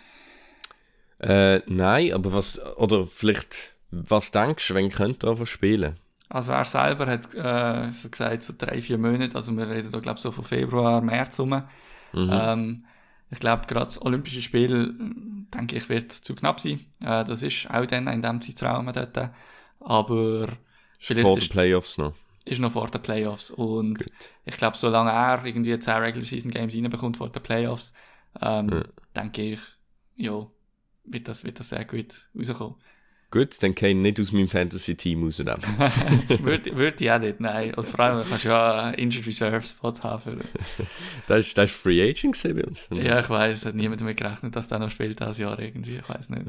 Äh, 1.19 1.61
nein, 1.67 2.13
aber 2.13 2.33
was, 2.33 2.61
oder 2.77 3.07
vielleicht, 3.07 3.75
was 3.91 4.31
denkst 4.31 4.69
du, 4.69 4.75
wenn 4.75 4.91
könnte 4.91 5.27
er 5.27 5.47
spielen? 5.47 5.99
Also 6.29 6.53
er 6.53 6.65
selber 6.65 7.07
hat 7.07 7.35
äh, 7.35 7.91
so 7.93 8.09
gesagt, 8.09 8.43
so 8.43 8.55
drei, 8.57 8.83
vier 8.83 8.99
Monate, 8.99 9.35
also 9.35 9.57
wir 9.57 9.69
reden 9.69 9.91
da 9.91 9.99
glaube 9.99 10.19
ich 10.19 10.23
so 10.23 10.31
von 10.31 10.45
Februar, 10.45 11.03
März 11.03 11.41
rum. 11.41 11.63
Mhm. 12.13 12.31
Ähm, 12.33 12.85
ich 13.31 13.41
glaube, 13.41 13.67
gerade 13.67 13.87
das 13.87 14.01
Olympische 14.01 14.41
Spiel, 14.41 14.95
denke 15.55 15.77
ich, 15.77 15.89
wird 15.89 16.13
zu 16.13 16.35
knapp 16.35 16.61
sein. 16.61 16.81
Äh, 17.03 17.25
das 17.25 17.43
ist 17.43 17.69
auch 17.71 17.87
dann 17.87 18.07
in 18.07 18.23
dem 18.23 18.41
Zeitraum 18.41 18.91
dort. 18.93 19.31
Aber 19.81 20.49
Ist 20.49 21.07
vielleicht 21.07 21.23
vor 21.23 21.39
den 21.39 21.49
Playoffs 21.49 21.99
noch. 21.99 22.15
ist 22.45 22.59
noch 22.61 22.73
vor 22.73 22.87
den 22.89 23.03
Playoffs. 23.03 23.51
Und 23.51 23.99
Gut. 23.99 24.13
ich 24.45 24.57
glaube, 24.57 24.77
solange 24.77 25.11
er 25.11 25.45
irgendwie 25.45 25.79
10 25.79 25.95
Regular 25.95 26.25
Season 26.27 26.51
Games 26.51 26.75
reinbekommt 26.75 27.17
vor 27.17 27.31
den 27.31 27.43
Playoffs, 27.43 27.93
ähm, 28.43 28.69
Ja. 28.71 28.83
denke 29.23 29.43
ich, 29.53 29.61
ja, 30.17 30.47
wird 31.05 31.29
das, 31.29 31.45
wird 31.45 31.59
das 31.61 31.69
sehr 31.71 31.85
gut 31.85 32.29
rauskommen. 32.37 32.75
Gut, 33.31 33.63
dann 33.63 33.75
kann 33.75 33.91
ich 33.91 33.95
nicht 33.97 34.21
aus 34.21 34.33
meinem 34.33 34.49
Fantasy-Team 34.49 35.23
rausnehmen. 35.23 35.59
würde, 36.45 36.77
würde 36.79 36.97
ich 37.05 37.11
auch 37.11 37.19
nicht, 37.19 37.41
nein. 37.41 37.75
Also 37.75 37.91
vor 37.91 38.01
allem 38.01 38.27
kannst 38.27 38.45
du 38.45 38.49
ja 38.49 38.85
einen 38.85 38.95
Injured 38.95 39.27
Reserve 39.27 39.61
Spot 39.67 39.93
haben. 40.03 40.23
Für, 40.23 40.37
Das 41.27 41.47
ist, 41.47 41.59
das 41.59 41.71
ist 41.71 41.77
Free 41.77 42.03
Agent 42.09 42.43
bei 42.43 42.65
uns. 42.65 42.89
ja, 42.91 43.21
ich 43.21 43.29
weiß, 43.29 43.67
hat 43.67 43.75
niemand 43.75 44.01
damit 44.01 44.17
gerechnet, 44.17 44.57
dass 44.57 44.69
der 44.69 44.79
noch 44.79 44.91
spielt 44.91 45.21
dieses 45.21 45.37
Jahr 45.37 45.59
irgendwie. 45.59 45.97
Ich 45.99 46.09
weiß 46.09 46.31
nicht. 46.31 46.47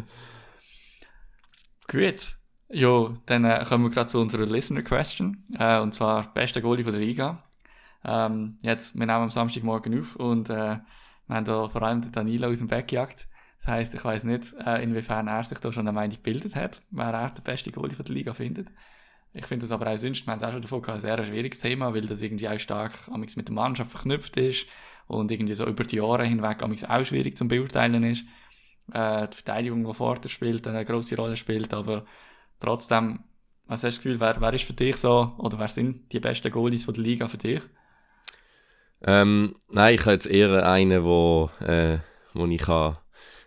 Gut. 1.90 2.38
Jo, 2.72 3.16
dann 3.26 3.46
äh, 3.46 3.66
kommen 3.68 3.86
wir 3.86 3.92
gerade 3.92 4.08
zu 4.08 4.20
unserer 4.20 4.46
Listener 4.46 4.84
Question. 4.84 5.44
Äh, 5.58 5.80
und 5.80 5.94
zwar 5.94 6.32
beste 6.34 6.62
Goalie 6.62 6.84
von 6.84 6.94
der 6.94 7.02
Liga. 7.02 7.44
Ähm, 8.06 8.60
jetzt, 8.62 8.94
wir 8.94 9.08
nehmen 9.08 9.24
am 9.24 9.30
Samstagmorgen 9.32 10.00
auf 10.00 10.16
und 10.16 10.52
äh, 10.52 10.78
wir 11.28 11.36
haben 11.36 11.46
da 11.46 11.68
vor 11.68 11.82
allem 11.82 12.02
den 12.02 12.12
Danilo 12.12 12.48
aus 12.48 12.60
dem 12.60 12.68
Bett 12.68 12.88
gejagt. 12.88 13.28
Das 13.58 13.68
heisst, 13.68 13.94
ich 13.96 14.06
weiß 14.06 14.24
nicht, 14.26 14.54
äh, 14.66 14.84
inwiefern 14.84 15.28
er 15.28 15.44
sich 15.44 15.58
da 15.58 15.74
schon 15.74 15.88
eine 15.88 15.94
Meinung 15.94 16.16
gebildet 16.16 16.56
hat, 16.56 16.84
wer 16.92 17.12
er 17.12 17.32
der 17.32 17.42
beste 17.42 17.72
Goalie 17.72 17.96
von 17.96 18.06
der 18.06 18.14
Liga 18.14 18.34
findet. 18.36 18.72
Ich 19.34 19.46
finde 19.48 19.64
das 19.64 19.72
aber 19.72 19.92
auch 19.92 19.98
sonst, 19.98 20.26
wir 20.28 20.32
haben 20.32 20.38
es 20.38 20.44
auch 20.44 20.52
schon 20.52 20.62
davon 20.62 20.82
gehabt, 20.82 20.98
ein 20.98 21.02
sehr 21.02 21.24
schwieriges 21.26 21.60
Thema, 21.60 21.94
weil 21.94 22.02
das 22.02 22.22
irgendwie 22.22 22.50
auch 22.50 22.60
stark 22.60 22.94
mit 23.16 23.48
der 23.48 23.56
Mannschaft 23.56 23.92
verknüpft 23.92 24.38
ist 24.38 24.68
und 25.08 25.32
irgendwie 25.32 25.56
so 25.56 25.66
über 25.66 25.84
die 25.84 25.98
Jahre 25.98 26.24
hinweg 26.24 26.62
auch 26.62 27.04
schwierig 27.04 27.36
zum 27.36 27.48
Beurteilen 27.48 28.04
ist. 28.04 28.26
Äh, 28.94 29.28
die 29.28 29.36
Verteidigung, 29.36 29.84
die 29.84 29.94
vorne 29.94 30.30
spielt, 30.30 30.68
eine 30.68 30.86
grosse 30.86 31.16
Rolle 31.16 31.36
spielt, 31.36 31.74
aber 31.74 32.06
trotzdem, 32.60 33.20
was 33.66 33.84
hast 33.84 33.84
du 33.84 33.88
das 33.88 33.98
Gefühl, 33.98 34.20
wer, 34.20 34.42
wer 34.42 34.54
ist 34.54 34.64
für 34.64 34.74
dich 34.74 34.98
so, 34.98 35.34
oder 35.38 35.60
wer 35.60 35.68
sind 35.68 36.12
die 36.12 36.20
besten 36.20 36.52
Goalies 36.52 36.86
von 36.86 36.94
der 36.94 37.04
Liga 37.04 37.28
für 37.28 37.38
dich? 37.38 37.62
Ähm, 39.02 39.56
nein, 39.70 39.96
ich 39.96 40.02
habe 40.02 40.12
jetzt 40.12 40.28
eher 40.28 40.68
einen, 40.68 41.04
wo, 41.04 41.50
äh, 41.62 42.00
wo 42.34 42.46
ich 42.46 42.62
kann 42.62 42.98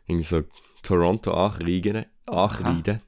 irgendwie 0.07 0.25
so 0.25 0.43
Toronto 0.83 1.33
ankreiden, 1.33 2.07
ankreiden. 2.27 3.03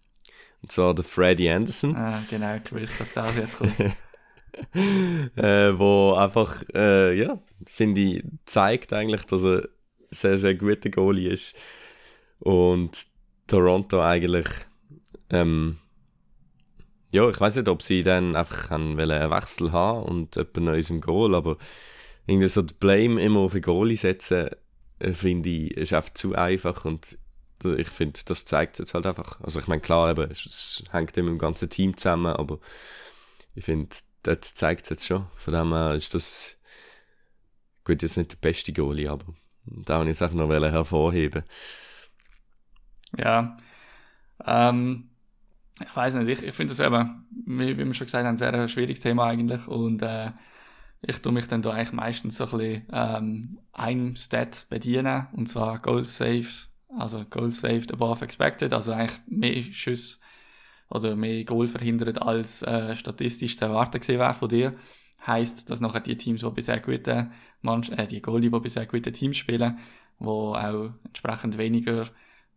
Und 0.63 0.73
zwar 0.73 0.95
der 0.95 1.05
Freddie 1.05 1.51
Anderson. 1.51 1.95
Äh, 1.95 2.19
genau, 2.29 2.57
ich 2.57 2.73
wusste, 2.73 2.99
dass 2.99 3.13
das 3.13 3.37
jetzt 3.37 3.59
kommt. 3.59 3.79
äh, 5.37 5.79
wo 5.79 6.15
einfach, 6.15 6.63
äh, 6.75 7.19
ja, 7.19 7.39
finde 7.67 8.01
ich, 8.01 8.25
zeigt 8.47 8.93
eigentlich, 8.93 9.25
dass 9.27 9.43
er 9.43 9.59
ein 9.59 9.69
sehr, 10.11 10.39
sehr 10.39 10.55
guter 10.55 10.91
Goalie 10.91 11.31
ist. 11.31 11.55
Und 12.39 12.97
Toronto 13.47 14.03
eigentlich, 14.03 14.47
ähm, 15.31 15.79
ja, 17.15 17.31
ich 17.31 17.41
weiß 17.41 17.55
nicht, 17.55 17.69
ob 17.69 17.81
sie 17.81 18.03
dann 18.03 18.35
einfach 18.35 18.73
einen 18.73 18.99
Wechsel 18.99 19.71
haben 19.71 20.03
und 20.03 20.35
jemand 20.35 20.57
Neues 20.57 20.91
im 20.91 21.01
Goal, 21.01 21.37
aber 21.37 21.59
irgendwie 22.27 22.49
so 22.49 22.61
die 22.61 22.75
Blame 22.75 23.23
immer 23.23 23.39
auf 23.39 23.53
den 23.53 23.63
Goalie 23.63 23.97
setzen, 23.97 24.51
äh, 24.99 25.13
finde 25.13 25.49
ich, 25.49 25.77
ist 25.77 25.93
einfach 25.93 26.13
zu 26.15 26.35
einfach 26.35 26.85
und 26.85 27.17
ich 27.63 27.89
finde, 27.89 28.19
das 28.27 28.45
zeigt 28.45 28.81
jetzt 28.81 28.95
halt 28.95 29.07
einfach. 29.07 29.41
Also 29.43 29.61
ich 29.61 29.69
meine, 29.69 29.81
klar, 29.81 30.11
eben, 30.11 30.29
es 30.29 30.83
hängt 30.91 31.17
immer 31.17 31.31
im 31.31 31.39
ganzen 31.39 31.71
Team 31.71 31.97
zusammen, 31.97 32.35
aber 32.35 32.59
ich 33.55 33.65
finde, 33.65 33.95
das 34.25 34.55
zeigt 34.55 34.83
es 34.83 34.91
jetzt 34.91 35.07
schon. 35.07 35.29
Von 35.37 35.55
dem 35.55 35.73
her 35.73 35.95
ist 35.95 36.15
das, 36.15 36.57
gut, 37.85 38.03
jetzt 38.03 38.17
nicht 38.17 38.33
der 38.33 38.39
beste 38.39 38.73
Goalie, 38.73 39.09
aber 39.09 39.27
da 39.65 39.99
wollte 39.99 40.11
ich 40.11 40.17
es 40.17 40.23
einfach 40.23 40.37
noch 40.37 40.51
hervorheben. 40.51 41.45
Ja, 43.17 43.57
ähm, 44.45 45.14
ich 45.81 45.97
weiß 45.97 46.15
nicht, 46.15 46.39
ich, 46.39 46.49
ich 46.49 46.55
finde 46.55 46.75
das 46.75 46.81
eben, 46.81 47.27
wie, 47.47 47.77
wie 47.77 47.85
wir 47.85 47.95
schon 47.95 48.07
gesagt 48.07 48.25
haben, 48.25 48.35
ein 48.35 48.37
sehr 48.37 48.69
schwieriges 48.69 49.01
Thema 49.01 49.27
eigentlich 49.27 49.67
und 49.67 50.03
äh, 50.03 50.31
ich 51.03 51.21
tue 51.21 51.33
mich 51.33 51.49
dann 51.49 51.63
da 51.63 51.71
eigentlich 51.71 51.93
meistens 51.93 52.37
so 52.37 52.45
ein 52.45 52.51
bisschen 52.51 52.83
ähm, 52.93 53.59
einem 53.73 54.17
Stat 54.17 54.67
bedienen 54.71 55.27
und 55.33 55.49
zwar 55.49 55.81
Goals 55.81 56.17
Saved, 56.17 56.69
also 56.97 57.25
Goals 57.29 57.61
Saved 57.61 57.93
above 57.93 58.25
expected, 58.25 58.73
also 58.73 58.93
eigentlich 58.93 59.21
mehr 59.27 59.63
Schüsse 59.73 60.19
oder 60.91 61.17
mehr 61.17 61.45
Goal 61.45 61.67
verhindert 61.67 62.23
als 62.23 62.63
äh, 62.63 62.95
statistisch 62.95 63.59
zu 63.59 63.67
erwarten 63.67 64.01
gewesen 64.01 64.19
wäre 64.19 64.35
von 64.35 64.49
dir. 64.49 64.75
Heißt, 65.27 65.71
dass 65.71 65.81
nachher 65.81 66.01
die 66.01 66.17
Teams, 66.17 66.43
die 66.43 66.51
bisher 66.51 66.81
gute 66.81 67.31
Mann 67.63 67.83
äh, 67.85 68.07
die 68.07 68.23
Goalie, 68.23 68.51
die 68.51 68.61
bisher 68.61 68.87
gute 68.87 69.11
Teams 69.11 69.37
spielen, 69.37 69.79
wo 70.19 70.55
auch 70.55 70.91
entsprechend 71.05 71.59
weniger 71.59 72.07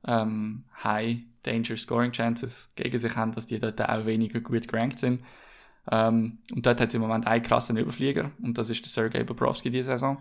ähm, 0.05 0.63
High 0.83 1.19
Danger 1.43 1.77
Scoring 1.77 2.11
Chances 2.11 2.69
gegen 2.75 2.97
sich 2.97 3.15
haben, 3.15 3.31
dass 3.31 3.47
die 3.47 3.59
dort 3.59 3.81
auch 3.81 4.05
weniger 4.05 4.39
gut 4.41 4.67
gerankt 4.67 4.99
sind. 4.99 5.23
Ähm, 5.89 6.39
und 6.53 6.65
dort 6.65 6.81
hat 6.81 6.89
es 6.89 6.95
im 6.95 7.01
Moment 7.01 7.25
einen 7.27 7.43
krassen 7.43 7.77
Überflieger 7.77 8.31
und 8.41 8.57
das 8.57 8.69
ist 8.69 8.83
der 8.83 8.89
Sergei 8.89 9.23
Bobrovsky 9.23 9.69
diese 9.69 9.91
Saison. 9.91 10.17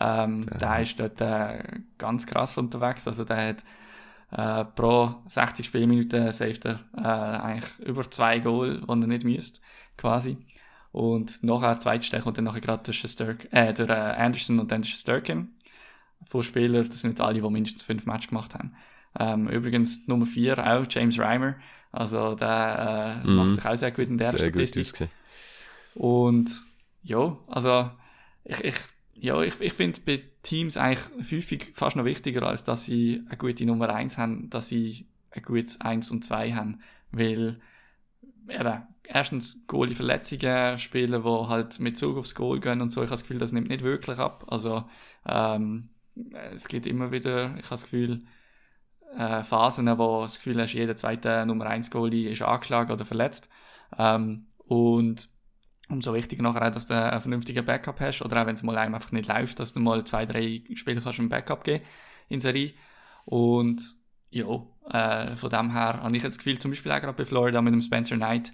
Ähm, 0.00 0.46
ja. 0.50 0.58
Der 0.58 0.80
ist 0.80 0.98
dort 0.98 1.20
äh, 1.20 1.62
ganz 1.98 2.26
krass 2.26 2.56
unterwegs. 2.56 3.06
Also 3.06 3.24
der 3.24 3.48
hat 3.48 3.64
äh, 4.30 4.64
pro 4.64 5.14
60 5.28 5.66
Spielminuten 5.66 6.32
saved 6.32 6.64
er 6.64 6.80
äh, 6.96 7.00
eigentlich 7.00 7.78
über 7.80 8.10
zwei 8.10 8.38
Goal, 8.38 8.80
die 8.80 8.88
er 8.88 8.96
nicht 8.96 9.24
müsste, 9.24 9.60
quasi. 9.98 10.38
Und 10.92 11.42
nachher, 11.42 11.78
zweite 11.80 12.04
Stelle, 12.04 12.22
kommt 12.22 12.38
dann 12.38 12.44
nachher 12.44 12.60
gerade 12.60 12.82
der, 12.82 12.92
Sturk, 12.92 13.48
äh, 13.52 13.72
der 13.72 13.88
äh, 13.88 14.22
Anderson 14.22 14.60
und 14.60 14.70
dann 14.72 14.82
der 14.82 14.88
Sturkin. 14.88 15.54
Von 16.26 16.42
Spielern, 16.42 16.86
das 16.86 17.00
sind 17.00 17.10
jetzt 17.10 17.20
alle, 17.20 17.40
die 17.40 17.50
mindestens 17.50 17.82
fünf 17.82 18.06
Matches 18.06 18.28
gemacht 18.28 18.54
haben. 18.54 18.74
Ähm, 19.18 19.48
übrigens 19.48 20.06
Nummer 20.06 20.26
4 20.26 20.58
auch, 20.58 20.86
James 20.88 21.18
Reimer. 21.18 21.56
Also 21.90 22.34
der 22.34 23.22
äh, 23.24 23.26
mhm. 23.26 23.36
macht 23.36 23.54
sich 23.56 23.66
auch 23.66 23.76
sehr 23.76 23.90
gut 23.90 24.08
in 24.08 24.18
der 24.18 24.30
sehr 24.36 24.50
Statistik. 24.50 25.08
Und 25.94 26.64
ja, 27.02 27.36
also 27.48 27.90
ich, 28.44 28.64
ich, 28.64 28.76
ja, 29.14 29.40
ich, 29.42 29.60
ich 29.60 29.74
finde 29.74 30.00
bei 30.04 30.22
Teams 30.42 30.76
eigentlich 30.76 31.04
häufig 31.30 31.72
fast 31.74 31.96
noch 31.96 32.04
wichtiger, 32.04 32.42
als 32.44 32.64
dass 32.64 32.84
sie 32.84 33.22
eine 33.28 33.36
gute 33.36 33.66
Nummer 33.66 33.94
1 33.94 34.16
haben, 34.18 34.48
dass 34.50 34.68
sie 34.68 35.06
ein 35.30 35.42
gutes 35.42 35.80
1 35.80 36.10
und 36.10 36.24
2 36.24 36.52
haben. 36.52 36.80
Weil 37.10 37.60
eben, 38.48 38.82
erstens 39.04 39.60
Goalie-Verletzungen, 39.66 40.78
Spieler, 40.78 41.20
die 41.20 41.48
halt 41.48 41.78
mit 41.78 41.98
Zug 41.98 42.16
aufs 42.16 42.34
Goal 42.34 42.60
gehen 42.60 42.80
und 42.80 42.90
so, 42.90 43.00
ich 43.02 43.06
habe 43.06 43.12
das 43.12 43.22
Gefühl, 43.22 43.38
das 43.38 43.52
nimmt 43.52 43.68
nicht 43.68 43.84
wirklich 43.84 44.18
ab. 44.18 44.46
Also 44.48 44.84
ähm, 45.26 45.90
es 46.54 46.68
geht 46.68 46.86
immer 46.86 47.12
wieder, 47.12 47.50
ich 47.58 47.64
habe 47.64 47.70
das 47.70 47.82
Gefühl, 47.84 48.22
äh, 49.16 49.42
Phasen, 49.42 49.86
wo 49.98 50.16
du 50.16 50.22
das 50.22 50.36
Gefühl 50.36 50.60
hast, 50.60 50.72
jeder 50.72 50.96
zweite 50.96 51.44
Nummer 51.46 51.66
1 51.66 51.90
Goalie 51.90 52.30
ist 52.30 52.42
angeschlagen 52.42 52.92
oder 52.92 53.04
verletzt. 53.04 53.48
Ähm, 53.98 54.46
und 54.58 55.28
umso 55.88 56.14
wichtiger 56.14 56.42
nachher 56.42 56.66
auch, 56.66 56.70
dass 56.70 56.86
du 56.86 56.94
einen 56.94 57.20
vernünftigen 57.20 57.64
Backup 57.64 58.00
hast. 58.00 58.22
Oder 58.22 58.42
auch 58.42 58.46
wenn 58.46 58.54
es 58.54 58.62
mal 58.62 58.76
einem 58.78 58.94
einfach 58.94 59.12
nicht 59.12 59.28
läuft, 59.28 59.60
dass 59.60 59.74
du 59.74 59.80
mal 59.80 60.04
zwei, 60.04 60.26
drei 60.26 60.62
Spiele 60.74 61.00
kannst 61.00 61.20
einen 61.20 61.28
Backup 61.28 61.64
geben 61.64 61.84
in 62.28 62.40
Serie. 62.40 62.72
Und 63.24 63.94
ja, 64.30 64.46
äh, 64.90 65.36
von 65.36 65.50
dem 65.50 65.72
her 65.72 66.02
habe 66.02 66.16
ich 66.16 66.22
jetzt 66.22 66.36
das 66.36 66.38
Gefühl, 66.38 66.58
zum 66.58 66.70
Beispiel 66.70 66.92
auch 66.92 67.00
gerade 67.00 67.12
bei 67.12 67.26
Florida 67.26 67.60
mit 67.60 67.74
dem 67.74 67.82
Spencer 67.82 68.16
Knight, 68.16 68.52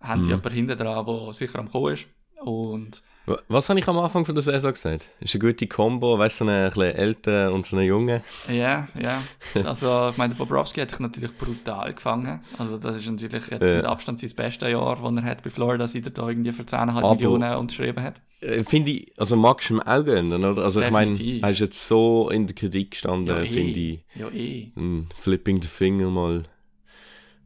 haben 0.00 0.20
mhm. 0.20 0.22
sie 0.22 0.30
jemanden 0.30 0.54
hinten 0.54 0.78
dran, 0.78 1.06
der 1.06 1.32
sicher 1.34 1.58
am 1.58 1.70
Kommen 1.70 1.92
ist. 1.92 2.06
Und 2.40 3.02
was 3.48 3.68
habe 3.68 3.78
ich 3.78 3.86
am 3.86 3.98
Anfang 3.98 4.24
von 4.24 4.34
der 4.34 4.42
Saison 4.42 4.72
gesagt? 4.72 5.08
Ist 5.20 5.34
eine 5.34 5.40
gute 5.40 5.66
Kombo, 5.66 6.18
weißt 6.18 6.40
du, 6.40 6.44
so 6.44 6.50
einen 6.50 6.72
älteren 6.96 7.52
und 7.52 7.66
so 7.66 7.76
einen 7.76 7.86
jungen. 7.86 8.22
Ja, 8.48 8.88
ja. 8.98 9.22
Also, 9.64 10.08
ich 10.10 10.16
meine, 10.16 10.34
Bobrovski 10.34 10.80
hat 10.80 10.90
sich 10.90 10.98
natürlich 11.00 11.36
brutal 11.36 11.94
gefangen. 11.94 12.40
Also, 12.58 12.78
das 12.78 12.96
ist 12.96 13.08
natürlich 13.08 13.46
jetzt 13.48 13.62
ja. 13.62 13.76
mit 13.76 13.84
Abstand 13.84 14.20
sein 14.20 14.30
bestes 14.34 14.68
Jahr, 14.68 14.96
das 14.96 15.22
er 15.22 15.24
hat 15.24 15.42
bei 15.42 15.50
Florida, 15.50 15.86
seit 15.86 16.06
er 16.06 16.10
da 16.10 16.28
irgendwie 16.28 16.52
für 16.52 16.62
10,5 16.62 17.10
Millionen 17.14 17.56
unterschrieben 17.56 18.02
hat. 18.02 18.20
Äh, 18.40 18.64
finde 18.64 18.92
ich, 18.92 19.12
also 19.18 19.36
magst 19.36 19.70
du 19.70 19.74
ihm 19.74 19.80
auch 19.80 20.04
gönnen, 20.04 20.44
oder? 20.44 20.62
Also, 20.64 20.80
Definitiv. 20.80 21.20
ich 21.20 21.26
meine, 21.26 21.46
er 21.46 21.50
ist 21.50 21.60
jetzt 21.60 21.86
so 21.86 22.30
in 22.30 22.46
der 22.46 22.56
Kritik 22.56 22.92
gestanden, 22.92 23.36
ja, 23.36 23.42
eh. 23.42 23.48
finde 23.48 23.78
ich. 23.78 24.00
Ja, 24.14 24.28
eh. 24.30 24.72
Flipping 25.16 25.62
the 25.62 25.68
Finger 25.68 26.10
mal. 26.10 26.44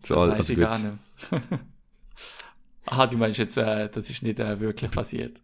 Zu 0.02 0.14
das 0.14 0.22
all, 0.22 0.32
also 0.32 0.52
ich 0.52 0.58
gut. 0.58 0.66
gar 0.66 0.78
nicht. 0.78 0.94
Aha, 2.86 3.06
du 3.06 3.16
meinst 3.16 3.38
jetzt, 3.38 3.56
äh, 3.56 3.88
das 3.88 4.10
ist 4.10 4.22
nicht 4.22 4.38
äh, 4.38 4.60
wirklich 4.60 4.90
passiert. 4.90 5.40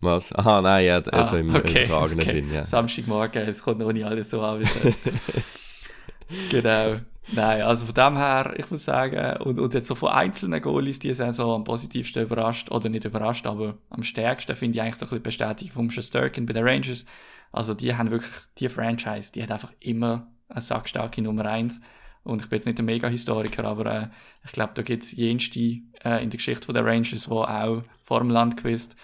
Was? 0.00 0.32
Aha, 0.32 0.62
nein, 0.62 0.86
ja, 0.86 1.00
also 1.00 1.36
ah, 1.36 1.38
im 1.38 1.54
okay, 1.54 1.84
übertragenen 1.84 2.20
okay. 2.20 2.30
Sinn, 2.30 2.52
ja. 2.52 2.64
Samstagmorgen, 2.64 3.42
es 3.48 3.62
kommt 3.62 3.80
noch 3.80 3.92
nicht 3.92 4.04
alles 4.04 4.30
so 4.30 4.40
an. 4.40 4.62
genau. 6.50 7.00
Nein, 7.32 7.62
also 7.62 7.84
von 7.84 7.94
dem 7.94 8.16
her, 8.16 8.54
ich 8.56 8.70
muss 8.70 8.84
sagen, 8.84 9.42
und, 9.42 9.58
und 9.58 9.74
jetzt 9.74 9.86
so 9.86 9.94
von 9.94 10.10
einzelnen 10.10 10.62
Goalies, 10.62 10.98
die 10.98 11.12
sind 11.12 11.32
so 11.32 11.52
am 11.52 11.64
positivsten 11.64 12.22
überrascht, 12.22 12.70
oder 12.70 12.88
nicht 12.88 13.04
überrascht, 13.04 13.46
aber 13.46 13.76
am 13.90 14.02
stärksten 14.02 14.56
finde 14.56 14.78
ich 14.78 14.82
eigentlich 14.82 14.96
so 14.96 15.04
ein 15.04 15.10
bisschen 15.10 15.22
bestätigt 15.24 15.72
vom 15.72 15.90
Sturkin 15.90 16.46
bei 16.46 16.54
den 16.54 16.66
Rangers. 16.66 17.04
Also 17.52 17.74
die 17.74 17.94
haben 17.94 18.10
wirklich, 18.10 18.32
die 18.58 18.68
Franchise, 18.68 19.32
die 19.32 19.42
hat 19.42 19.50
einfach 19.50 19.72
immer 19.80 20.28
eine 20.48 20.60
sackstarke 20.60 21.20
Nummer 21.20 21.44
eins 21.44 21.80
Und 22.22 22.42
ich 22.42 22.48
bin 22.48 22.56
jetzt 22.56 22.66
nicht 22.66 22.78
ein 22.78 22.86
Mega-Historiker, 22.86 23.64
aber 23.64 23.86
äh, 23.86 24.08
ich 24.44 24.52
glaube, 24.52 24.72
da 24.74 24.82
gibt 24.82 25.04
es 25.04 25.12
jenste 25.12 25.60
äh, 25.60 26.22
in 26.22 26.30
der 26.30 26.38
Geschichte 26.38 26.72
der 26.72 26.84
Rangers, 26.84 27.28
wo 27.28 27.42
auch 27.42 27.82
vor 28.02 28.20
dem 28.20 28.30
Land 28.30 28.56
gewesen 28.56 28.94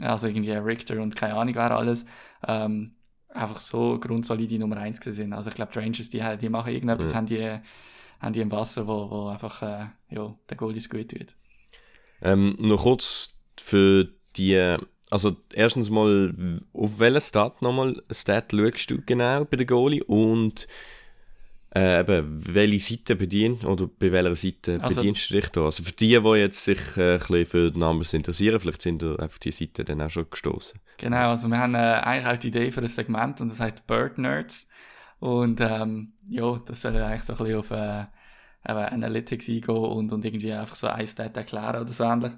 also 0.00 0.26
irgendwie 0.26 0.52
Richter 0.52 1.00
und 1.00 1.16
keine 1.16 1.34
Ahnung 1.34 1.54
wer 1.54 1.70
alles, 1.70 2.04
ähm, 2.46 2.92
einfach 3.28 3.60
so 3.60 3.98
grundsolide 3.98 4.58
Nummer 4.58 4.78
1 4.78 5.00
sind. 5.02 5.32
Also 5.32 5.50
ich 5.50 5.54
glaube, 5.54 5.72
die 5.72 5.78
Rangers, 5.78 6.10
die, 6.10 6.22
die 6.40 6.48
machen 6.48 6.72
irgendetwas, 6.72 7.10
mhm. 7.10 7.16
haben, 7.16 7.26
die, 7.26 7.58
haben 8.20 8.32
die 8.32 8.40
im 8.40 8.50
Wasser, 8.50 8.86
wo, 8.86 9.10
wo 9.10 9.28
einfach 9.28 9.62
äh, 9.62 9.86
ja, 10.10 10.34
der 10.48 10.56
Goalies 10.56 10.88
gut 10.88 11.10
tut. 11.10 11.34
Ähm, 12.22 12.56
noch 12.58 12.82
kurz 12.82 13.38
für 13.60 14.08
die, 14.36 14.76
also 15.10 15.36
erstens 15.52 15.90
mal, 15.90 16.60
auf 16.72 16.98
welchen 16.98 17.20
Stat 17.20 17.62
nochmal 17.62 18.02
Stat 18.10 18.52
schaust 18.52 18.90
du 18.90 19.02
genau 19.04 19.44
bei 19.44 19.56
der 19.56 19.66
Goalie 19.66 20.02
und 20.04 20.66
äh, 21.76 22.00
eben, 22.00 22.54
welche 22.54 22.80
Seite 22.80 23.16
bedient 23.16 23.64
oder 23.64 23.86
bei 23.86 24.10
welcher 24.10 24.34
Seite 24.34 24.78
also, 24.80 25.00
bedienst 25.00 25.30
du 25.30 25.34
dich 25.34 25.48
da? 25.50 25.66
Also 25.66 25.82
für 25.82 25.92
die, 25.92 26.18
die 26.18 26.38
jetzt 26.38 26.64
sich 26.64 26.78
äh, 26.96 27.14
ein 27.14 27.18
bisschen 27.18 27.46
für 27.46 27.70
den 27.70 27.80
Numbers 27.80 28.14
interessieren, 28.14 28.58
vielleicht 28.58 28.80
sind 28.80 29.02
da 29.02 29.14
auf 29.16 29.38
die 29.38 29.52
Seite 29.52 29.84
dann 29.84 30.00
auch 30.00 30.08
schon 30.08 30.30
gestoßen. 30.30 30.80
Genau, 30.96 31.30
also 31.30 31.48
wir 31.48 31.58
haben 31.58 31.74
äh, 31.74 31.78
eigentlich 31.78 32.26
auch 32.26 32.38
die 32.38 32.48
Idee 32.48 32.70
für 32.70 32.80
ein 32.80 32.88
Segment 32.88 33.40
und 33.42 33.50
das 33.50 33.60
heißt 33.60 33.86
Bird 33.86 34.16
Nerds. 34.16 34.68
Und 35.18 35.60
ähm, 35.60 36.12
ja, 36.28 36.60
das 36.64 36.82
soll 36.82 36.96
eigentlich 36.96 37.22
so 37.24 37.34
ein 37.34 37.38
bisschen 37.38 37.58
auf 37.58 37.70
äh, 37.70 38.06
Analytics 38.62 39.48
eingehen 39.48 39.76
und, 39.76 40.12
und 40.12 40.24
irgendwie 40.24 40.52
einfach 40.52 40.76
so 40.76 40.86
ein 40.86 41.06
Stat 41.06 41.36
erklären 41.36 41.82
oder 41.82 41.92
so 41.92 42.04
ähnlich. 42.04 42.32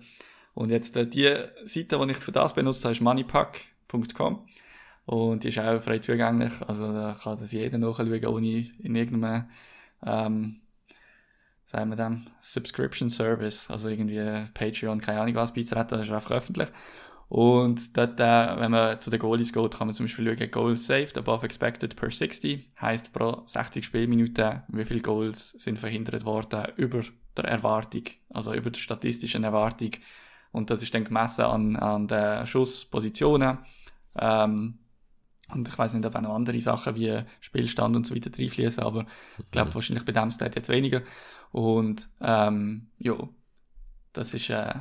Und 0.54 0.70
jetzt 0.70 0.96
äh, 0.96 1.06
die 1.06 1.32
Seite, 1.64 1.98
die 1.98 2.10
ich 2.10 2.16
für 2.16 2.32
das 2.32 2.54
benutzt 2.54 2.84
habe, 2.84 2.92
ist 2.92 3.00
moneypack.com. 3.00 4.46
Und 5.08 5.42
die 5.42 5.48
ist 5.48 5.58
auch 5.58 5.80
frei 5.80 6.00
zugänglich. 6.00 6.52
Also 6.66 6.92
da 6.92 7.16
kann 7.18 7.38
das 7.38 7.52
jeder 7.52 7.78
nachschauen, 7.78 8.26
ohne 8.26 8.66
in 8.78 8.94
irgendeinem, 8.94 9.46
ähm, 10.04 10.56
sagen 11.64 11.88
wir 11.88 11.96
dem, 11.96 12.26
Subscription 12.42 13.08
Service, 13.08 13.70
also 13.70 13.88
irgendwie 13.88 14.22
Patreon, 14.52 15.00
keine 15.00 15.22
Ahnung 15.22 15.34
was 15.34 15.54
beizutreten, 15.54 15.96
das 15.96 16.08
ist 16.08 16.12
einfach 16.12 16.32
öffentlich. 16.32 16.68
Und 17.30 17.96
dort, 17.96 18.20
äh, 18.20 18.60
wenn 18.60 18.70
man 18.70 19.00
zu 19.00 19.08
den 19.08 19.18
Goalies 19.18 19.50
geht, 19.50 19.78
kann 19.78 19.86
man 19.86 19.94
zum 19.94 20.04
Beispiel 20.04 20.36
schauen, 20.36 20.50
Goals 20.50 20.86
saved 20.86 21.16
above 21.16 21.46
expected 21.46 21.96
per 21.96 22.10
60, 22.10 22.68
heisst 22.78 23.14
pro 23.14 23.44
60 23.46 23.86
Spielminuten, 23.86 24.62
wie 24.68 24.84
viele 24.84 25.00
Goals 25.00 25.52
sind 25.52 25.78
verhindert 25.78 26.26
worden 26.26 26.66
über 26.76 27.00
der 27.34 27.44
Erwartung, 27.46 28.02
also 28.28 28.52
über 28.52 28.68
der 28.68 28.80
statistischen 28.80 29.42
Erwartung. 29.42 29.92
Und 30.52 30.68
das 30.68 30.82
ist 30.82 30.94
dann 30.94 31.04
gemessen 31.04 31.46
an, 31.46 31.76
an 31.76 32.08
den 32.08 32.46
Schusspositionen. 32.46 33.56
Ähm, 34.14 34.80
und 35.52 35.68
ich 35.68 35.78
weiß 35.78 35.94
nicht, 35.94 36.04
ob 36.04 36.14
auch 36.14 36.20
noch 36.20 36.34
andere 36.34 36.60
Sachen 36.60 36.94
wie 36.94 37.22
Spielstand 37.40 37.96
und 37.96 38.06
so 38.06 38.14
weiter 38.14 38.30
reinfließen, 38.36 38.82
aber 38.82 39.06
ich 39.38 39.50
glaube 39.50 39.70
mhm. 39.70 39.74
wahrscheinlich 39.74 40.04
bei 40.04 40.12
dem 40.12 40.30
Stat 40.30 40.56
jetzt 40.56 40.68
weniger. 40.68 41.02
Und 41.50 42.08
ähm, 42.20 42.88
ja, 42.98 43.16
das 44.12 44.34
ist 44.34 44.50
äh, 44.50 44.74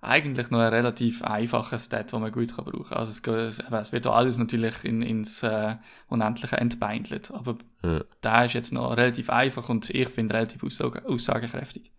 eigentlich 0.00 0.50
noch 0.50 0.60
ein 0.60 0.72
relativ 0.72 1.22
einfacher 1.22 1.78
Stat, 1.78 2.12
den 2.12 2.20
man 2.20 2.32
gut 2.32 2.54
kann 2.54 2.64
brauchen 2.64 2.84
kann. 2.84 2.98
Also 2.98 3.32
es, 3.32 3.58
es, 3.58 3.92
wird 3.92 4.06
da 4.06 4.12
alles 4.12 4.38
natürlich 4.38 4.84
in, 4.84 5.02
ins 5.02 5.42
äh, 5.42 5.76
Unendliche 6.08 6.56
entbeindelt, 6.56 7.30
aber 7.30 7.56
ja. 7.82 8.02
der 8.22 8.46
ist 8.46 8.54
jetzt 8.54 8.72
noch 8.72 8.96
relativ 8.96 9.30
einfach 9.30 9.68
und 9.68 9.90
ich 9.90 10.08
finde 10.08 10.34
relativ 10.34 10.64
aussage, 10.64 11.04
aussagekräftig. 11.06 11.90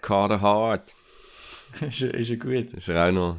Carter 0.00 0.40
Hart. 0.40 0.94
ist, 1.80 2.02
er- 2.02 2.14
ist 2.14 2.30
er 2.30 2.36
gut. 2.36 2.72
Ist 2.72 2.88
er 2.88 3.08
auch 3.08 3.12
noch 3.12 3.36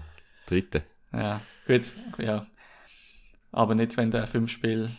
Dritte? 0.47 0.83
Ja, 1.11 1.41
gut, 1.67 1.95
ja. 2.17 2.45
Aber 3.53 3.75
nicht, 3.75 3.95
wenn 3.97 4.11
der 4.11 4.27
fünf 4.27 4.51
Spiel. 4.51 4.89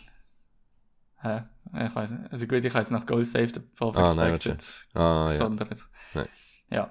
Hä? 1.21 1.43
Ich 1.85 1.95
weiß 1.95 2.11
nicht. 2.11 2.31
Also 2.31 2.47
gut, 2.47 2.63
ich 2.63 2.73
habe 2.73 2.79
jetzt 2.79 2.91
nach 2.91 3.05
Goal 3.05 3.25
Saved 3.25 3.57
above 3.57 3.97
Ah, 4.01 4.13
nein, 4.13 4.33
expected 4.33 4.87
Ah, 4.93 5.25
ja. 5.25 5.31
gesondert. 5.31 5.87
Nein. 6.13 6.27
Ja. 6.69 6.89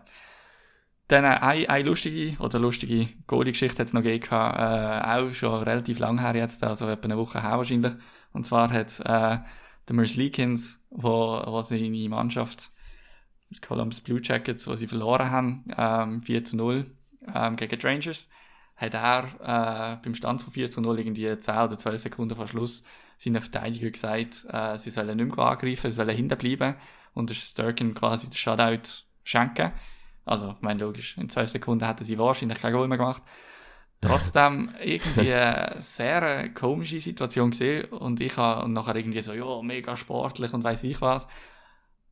Dann 1.09 1.25
eine, 1.25 1.69
eine 1.69 1.89
lustige 1.89 2.37
oder 2.41 2.59
lustige 2.59 3.09
Goalie-Geschichte 3.27 3.79
hat 3.81 3.87
es 3.87 3.93
noch 3.93 4.03
gegeben, 4.03 4.27
äh, 4.33 5.01
auch 5.05 5.33
schon 5.33 5.63
relativ 5.63 5.99
lang 5.99 6.19
her 6.21 6.35
jetzt, 6.35 6.65
also 6.65 6.89
etwa 6.89 7.05
eine 7.05 7.19
Woche 7.19 7.43
her 7.43 7.59
wahrscheinlich. 7.59 7.93
Und 8.33 8.47
zwar 8.47 8.71
hat 8.71 9.01
äh, 9.01 9.39
der 9.89 9.95
Merce 9.97 10.17
Leakins, 10.17 10.83
wo, 10.91 11.43
wo 11.47 11.61
seine 11.63 12.09
Mannschaft, 12.09 12.71
die 13.51 13.61
Columbus 13.61 14.01
Blue 14.01 14.21
Jackets, 14.23 14.67
wo 14.67 14.75
sie 14.75 14.87
verloren 14.89 15.31
haben, 15.31 15.65
ähm, 15.77 16.23
4 16.23 16.45
zu 16.45 16.57
0 16.57 16.91
ähm, 17.35 17.57
gegen 17.57 17.79
die 17.79 17.87
Rangers, 17.87 18.29
hat 18.77 18.95
er 18.95 19.25
äh, 19.41 20.03
beim 20.03 20.15
Stand 20.15 20.43
von 20.43 20.53
4 20.53 20.71
zu 20.71 20.81
0 20.81 20.99
irgendwie 20.99 21.39
10 21.39 21.55
oder 21.55 21.79
12 21.79 22.03
Sekunden 22.03 22.37
vor 22.37 22.47
Schluss 22.47 22.83
seinen 23.19 23.41
Verteidiger 23.41 23.91
gesagt, 23.91 24.47
äh, 24.49 24.77
sie 24.77 24.91
sollen 24.91 25.17
nicht 25.17 25.37
mehr 25.37 25.47
angreifen, 25.47 25.91
sie 25.91 25.97
sollen 25.97 26.17
hinterbleiben 26.17 26.75
und 27.15 27.31
der 27.31 27.35
Sturgeon 27.35 27.95
quasi 27.95 28.29
den 28.29 28.37
Shutout 28.37 29.05
schenken. 29.23 29.73
Also, 30.25 30.53
ich 30.57 30.63
meine, 30.63 30.81
logisch, 30.81 31.17
in 31.19 31.29
12 31.29 31.51
Sekunden 31.51 31.87
hätten 31.87 32.05
sie 32.05 32.19
wahrscheinlich 32.19 32.59
kein 32.59 32.73
Goal 32.73 32.89
mehr 32.89 32.99
gemacht. 32.99 33.23
Trotzdem 34.01 34.75
irgendwie 34.83 35.33
eine 35.33 35.77
sehr 35.81 36.45
äh, 36.45 36.49
komische 36.51 37.01
Situation 37.01 37.51
gesehen 37.51 37.87
und 37.87 38.21
ich 38.21 38.37
habe 38.37 38.69
nachher 38.69 38.97
irgendwie 38.97 39.23
so, 39.23 39.33
ja, 39.33 39.63
mega 39.63 39.97
sportlich 39.97 40.53
und 40.53 40.65
weiß 40.65 40.85
ich 40.85 41.01
was. 41.01 41.29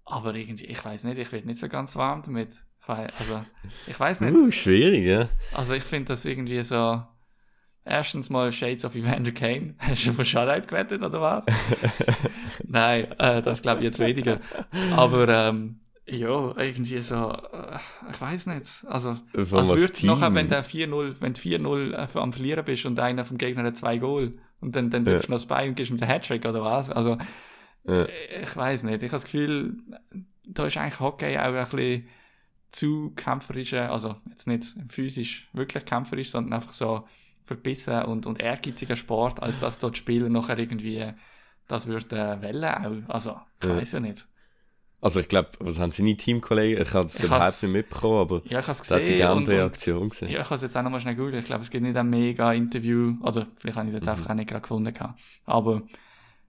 Aber 0.05 0.35
irgendwie, 0.35 0.67
ich 0.67 0.85
weiß 0.85 1.05
nicht, 1.05 1.19
ich 1.19 1.33
werde 1.33 1.47
nicht 1.47 1.59
so 1.59 1.69
ganz 1.69 1.97
warm 1.97 2.23
damit. 2.23 2.63
Ich 2.83 2.89
also, 2.89 3.45
ich 3.87 3.99
weiß 4.01 4.21
nicht. 4.23 4.35
Uh, 4.37 4.51
schwierig, 4.51 5.05
ja. 5.07 5.29
Also 5.53 5.75
ich 5.75 5.85
finde 5.85 6.07
das 6.13 6.25
irgendwie 6.25 6.63
so. 6.63 7.03
Erstens 7.85 8.31
mal 8.31 8.53
Shades 8.53 8.85
of 8.85 8.95
Evander 8.95 9.33
Kane. 9.33 9.75
Hast 9.79 10.07
du 10.07 10.13
für 10.13 10.25
Shutout 10.25 10.69
gewettet 10.69 11.03
oder 11.03 11.21
was? 11.21 11.47
Nein, 12.65 13.11
äh, 13.19 13.43
das 13.43 13.63
glaube 13.63 13.79
ich 13.81 13.85
jetzt 13.85 13.99
weniger. 13.99 14.39
Aber 14.97 15.29
ähm, 15.29 15.81
ja, 16.07 16.55
irgendwie 16.57 16.99
so, 16.99 17.31
äh, 17.33 17.79
ich 18.13 18.21
weiß 18.21 18.47
nicht. 18.47 18.85
Also, 18.89 19.15
Von 19.33 19.51
was 19.51 19.69
was 19.69 19.81
würde 19.81 19.93
Team? 19.93 20.11
nachher, 20.11 20.35
wenn 20.35 20.49
der 20.49 20.65
4-0, 20.65 21.17
wenn 21.21 21.33
du 21.33 21.41
4-0 21.41 21.93
äh, 21.93 22.19
am 22.19 22.33
Verlieren 22.33 22.65
bist 22.65 22.87
und 22.87 22.99
einer 23.01 23.25
vom 23.25 23.39
Gegner 23.39 23.65
hat 23.65 23.77
zwei 23.77 23.99
Goal 23.99 24.35
und 24.61 24.77
dann, 24.77 24.91
dann 24.91 25.05
Ja. 25.05 25.13
du 25.19 25.31
noch 25.31 25.37
das 25.39 25.47
Bein 25.47 25.71
und 25.71 25.75
gibst 25.75 25.91
ihm 25.91 25.99
den 25.99 26.09
Hattrick 26.09 26.45
oder 26.45 26.63
was? 26.63 26.89
Also, 26.91 27.19
Ja. 27.85 28.07
ich 28.43 28.57
weiß 28.57 28.85
nicht. 28.85 28.97
Ich 29.03 29.09
habe 29.09 29.13
das 29.13 29.25
Gefühl, 29.25 29.77
da 30.47 30.67
ist 30.67 30.77
eigentlich 30.77 31.01
Hockey 31.01 31.37
auch 31.37 31.43
ein 31.45 31.55
bisschen 31.69 32.07
zu 32.73 33.13
kämpferisch, 33.17 33.75
also 33.75 34.17
jetzt 34.31 34.47
nicht 34.47 34.75
physisch 34.89 35.49
wirklich 35.53 35.85
kämpferisch, 35.85 36.31
sondern 36.31 36.55
einfach 36.55 36.73
so 36.73 37.07
verbissen 37.45 38.03
und, 38.05 38.27
und 38.27 38.41
ehrgeiziger 38.41 38.97
Sport, 38.97 39.43
als 39.43 39.59
dass 39.59 39.79
dort 39.79 39.97
Spieler 39.99 40.29
nachher 40.29 40.59
irgendwie 40.59 41.13
das 41.69 41.87
würde 41.87 42.17
äh, 42.17 42.43
wollen 42.43 42.65
auch. 43.09 43.15
Also, 43.15 43.41
ich 43.63 43.69
Ja. 43.69 43.77
weiß 43.77 43.93
ja 43.93 44.01
nicht. 44.01 44.27
Also 45.01 45.19
ich 45.21 45.27
glaube, 45.29 45.51
was 45.59 45.81
haben 45.81 45.91
seine 45.91 46.17
Teamkollegen? 46.17 46.81
Ich 46.81 46.95
habe 46.95 47.07
es 47.07 47.21
überhaupt 47.23 47.63
nicht 47.63 47.73
mitbekommen, 47.73 48.19
aber 48.19 48.43
Ja, 48.45 48.61
ich 48.61 48.67
habe 48.69 48.73
es 48.73 48.79
das 48.79 48.91
hat 48.93 49.01
die 49.09 49.13
gesehen. 49.13 49.31
und, 49.31 49.39
und, 49.39 49.49
Reaktion 49.49 50.09
gesehen. 50.11 50.31
ja, 50.31 50.39
ich 50.41 50.45
habe 50.45 50.55
es 50.55 50.63
jetzt 50.63 50.77
auch 50.77 50.83
nochmal 50.83 51.01
schnell 51.01 51.17
googeln. 51.17 51.39
Ich 51.41 51.47
glaube, 51.47 51.63
es 51.63 51.71
gibt 51.71 51.83
nicht 51.85 51.97
ein 51.97 52.09
mega 52.09 52.53
Interview. 52.53 53.17
Also, 53.23 53.45
vielleicht 53.57 53.79
habe 53.79 53.89
ich 53.89 53.95
es 53.95 54.01
jetzt 54.01 54.07
Mhm. 54.07 54.13
einfach 54.13 54.31
auch 54.31 54.35
nicht 54.35 54.49
gerade 54.49 54.63
gefunden. 54.63 54.95
gehabt. 54.95 55.21
Aber 55.45 55.83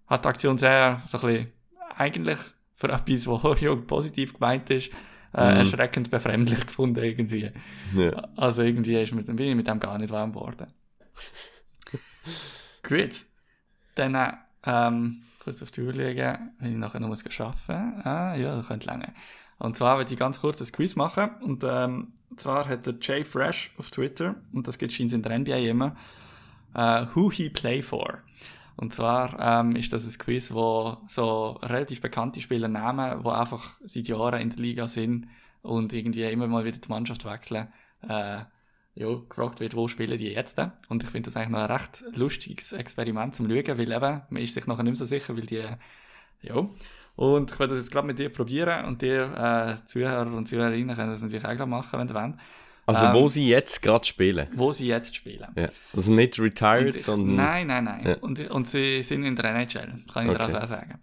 hat 0.08 0.26
die 0.26 0.30
Aktion 0.30 0.58
sehr, 0.60 1.02
so 1.08 1.18
ein 1.20 1.22
bisschen, 1.26 1.54
eigentlich 1.98 2.40
für 2.76 2.90
etwas, 2.90 3.28
was 3.28 3.62
ja, 3.62 3.76
positiv 3.76 4.34
gemeint 4.34 4.70
ist, 4.70 4.92
äh, 5.34 5.52
Mhm. 5.52 5.58
erschreckend 5.58 6.12
befremdlich 6.12 6.62
gefunden 6.68 7.04
irgendwie. 7.04 7.52
Ja. 7.96 8.28
Also 8.36 8.62
irgendwie 8.62 9.02
ist 9.02 9.14
mit, 9.14 9.26
bin 9.28 9.40
ich 9.40 9.56
mit 9.56 9.68
dem 9.68 9.80
gar 9.80 9.98
nicht 9.98 10.12
warm 10.12 10.34
geworden. 10.34 10.68
Gut. 12.88 13.26
Dann, 13.96 14.16
äh, 14.16 14.34
ähm, 14.66 15.24
kurz 15.44 15.62
auf 15.62 15.72
die 15.72 15.82
Uhr 15.82 15.94
legen, 15.94 16.52
wenn 16.60 16.72
ich 16.72 16.78
nachher 16.78 17.00
noch 17.00 17.10
muss 17.10 17.26
arbeiten. 17.40 18.02
Ah, 18.08 18.36
ja, 18.36 18.56
das 18.56 18.68
könnte 18.68 18.88
lange. 18.88 19.14
Und 19.60 19.78
zwar 19.78 19.98
würde 19.98 20.14
ich 20.14 20.20
ganz 20.20 20.40
kurz 20.40 20.62
ein 20.62 20.72
Quiz 20.72 20.96
machen. 20.96 21.30
Und 21.42 21.64
ähm, 21.68 22.14
zwar 22.38 22.68
hat 22.68 22.86
der 22.86 22.96
Jay 23.02 23.24
Fresh 23.24 23.72
auf 23.78 23.92
Twitter, 23.92 24.36
und 24.54 24.68
das 24.68 24.78
gibt 24.78 24.92
es 24.92 25.00
in 25.00 25.22
der 25.22 25.40
NBA 25.40 25.58
immer, 25.58 25.96
äh, 26.74 27.06
Who 27.14 27.32
He 27.32 27.50
Play 27.50 27.82
For. 27.82 28.20
Und 28.76 28.94
zwar 28.94 29.40
ähm, 29.40 29.76
ist 29.76 29.94
das 29.94 30.06
ein 30.06 30.18
Quiz, 30.18 30.52
wo 30.52 30.98
so 31.08 31.52
relativ 31.62 32.02
bekannte 32.02 32.42
Spieler 32.42 32.68
nehmen, 32.68 33.24
die 33.24 33.30
einfach 33.30 33.78
seit 33.84 34.08
Jahren 34.08 34.42
in 34.42 34.50
der 34.50 34.60
Liga 34.60 34.88
sind 34.88 35.28
und 35.62 35.94
irgendwie 35.94 36.24
immer 36.24 36.48
mal 36.48 36.66
wieder 36.66 36.80
die 36.80 36.90
Mannschaft 36.90 37.26
wechseln. 37.26 37.68
Äh, 38.08 38.42
ja, 38.96 39.08
gefragt 39.28 39.60
wird, 39.60 39.76
wo 39.76 39.88
spielen 39.88 40.18
die 40.18 40.30
jetzt? 40.30 40.60
Und 40.90 41.04
ich 41.04 41.10
finde 41.10 41.28
das 41.28 41.36
eigentlich 41.36 41.50
noch 41.50 41.62
ein 41.62 41.72
recht 41.72 42.04
lustiges 42.16 42.74
Experiment 42.74 43.34
zum 43.34 43.48
Schauen, 43.48 43.78
weil 43.78 43.92
eben, 43.92 44.22
man 44.30 44.42
ist 44.42 44.54
sich 44.54 44.68
nachher 44.68 44.84
nicht 44.84 44.92
mehr 44.92 44.96
so 44.98 45.06
sicher, 45.06 45.36
weil 45.36 45.46
die, 45.46 45.64
ja. 46.42 46.70
Und 47.16 47.52
ich 47.52 47.60
werde 47.60 47.76
das 47.76 47.84
jetzt 47.84 47.92
gerade 47.92 48.08
mit 48.08 48.20
dir 48.20 48.30
probieren 48.30 48.86
und 48.86 49.02
dir, 49.02 49.78
äh, 49.82 49.86
Zuhörer 49.86 50.32
und 50.34 50.48
Zuhörerinnen 50.48 50.96
können 50.96 51.10
das 51.10 51.22
natürlich 51.22 51.46
auch 51.46 51.66
machen, 51.66 52.00
wenn 52.00 52.08
ihr 52.08 52.14
wollt, 52.14 52.36
Also 52.86 53.06
Ähm, 53.06 53.14
wo 53.14 53.28
sie 53.30 53.48
jetzt 53.48 53.82
gerade 53.82 54.06
spielen. 54.06 54.48
wo 54.56 54.72
sie 54.72 54.88
jetzt 54.88 55.16
spielen. 55.16 55.48
Ja. 55.56 55.70
Also 55.94 56.12
nicht 56.12 56.38
retired, 56.40 56.96
ich, 56.96 57.04
sondern... 57.04 57.36
nein, 57.36 57.68
nein, 57.68 57.84
nein. 57.86 58.06
Ja. 58.06 58.16
Und, 58.18 58.40
und 58.50 58.68
sie 58.68 59.02
sind 59.04 59.24
in 59.24 59.36
der 59.38 59.46
NHL, 59.46 59.94
kann 60.14 60.26
ich 60.26 60.32
dir 60.32 60.36
Okay. 60.36 60.42
also 60.44 60.58
auch 60.58 60.68
sagen. 60.68 61.00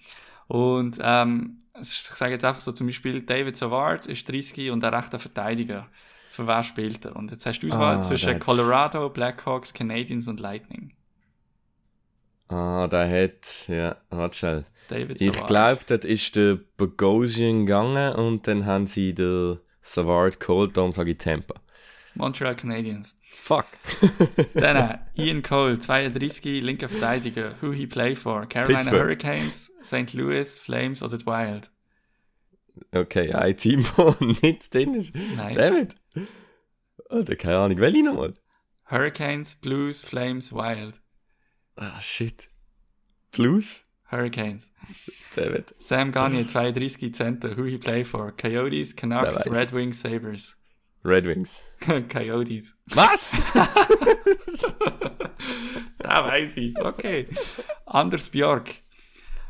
Und 0.47 0.99
ähm, 1.03 1.59
ich 1.81 1.89
sage 1.89 2.33
jetzt 2.33 2.45
einfach 2.45 2.61
so 2.61 2.72
zum 2.72 2.87
Beispiel, 2.89 3.22
David 3.22 3.57
Savard 3.57 4.05
ist 4.07 4.28
30 4.28 4.70
und 4.70 4.85
ein 4.85 4.93
rechter 4.93 5.18
Verteidiger. 5.18 5.87
Für 6.28 6.47
wer 6.47 6.62
spielt 6.64 7.05
er? 7.07 7.16
Und 7.16 7.31
jetzt 7.31 7.47
hast 7.47 7.61
du 7.61 7.68
Auswahl 7.68 7.97
Ah, 7.99 8.03
zwischen 8.03 8.35
hat- 8.35 8.41
Colorado, 8.41 9.09
Blackhawks, 9.09 9.72
Canadiens 9.72 10.28
und 10.28 10.39
Lightning. 10.41 10.93
Ah, 12.49 12.89
der 12.89 13.09
hat... 13.24 13.68
Ja, 13.68 13.97
warte 14.11 14.37
schnell. 14.37 14.64
David 14.89 15.20
Ich 15.20 15.47
glaube, 15.47 15.81
das 15.87 16.05
ist 16.05 16.35
der 16.37 16.59
Bogosian 16.76 17.64
gegangen 17.64 18.12
und 18.16 18.47
dann 18.49 18.66
haben 18.66 18.87
sie 18.89 19.14
den 19.14 19.59
Savard 19.83 20.41
geholt, 20.41 20.76
darum 20.76 20.91
sage 20.93 21.12
ich 21.12 21.18
Tampa. 21.18 21.55
Montreal 22.21 22.55
Canadiens. 22.55 23.16
Fuck. 23.31 23.66
Dann 24.55 24.77
äh, 24.77 24.99
Ian 25.16 25.43
Cole, 25.43 25.79
32, 25.79 26.62
linker 26.62 26.89
Verteidiger. 26.89 27.55
Who 27.61 27.73
he 27.73 27.87
play 27.87 28.14
for? 28.14 28.47
Carolina 28.47 28.79
Pittsburgh. 28.79 29.01
Hurricanes, 29.01 29.71
St. 29.83 30.12
Louis, 30.14 30.59
Flames 30.59 31.03
oder 31.03 31.18
the 31.18 31.27
Wild? 31.27 31.71
Okay, 32.93 33.33
ein 33.33 33.57
Team, 33.57 33.85
das 33.97 34.21
nicht 34.21 34.73
drin 34.73 34.95
ist. 34.95 35.14
Nein. 35.14 35.57
David. 35.57 35.95
Alter, 37.09 37.37
keine 37.37 37.59
Ahnung, 37.59 37.79
welche 37.79 38.05
nochmal? 38.05 38.35
Hurricanes, 38.91 39.57
Blues, 39.57 40.03
Flames, 40.03 40.53
Wild. 40.53 41.01
Ah, 41.77 42.01
shit. 42.01 42.49
Blues? 43.33 43.85
Hurricanes. 44.11 44.73
David. 45.37 45.73
Sam 45.79 46.11
Gagne, 46.11 46.45
32 46.45 47.12
Center. 47.12 47.55
Who 47.57 47.64
he 47.64 47.79
play 47.79 48.03
for? 48.05 48.33
Coyotes, 48.33 48.95
Canucks, 48.95 49.47
Red 49.47 49.73
Wings, 49.73 50.01
Sabres. 50.01 50.57
Red 51.05 51.25
Wings. 51.27 51.63
Coyotes. 52.09 52.75
Was? 52.87 53.33
Da 55.99 56.25
weiß 56.27 56.57
ich. 56.57 56.77
Okay. 56.79 57.29
Anders 57.87 58.29
Bjork. 58.29 58.71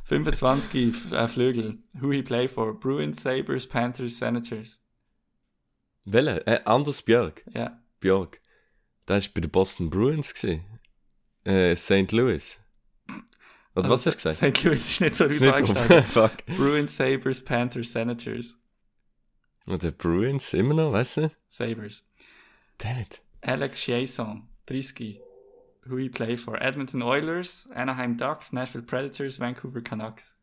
25 0.04 0.94
F- 0.94 1.12
äh, 1.12 1.28
Flügel. 1.28 1.78
Who 2.00 2.10
he 2.12 2.22
play 2.22 2.48
for? 2.48 2.78
Bruins, 2.78 3.22
Sabres, 3.22 3.66
Panthers, 3.66 4.18
Senators. 4.18 4.82
Welche? 6.04 6.46
Äh, 6.46 6.60
Anders 6.64 7.02
Björk. 7.02 7.42
Ja. 7.54 7.78
Björk. 8.00 8.40
Der 9.08 9.16
war 9.22 9.28
bei 9.34 9.40
den 9.40 9.50
Boston 9.50 9.90
Bruins. 9.90 10.34
Gewesen. 10.34 10.64
Äh, 11.44 11.76
St. 11.76 12.12
Louis. 12.12 12.58
Oder 13.74 13.88
was 13.88 14.04
hast 14.06 14.24
du 14.24 14.30
gesagt? 14.30 14.56
St. 14.56 14.64
Louis 14.64 14.84
ist 14.90 15.00
nicht 15.00 15.14
so 15.14 15.24
angestellt. 15.24 15.70
drauf. 15.70 16.04
Fuck. 16.12 16.44
Bruins, 16.56 16.96
Sabres, 16.96 17.42
Panthers, 17.42 17.92
Senators. 17.92 18.56
Und 19.66 19.82
der 19.82 19.90
Bruins 19.90 20.52
immer 20.52 20.74
noch, 20.74 20.92
weißt 20.92 21.16
du? 21.18 21.30
Sabres. 21.48 22.04
David. 22.78 23.20
Alex 23.42 23.78
Chiasson, 23.80 24.48
30. 24.66 25.20
Who 25.86 25.96
he 25.96 26.08
play 26.08 26.36
for? 26.36 26.60
Edmonton 26.60 27.02
Oilers, 27.02 27.68
Anaheim 27.74 28.16
Ducks, 28.16 28.52
Nashville 28.52 28.84
Predators, 28.84 29.40
Vancouver 29.40 29.80
Canucks. 29.80 30.34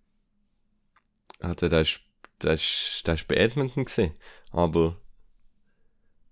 Der 1.42 1.82
ist, 1.82 2.02
der 2.42 2.54
ist, 2.54 3.28
bei 3.28 3.36
Edmonton 3.36 3.86
gesehen. 3.86 4.14
Aber. 4.52 4.98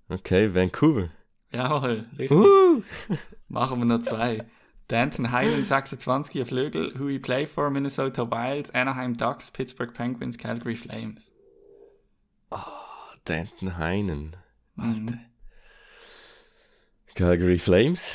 Okay, 0.09 0.53
Vancouver. 0.53 1.09
Jawohl, 1.51 2.05
richtig. 2.17 2.37
Uh! 2.37 2.83
Machen 3.47 3.79
wir 3.79 3.85
noch 3.85 4.01
zwei. 4.01 4.45
Danton 4.87 5.31
Highland, 5.31 5.65
26, 5.65 6.41
ein 6.41 6.45
Flügel. 6.45 6.99
Who 6.99 7.07
he 7.07 7.19
play 7.19 7.45
for? 7.45 7.69
Minnesota 7.69 8.29
Wild, 8.29 8.73
Anaheim 8.75 9.15
Ducks, 9.15 9.49
Pittsburgh 9.49 9.93
Penguins, 9.93 10.37
Calgary 10.37 10.75
Flames. 10.75 11.31
Danton 13.25 13.77
Heinen. 13.77 14.35
Mhm. 14.75 15.19
Calgary 17.15 17.59
Flames. 17.59 18.13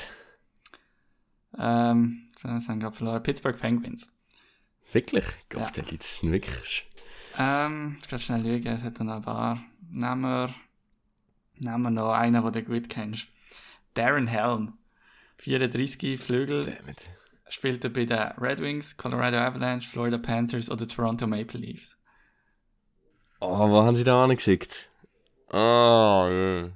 Ähm, 1.59 2.29
so, 2.37 2.49
das 2.49 2.69
wir 2.69 2.77
gerade 2.77 2.97
verloren. 2.97 3.23
Pittsburgh 3.23 3.59
Penguins. 3.59 4.13
Wirklich? 4.93 5.25
Gott, 5.49 5.63
Ja. 5.63 5.71
der 5.71 5.85
liegt 5.87 6.23
wirklich. 6.23 6.87
Ähm, 7.39 7.97
ich 8.01 8.09
kann 8.09 8.19
schnell 8.19 8.43
lügen, 8.43 8.69
es 8.69 8.83
hat 8.85 9.01
noch 9.01 9.17
ein 9.17 9.23
paar. 9.23 9.63
nehmen 9.89 10.21
wir, 10.23 10.55
nehmen 11.59 11.83
wir 11.83 11.91
noch 11.91 12.13
einen, 12.13 12.43
den 12.43 12.53
du 12.53 12.63
gut 12.63 12.89
kennst. 12.89 13.27
Darren 13.95 14.27
Helm. 14.27 14.75
34 15.39 16.21
Flügel. 16.21 16.65
Dammit. 16.65 17.11
Spielt 17.49 17.83
er 17.83 17.91
bei 17.91 18.05
den 18.05 18.19
Red 18.39 18.61
Wings, 18.61 18.97
Colorado 18.97 19.39
Avalanche, 19.39 19.89
Florida 19.89 20.19
Panthers 20.19 20.71
oder 20.71 20.87
Toronto 20.87 21.27
Maple 21.27 21.59
Leafs? 21.59 21.97
Oh, 23.41 23.71
wo 23.71 23.83
haben 23.83 23.97
sie 23.97 24.05
da 24.05 24.23
angeschickt? 24.23 24.89
Ah, 25.49 26.29
ja. 26.31 26.71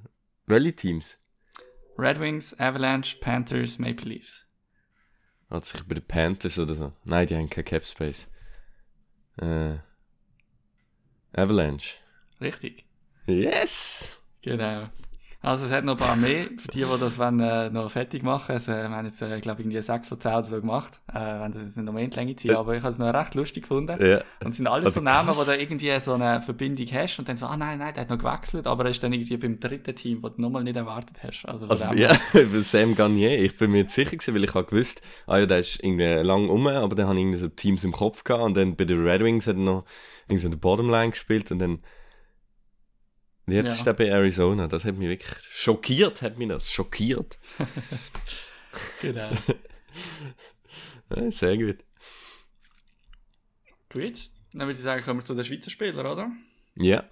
Welche 0.47 0.75
Teams? 0.75 1.19
Red 1.99 2.19
Wings, 2.19 2.59
Avalanche, 2.59 3.19
Panthers, 3.21 3.79
Maple 3.79 4.09
Leafs. 4.09 4.47
Hat 5.51 5.67
sich 5.67 5.83
bei 5.85 5.95
den 5.95 6.07
Panthers 6.07 6.59
oder 6.59 6.75
so? 6.75 6.93
Nein, 7.05 7.27
die 7.27 7.37
haben 7.37 7.51
kein 7.51 7.65
Cap 7.65 7.85
Space. 7.85 8.29
Äh, 9.37 9.77
Avalanche. 11.33 11.97
Richtig. 12.41 12.85
Yes! 13.27 14.21
Genau. 14.43 14.89
Also 15.45 15.67
es 15.67 15.71
hat 15.73 15.85
noch 15.85 15.93
ein 15.95 15.99
paar 15.99 16.17
mehr, 16.17 16.47
für 16.57 16.69
die, 16.69 16.85
die 16.85 16.99
das 16.99 17.19
wollen, 17.19 17.39
äh, 17.41 17.69
noch 17.71 17.91
fertig 17.91 18.23
machen. 18.23 18.53
Also, 18.53 18.73
wir 18.73 18.89
haben 18.89 19.05
jetzt, 19.05 19.21
äh, 19.21 19.41
glaube 19.41 19.61
ich, 19.61 19.67
irgendwie 19.67 19.81
6 19.83 20.09
von 20.09 20.19
10 20.19 20.33
oder 20.33 20.43
so 20.43 20.61
gemacht. 20.61 21.01
Äh, 21.13 21.41
wenn 21.41 21.53
das 21.53 21.63
jetzt 21.63 21.77
nicht 21.77 21.85
noch 21.85 21.93
mehr 21.93 22.05
in 22.05 22.11
die 22.11 22.17
Länge 22.17 22.35
ziehen, 22.37 22.57
aber 22.57 22.75
ich 22.75 22.83
habe 22.83 22.93
es 22.93 22.99
noch 22.99 23.13
recht 23.13 23.35
lustig 23.35 23.65
gefunden. 23.65 24.03
Ja. 24.03 24.23
Und 24.43 24.49
es 24.51 24.57
sind 24.57 24.67
alles 24.67 24.87
Also 24.87 25.01
so 25.01 25.05
Namen, 25.05 25.27
krass. 25.29 25.39
wo 25.39 25.45
du 25.51 25.61
irgendwie 25.61 26.01
so 26.01 26.15
eine 26.15 26.41
Verbindung 26.41 26.87
hast 26.93 27.19
und 27.19 27.29
dann 27.29 27.37
so, 27.37 27.47
ah 27.47 27.57
nein, 27.57 27.79
nein, 27.79 27.93
der 27.95 28.03
hat 28.03 28.11
noch 28.11 28.19
gewechselt, 28.19 28.67
aber 28.67 28.85
er 28.85 28.91
ist 28.91 29.03
dann 29.03 29.13
irgendwie 29.13 29.37
beim 29.37 29.61
dritten 29.61 29.95
Team, 29.95 30.23
wo 30.23 30.31
du 30.31 30.41
nochmal 30.41 30.65
nicht 30.65 30.77
erwartet 30.77 31.23
hast. 31.23 31.45
Also, 31.45 31.67
Also, 31.67 31.85
ja, 31.95 32.17
Sam 32.61 32.95
Garnier, 32.95 33.39
ich 33.43 33.57
bin 33.59 33.71
mir 33.71 33.79
jetzt 33.83 33.95
sicher 33.95 34.13
gewesen, 34.17 34.35
weil 34.35 34.45
ich 34.45 34.55
habe 34.55 34.65
gewusst, 34.65 35.03
ah 35.27 35.39
ja, 35.39 35.47
der 35.47 35.59
ist 35.59 35.79
irgendwie 35.83 36.05
lang 36.27 36.49
um, 36.49 36.67
aber 36.67 36.95
dann 36.95 37.07
habe 37.07 37.17
ich 37.17 37.23
irgendwie 37.23 37.39
so 37.41 37.49
Teams 37.49 37.85
im 37.85 37.93
Kopf 37.93 38.25
gehabt 38.25 38.43
und 38.45 38.57
dann 38.57 38.77
bei 38.77 38.85
den 38.87 39.07
Red 39.07 39.23
Wings 39.23 39.47
hat 39.47 39.57
er 39.57 39.63
noch 39.63 39.85
irgendwie 40.27 40.41
so 40.41 40.47
in 40.47 40.53
der 40.53 40.59
Bottomline 40.59 41.11
gespielt 41.11 41.51
und 41.53 41.59
dann 41.59 41.81
jetzt 43.47 43.67
Ja. 43.69 43.75
ist 43.75 43.87
er 43.87 43.95
bei 43.95 44.09
Arizona, 44.11 44.67
das 44.69 44.85
hat 44.85 44.97
mich 44.97 45.09
wirklich 45.09 45.39
schockiert, 45.51 46.23
hat 46.23 46.39
mich 46.39 46.49
das, 46.49 46.71
schockiert. 46.71 47.39
Genau. 49.01 49.31
Ja, 51.15 51.31
sehr 51.31 51.57
gut. 51.57 51.77
Gut. 53.93 54.31
Dann 54.53 54.63
würde 54.63 54.73
ich 54.73 54.79
sagen, 54.79 55.05
kommen 55.05 55.21
wir 55.21 55.25
zu 55.25 55.35
den 55.35 55.45
Schweizer 55.45 55.71
Spielern, 55.71 56.07
oder? 56.07 56.33
Ja. 56.77 57.05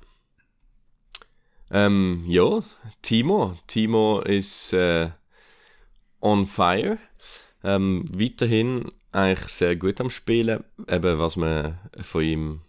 Ähm, 1.70 2.24
ja, 2.26 2.62
Timo. 3.02 3.58
Timo 3.66 4.20
ist 4.20 4.72
äh, 4.72 5.10
on 6.20 6.46
fire. 6.46 6.98
Ähm, 7.62 8.04
weiterhin 8.16 8.90
eigentlich 9.12 9.48
sehr 9.52 9.76
gut 9.76 10.00
am 10.00 10.10
Spielen, 10.10 10.64
eben 10.88 11.18
was 11.18 11.36
man 11.36 11.78
von 12.00 12.22
ihm 12.22 12.60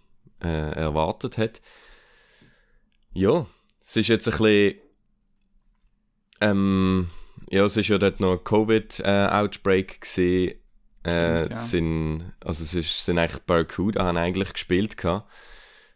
äh, 0.43 0.47
erwartet 0.75 1.37
hat. 1.37 1.61
Ja, 3.13 3.45
es 3.81 3.95
ist 3.95 4.07
jetzt 4.07 4.27
ein 4.27 4.37
bisschen. 4.37 4.79
Ähm, 6.41 7.09
ja, 7.49 7.65
es 7.65 7.77
ist 7.77 7.87
ja 7.87 7.97
dort 7.97 8.19
noch 8.19 8.33
ein 8.33 8.43
Covid-Outbreak 8.43 10.01
gesehen. 10.01 10.59
Äh, 11.03 11.43
Stimmt, 11.43 11.49
ja. 11.49 11.53
es 11.53 11.69
sind, 11.69 12.33
also 12.39 12.63
es 12.63 12.73
ist, 12.73 13.05
sind 13.05 13.19
eigentlich 13.19 13.41
Barracuda 13.43 14.05
haben 14.05 14.17
eigentlich 14.17 14.53
gespielt 14.53 14.97
gehabt. 14.97 15.29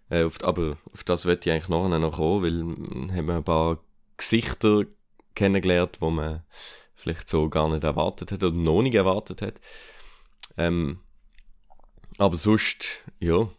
Äh, 0.10 0.24
auf, 0.24 0.44
aber 0.44 0.78
auf 0.94 1.04
das 1.04 1.26
wird 1.26 1.46
ich 1.46 1.52
eigentlich 1.52 1.70
nachher 1.70 2.00
noch 2.00 2.18
kommen, 2.18 2.44
weil 2.44 3.16
haben 3.16 3.28
wir 3.28 3.36
ein 3.36 3.44
paar 3.44 3.80
Gesichter 4.18 4.84
kennengelernt, 5.36 5.98
wo 6.00 6.10
man 6.10 6.44
vielleicht 6.96 7.30
so 7.30 7.50
gar 7.50 7.70
nicht 7.70 7.84
erwartet 7.84 8.32
hat 8.32 8.44
oder 8.44 8.56
noch 8.56 8.82
nicht 8.82 8.96
erwartet 8.96 9.42
hat. 9.42 9.62
Ähm, 10.58 11.00
aber 12.18 12.36
sonst, 12.36 13.04
ja, 13.20 13.50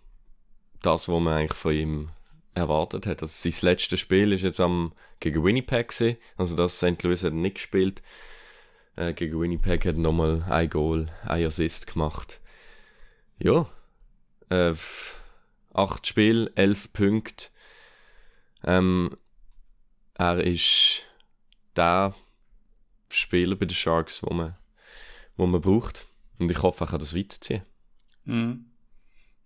das, 0.83 1.09
was 1.09 1.21
man 1.21 1.35
eigentlich 1.35 1.59
von 1.59 1.73
ihm 1.73 2.11
erwartet 2.55 3.07
hat. 3.07 3.23
Also 3.23 3.51
sein 3.51 3.69
letztes 3.69 4.01
Spiel 4.01 4.33
ist 4.33 4.43
jetzt 4.43 4.61
am, 4.61 4.93
gegen 5.21 5.45
Winnipeg 5.45 5.89
gewesen. 5.89 6.17
Also 6.37 6.57
das 6.57 6.79
St. 6.79 7.03
Louis 7.03 7.23
hat 7.23 7.33
nicht 7.33 7.57
gespielt. 7.57 8.03
Äh, 8.97 9.13
gegen 9.13 9.41
Winnipeg 9.41 9.87
hat 9.87 9.97
nochmal 9.97 10.45
ein 10.49 10.69
Goal, 10.69 11.07
ein 11.25 11.45
Assist 11.45 11.93
gemacht. 11.93 12.41
Ja, 13.39 13.69
äh, 14.51 14.75
acht 15.73 16.07
Spiele, 16.07 16.51
elf 16.57 16.93
Punkte. 16.93 17.47
Ähm, 18.65 19.17
er 20.15 20.39
ist 20.39 21.05
der 21.77 22.15
Spieler 23.09 23.55
bei 23.55 23.67
den 23.67 23.75
Sharks, 23.75 24.23
wo 24.23 24.35
man, 24.35 24.57
wo 25.37 25.47
man 25.47 25.61
braucht. 25.61 26.07
Und 26.39 26.51
ich 26.51 26.63
hoffe, 26.63 26.85
er 26.85 26.89
kann 26.89 27.01
das 27.01 27.15
weiterziehen. 27.15 27.63
Mhm. 28.25 28.68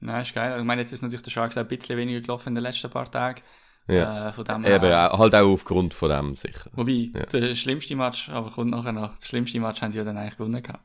Nein, 0.03 0.23
ist 0.23 0.35
geil. 0.35 0.59
Ich 0.59 0.65
meine, 0.65 0.83
jetzt 0.83 0.93
ist 0.93 1.03
natürlich 1.03 1.23
der 1.23 1.31
Sharks 1.31 1.57
auch 1.57 1.63
ein 1.63 1.69
bisschen 1.69 1.97
weniger 1.97 2.21
gelaufen 2.21 2.49
in 2.51 2.55
den 2.57 2.65
letzten 2.65 2.91
paar 2.91 3.11
Tagen. 3.11 3.41
Ja. 3.89 4.29
Äh, 4.29 4.33
von 4.33 4.45
dem 4.45 4.65
Eben, 4.65 4.93
auch- 4.93 5.19
halt 5.19 5.35
auch 5.35 5.49
aufgrund 5.49 5.93
von 5.95 6.09
dem 6.11 6.37
sicher. 6.37 6.71
Wobei, 6.73 7.11
Ja. 7.15 7.27
der 7.27 7.55
schlimmste 7.55 7.97
Match, 7.97 8.29
aber 8.29 8.51
kommt 8.51 8.71
nachher 8.71 8.93
noch. 8.93 9.17
Der 9.19 9.27
schlimmste 9.27 9.59
Match 9.61 9.81
haben 9.83 9.91
sie 9.91 9.99
ja 9.99 10.05
dann 10.05 10.17
eigentlich 10.17 10.37
gewonnen 10.37 10.63
gehabt. 10.63 10.85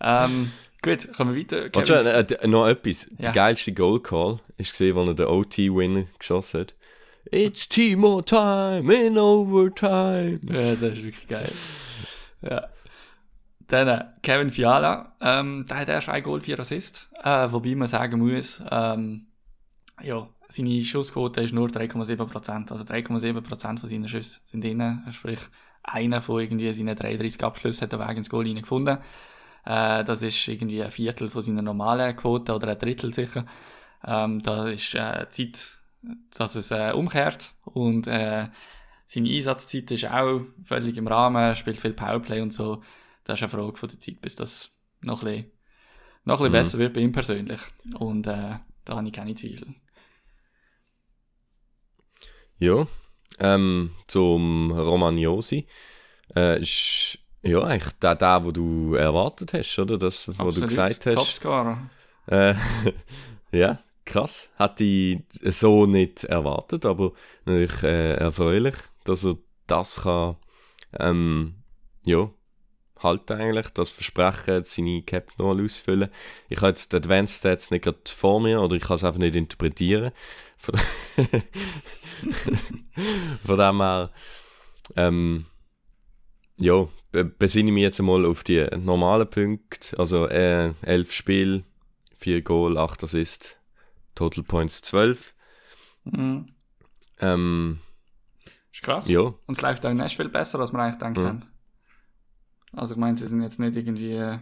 ähm, 0.00 0.52
gut, 0.82 1.12
kommen 1.14 1.34
wir 1.34 1.40
weiter. 1.42 1.68
Warte, 1.74 1.86
schon, 1.86 2.06
äh, 2.06 2.46
noch 2.48 2.66
etwas. 2.66 3.04
Ja. 3.10 3.16
Der 3.24 3.32
geilste 3.32 3.72
Goal 3.72 4.00
Call 4.00 4.40
ist 4.56 4.70
gesehen, 4.72 4.94
wo 4.96 5.04
er 5.04 5.14
den 5.14 5.26
OT-Winner 5.26 6.04
geschossen 6.18 6.60
hat. 6.60 6.74
It's 7.30 7.68
Timo 7.68 8.22
time 8.22 8.92
in 8.94 9.18
overtime. 9.18 10.40
Ja, 10.44 10.74
das 10.76 10.92
ist 10.98 11.02
wirklich 11.04 11.28
geil. 11.28 11.50
Ja. 12.40 12.68
Dann 13.68 13.88
äh, 13.88 14.04
Kevin 14.22 14.50
Fiala, 14.50 15.14
ähm, 15.20 15.64
der 15.68 15.78
hat 15.78 15.88
erst 15.88 16.08
ein 16.08 16.22
Goal, 16.22 16.40
vier 16.40 16.58
Assist, 16.58 17.10
äh, 17.22 17.48
wobei 17.50 17.74
man 17.74 17.88
sagen 17.88 18.18
muss, 18.18 18.62
ähm, 18.70 19.26
ja, 20.02 20.28
seine 20.48 20.82
Schussquote 20.82 21.42
ist 21.42 21.52
nur 21.52 21.68
3,7%, 21.68 22.70
also 22.70 22.84
3,7% 22.84 23.78
von 23.78 23.88
seinen 23.88 24.08
Schüssen 24.08 24.40
sind 24.44 24.64
drin, 24.64 25.02
sprich, 25.12 25.40
einer 25.82 26.20
von 26.22 26.40
irgendwie 26.40 26.72
seinen 26.72 26.96
33 26.96 27.42
Abschlüssen 27.44 27.82
hat 27.82 27.92
den 27.92 28.00
Weg 28.00 28.16
ins 28.16 28.30
Goal 28.30 28.46
reingefunden. 28.46 28.98
Äh, 29.64 30.04
das 30.04 30.22
ist 30.22 30.48
irgendwie 30.48 30.82
ein 30.82 30.90
Viertel 30.90 31.30
von 31.30 31.42
seiner 31.42 31.62
normalen 31.62 32.16
Quote 32.16 32.54
oder 32.54 32.68
ein 32.68 32.78
Drittel 32.78 33.12
sicher. 33.12 33.44
Ähm, 34.06 34.40
da 34.40 34.68
ist 34.68 34.94
äh, 34.94 35.26
Zeit, 35.30 35.78
dass 36.36 36.54
es 36.54 36.70
äh, 36.70 36.92
umkehrt 36.92 37.52
und 37.64 38.06
äh, 38.06 38.48
seine 39.06 39.30
Einsatzzeit 39.30 39.90
ist 39.90 40.06
auch 40.06 40.40
völlig 40.64 40.96
im 40.96 41.08
Rahmen, 41.08 41.54
spielt 41.54 41.78
viel 41.78 41.94
Powerplay 41.94 42.40
und 42.40 42.52
so. 42.52 42.82
Das 43.28 43.38
ist 43.38 43.42
eine 43.42 43.50
Frage 43.62 43.76
von 43.76 43.88
der 43.90 44.00
Zeit, 44.00 44.20
bis 44.22 44.34
das 44.36 44.70
noch 45.02 45.22
ein 45.22 45.26
bisschen, 45.26 45.52
noch 46.24 46.40
ein 46.40 46.44
bisschen 46.44 46.48
Mhm. 46.48 46.52
besser 46.52 46.78
wird 46.78 46.94
bei 46.94 47.00
ihm 47.00 47.12
persönlich. 47.12 47.60
Und 47.98 48.26
äh, 48.26 48.56
da 48.86 48.96
habe 48.96 49.06
ich 49.06 49.12
keine 49.12 49.34
Zweifel. 49.34 49.74
Ja, 52.58 52.86
ähm, 53.38 53.90
zum 54.08 54.72
Romagnosi. 54.72 55.66
Äh, 56.34 56.62
ist 56.62 57.18
ja 57.42 57.62
eigentlich 57.62 57.92
der, 57.94 58.14
der, 58.16 58.44
wo 58.44 58.50
du 58.50 58.94
erwartet 58.94 59.52
hast, 59.52 59.78
oder? 59.78 59.98
Das, 59.98 60.28
was 60.38 60.54
du 60.56 60.66
gesagt 60.66 61.06
hast. 61.06 61.14
Topscorer. 61.14 61.90
Äh, 62.26 62.54
ja, 63.52 63.78
krass. 64.04 64.48
Hatte 64.56 64.84
ich 64.84 65.22
so 65.42 65.86
nicht 65.86 66.24
erwartet, 66.24 66.86
aber 66.86 67.12
natürlich 67.44 67.82
äh, 67.82 68.14
erfreulich, 68.14 68.74
dass 69.04 69.24
er 69.24 69.36
das 69.66 70.02
kann, 70.02 70.36
ähm, 70.98 71.54
ja, 72.04 72.30
halten 73.00 73.34
eigentlich, 73.40 73.68
das 73.70 73.90
Versprechen, 73.90 74.64
seine 74.64 75.02
Cap 75.02 75.30
noch 75.38 75.56
ausfüllen. 75.58 76.08
Ich 76.48 76.58
habe 76.58 76.68
jetzt 76.68 76.92
die 76.92 76.96
Advanced 76.96 77.38
Stats 77.38 77.70
nicht 77.70 77.84
gerade 77.84 77.98
vor 78.06 78.40
mir, 78.40 78.60
oder 78.60 78.76
ich 78.76 78.82
kann 78.82 78.96
es 78.96 79.04
einfach 79.04 79.18
nicht 79.18 79.34
interpretieren. 79.36 80.12
Von, 80.56 80.74
Von 83.44 83.58
dem 83.58 83.80
her, 83.80 84.10
ähm, 84.96 85.46
ja, 86.56 86.88
be- 87.12 87.24
besinne 87.24 87.68
ich 87.70 87.74
mich 87.74 87.82
jetzt 87.82 88.00
einmal 88.00 88.26
auf 88.26 88.42
die 88.44 88.66
normalen 88.76 89.28
Punkte, 89.28 89.98
also 89.98 90.26
äh, 90.28 90.72
11 90.82 91.12
Spiele, 91.12 91.64
4 92.16 92.42
Goal, 92.42 92.76
8 92.76 93.04
Assist, 93.04 93.56
Total 94.14 94.42
Points 94.42 94.82
12. 94.82 95.34
Mhm. 96.04 96.52
Ähm, 97.20 97.78
Ist 98.72 98.82
krass. 98.82 99.08
ja, 99.08 99.20
Und 99.20 99.36
es 99.56 99.60
läuft 99.60 99.86
auch 99.86 99.90
in 99.90 99.96
Nashville 99.98 100.28
besser, 100.28 100.58
als 100.58 100.72
wir 100.72 100.80
eigentlich 100.80 100.98
gedacht 100.98 101.16
Mhm. 101.16 101.22
haben. 101.24 101.40
Also 102.72 102.94
ich 102.94 103.00
meine, 103.00 103.16
sie 103.16 103.26
sind 103.26 103.42
jetzt 103.42 103.58
nicht 103.58 103.76
irgendwie, 103.76 104.38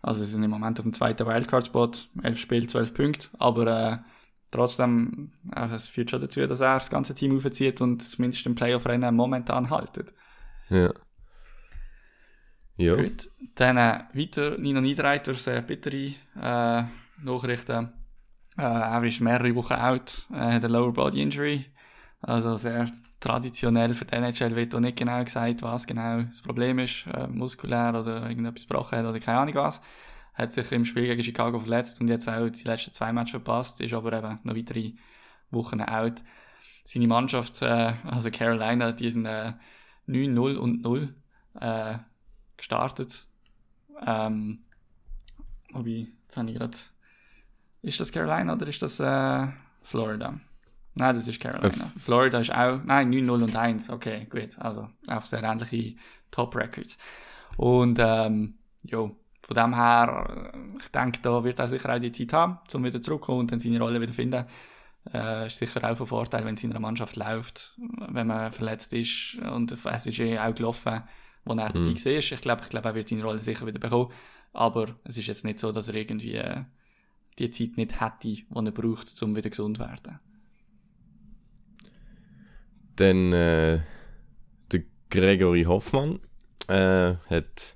also 0.00 0.24
sie 0.24 0.30
sind 0.30 0.42
im 0.42 0.50
Moment 0.50 0.78
auf 0.78 0.84
dem 0.84 0.92
zweiten 0.92 1.26
Wildcard-Spot, 1.26 1.90
11 2.22 2.38
Spiele, 2.38 2.66
12 2.66 2.94
Punkte, 2.94 3.28
aber 3.38 3.66
äh, 3.66 3.98
trotzdem, 4.50 5.32
äh, 5.54 5.74
es 5.74 5.86
führt 5.86 6.10
schon 6.10 6.20
dazu, 6.20 6.46
dass 6.46 6.60
er 6.60 6.74
das 6.74 6.90
ganze 6.90 7.14
Team 7.14 7.36
aufzieht 7.36 7.80
und 7.80 8.02
zumindest 8.02 8.46
im 8.46 8.54
Playoff-Rennen 8.54 9.14
momentan 9.14 9.70
haltet. 9.70 10.14
ja. 10.68 10.92
Ja, 12.76 12.96
Gut. 12.96 13.30
Dann 13.54 13.76
äh, 13.76 14.00
weiter 14.14 14.56
Nino 14.58 14.80
Niederreiter, 14.80 15.34
sehr 15.34 15.62
bittere 15.62 16.14
äh, 16.40 16.84
Nachrichten. 17.22 17.92
Äh, 18.56 18.62
er 18.62 19.04
ist 19.04 19.20
mehrere 19.20 19.54
Wochen 19.54 19.74
out, 19.74 20.26
äh, 20.30 20.36
hat 20.36 20.64
eine 20.64 20.68
Lower 20.68 20.92
Body 20.92 21.22
Injury. 21.22 21.66
Also 22.22 22.56
sehr 22.56 22.88
traditionell 23.18 23.94
für 23.94 24.04
die 24.04 24.14
NHL 24.14 24.54
wird 24.54 24.74
auch 24.74 24.80
nicht 24.80 24.96
genau 24.96 25.24
gesagt, 25.24 25.62
was 25.62 25.86
genau 25.88 26.22
das 26.22 26.40
Problem 26.40 26.78
ist, 26.78 27.04
äh, 27.12 27.26
muskulär 27.26 27.90
oder 27.98 28.28
irgendetwas 28.28 28.68
gebrochen 28.68 28.98
hat 28.98 29.06
oder 29.06 29.18
keine 29.18 29.38
Ahnung 29.38 29.54
was. 29.56 29.80
Hat 30.34 30.52
sich 30.52 30.70
im 30.72 30.84
Spiel 30.84 31.06
gegen 31.06 31.22
Chicago 31.24 31.58
verletzt 31.58 32.00
und 32.00 32.08
jetzt 32.08 32.28
auch 32.28 32.48
die 32.48 32.62
letzten 32.62 32.92
zwei 32.92 33.12
Matches 33.12 33.32
verpasst, 33.32 33.80
ist 33.80 33.92
aber 33.92 34.12
eben 34.12 34.38
noch 34.44 34.56
weitere 34.56 34.92
Wochen 35.50 35.80
out. 35.82 36.22
seine 36.84 37.06
Mannschaft, 37.08 37.62
äh, 37.62 37.94
also 38.04 38.30
Carolina, 38.30 38.92
die 38.92 39.10
sind 39.10 39.26
äh, 39.26 39.52
9-0 40.08 40.56
und 40.56 40.82
0 40.82 41.14
äh, 41.60 41.98
gestartet. 42.56 43.26
Ähm, 44.06 44.64
wobei, 45.72 46.06
jetzt 46.22 46.36
habe 46.36 46.50
ich 46.50 46.56
gerade. 46.56 46.78
Ist 47.82 48.00
das 48.00 48.12
Carolina 48.12 48.54
oder 48.54 48.66
ist 48.68 48.82
das 48.82 49.00
äh, 49.00 49.48
Florida? 49.82 50.40
Nein, 50.94 51.14
das 51.14 51.26
ist 51.28 51.40
Carolina. 51.40 51.68
Äh, 51.68 51.98
Florida 51.98 52.38
ist 52.40 52.52
auch. 52.52 52.80
Nein, 52.84 53.10
9-0 53.10 53.30
und 53.30 53.56
1. 53.56 53.90
Okay, 53.90 54.26
gut. 54.30 54.58
Also 54.58 54.88
einfach 55.08 55.26
sehr 55.26 55.42
ähnliche 55.42 55.96
Top-Records. 56.30 56.98
Und 57.56 57.98
ähm, 58.00 58.54
jo, 58.82 59.16
von 59.42 59.56
dem 59.56 59.74
her, 59.74 60.52
äh, 60.54 60.58
ich 60.78 60.88
denke, 60.88 61.20
da 61.22 61.42
wird 61.44 61.58
er 61.58 61.68
sicher 61.68 61.94
auch 61.94 61.98
die 61.98 62.12
Zeit 62.12 62.32
haben, 62.32 62.58
um 62.74 62.84
wieder 62.84 63.00
zurückzukommen 63.00 63.40
und 63.40 63.52
dann 63.52 63.60
seine 63.60 63.78
Rolle 63.80 64.00
wieder 64.00 64.12
finden. 64.12 64.44
Äh, 65.12 65.46
ist 65.48 65.58
sicher 65.58 65.82
auch 65.90 65.96
von 65.96 66.06
Vorteil, 66.06 66.44
wenn 66.44 66.54
es 66.54 66.62
in 66.62 66.70
einer 66.70 66.80
Mannschaft 66.80 67.16
läuft, 67.16 67.76
wenn 68.08 68.26
man 68.26 68.52
verletzt 68.52 68.92
ist. 68.92 69.36
Und 69.36 69.72
es 69.72 70.06
ist 70.06 70.18
eh 70.20 70.38
auch 70.38 70.54
gelaufen, 70.54 71.02
wo 71.44 71.52
er 71.54 71.68
dabei 71.68 71.80
Mhm. 71.80 72.04
war. 72.04 72.12
Ich 72.12 72.40
glaube, 72.40 72.62
ich 72.62 72.68
glaube, 72.68 72.88
er 72.88 72.94
wird 72.94 73.08
seine 73.08 73.24
Rolle 73.24 73.38
sicher 73.38 73.66
wieder 73.66 73.80
bekommen. 73.80 74.10
Aber 74.52 74.94
es 75.04 75.16
ist 75.16 75.26
jetzt 75.26 75.44
nicht 75.44 75.58
so, 75.58 75.72
dass 75.72 75.88
er 75.88 75.94
irgendwie 75.94 76.38
die 77.38 77.50
Zeit 77.50 77.76
nicht 77.78 78.00
hätte, 78.00 78.28
die 78.28 78.46
er 78.54 78.70
braucht, 78.70 79.22
um 79.22 79.34
wieder 79.34 79.48
gesund 79.50 79.78
zu 79.78 79.82
werden. 79.82 80.20
Dann 82.96 83.32
äh, 83.32 83.80
der 84.70 84.82
Gregory 85.10 85.64
Hoffmann 85.64 86.20
äh, 86.68 87.14
hat 87.28 87.74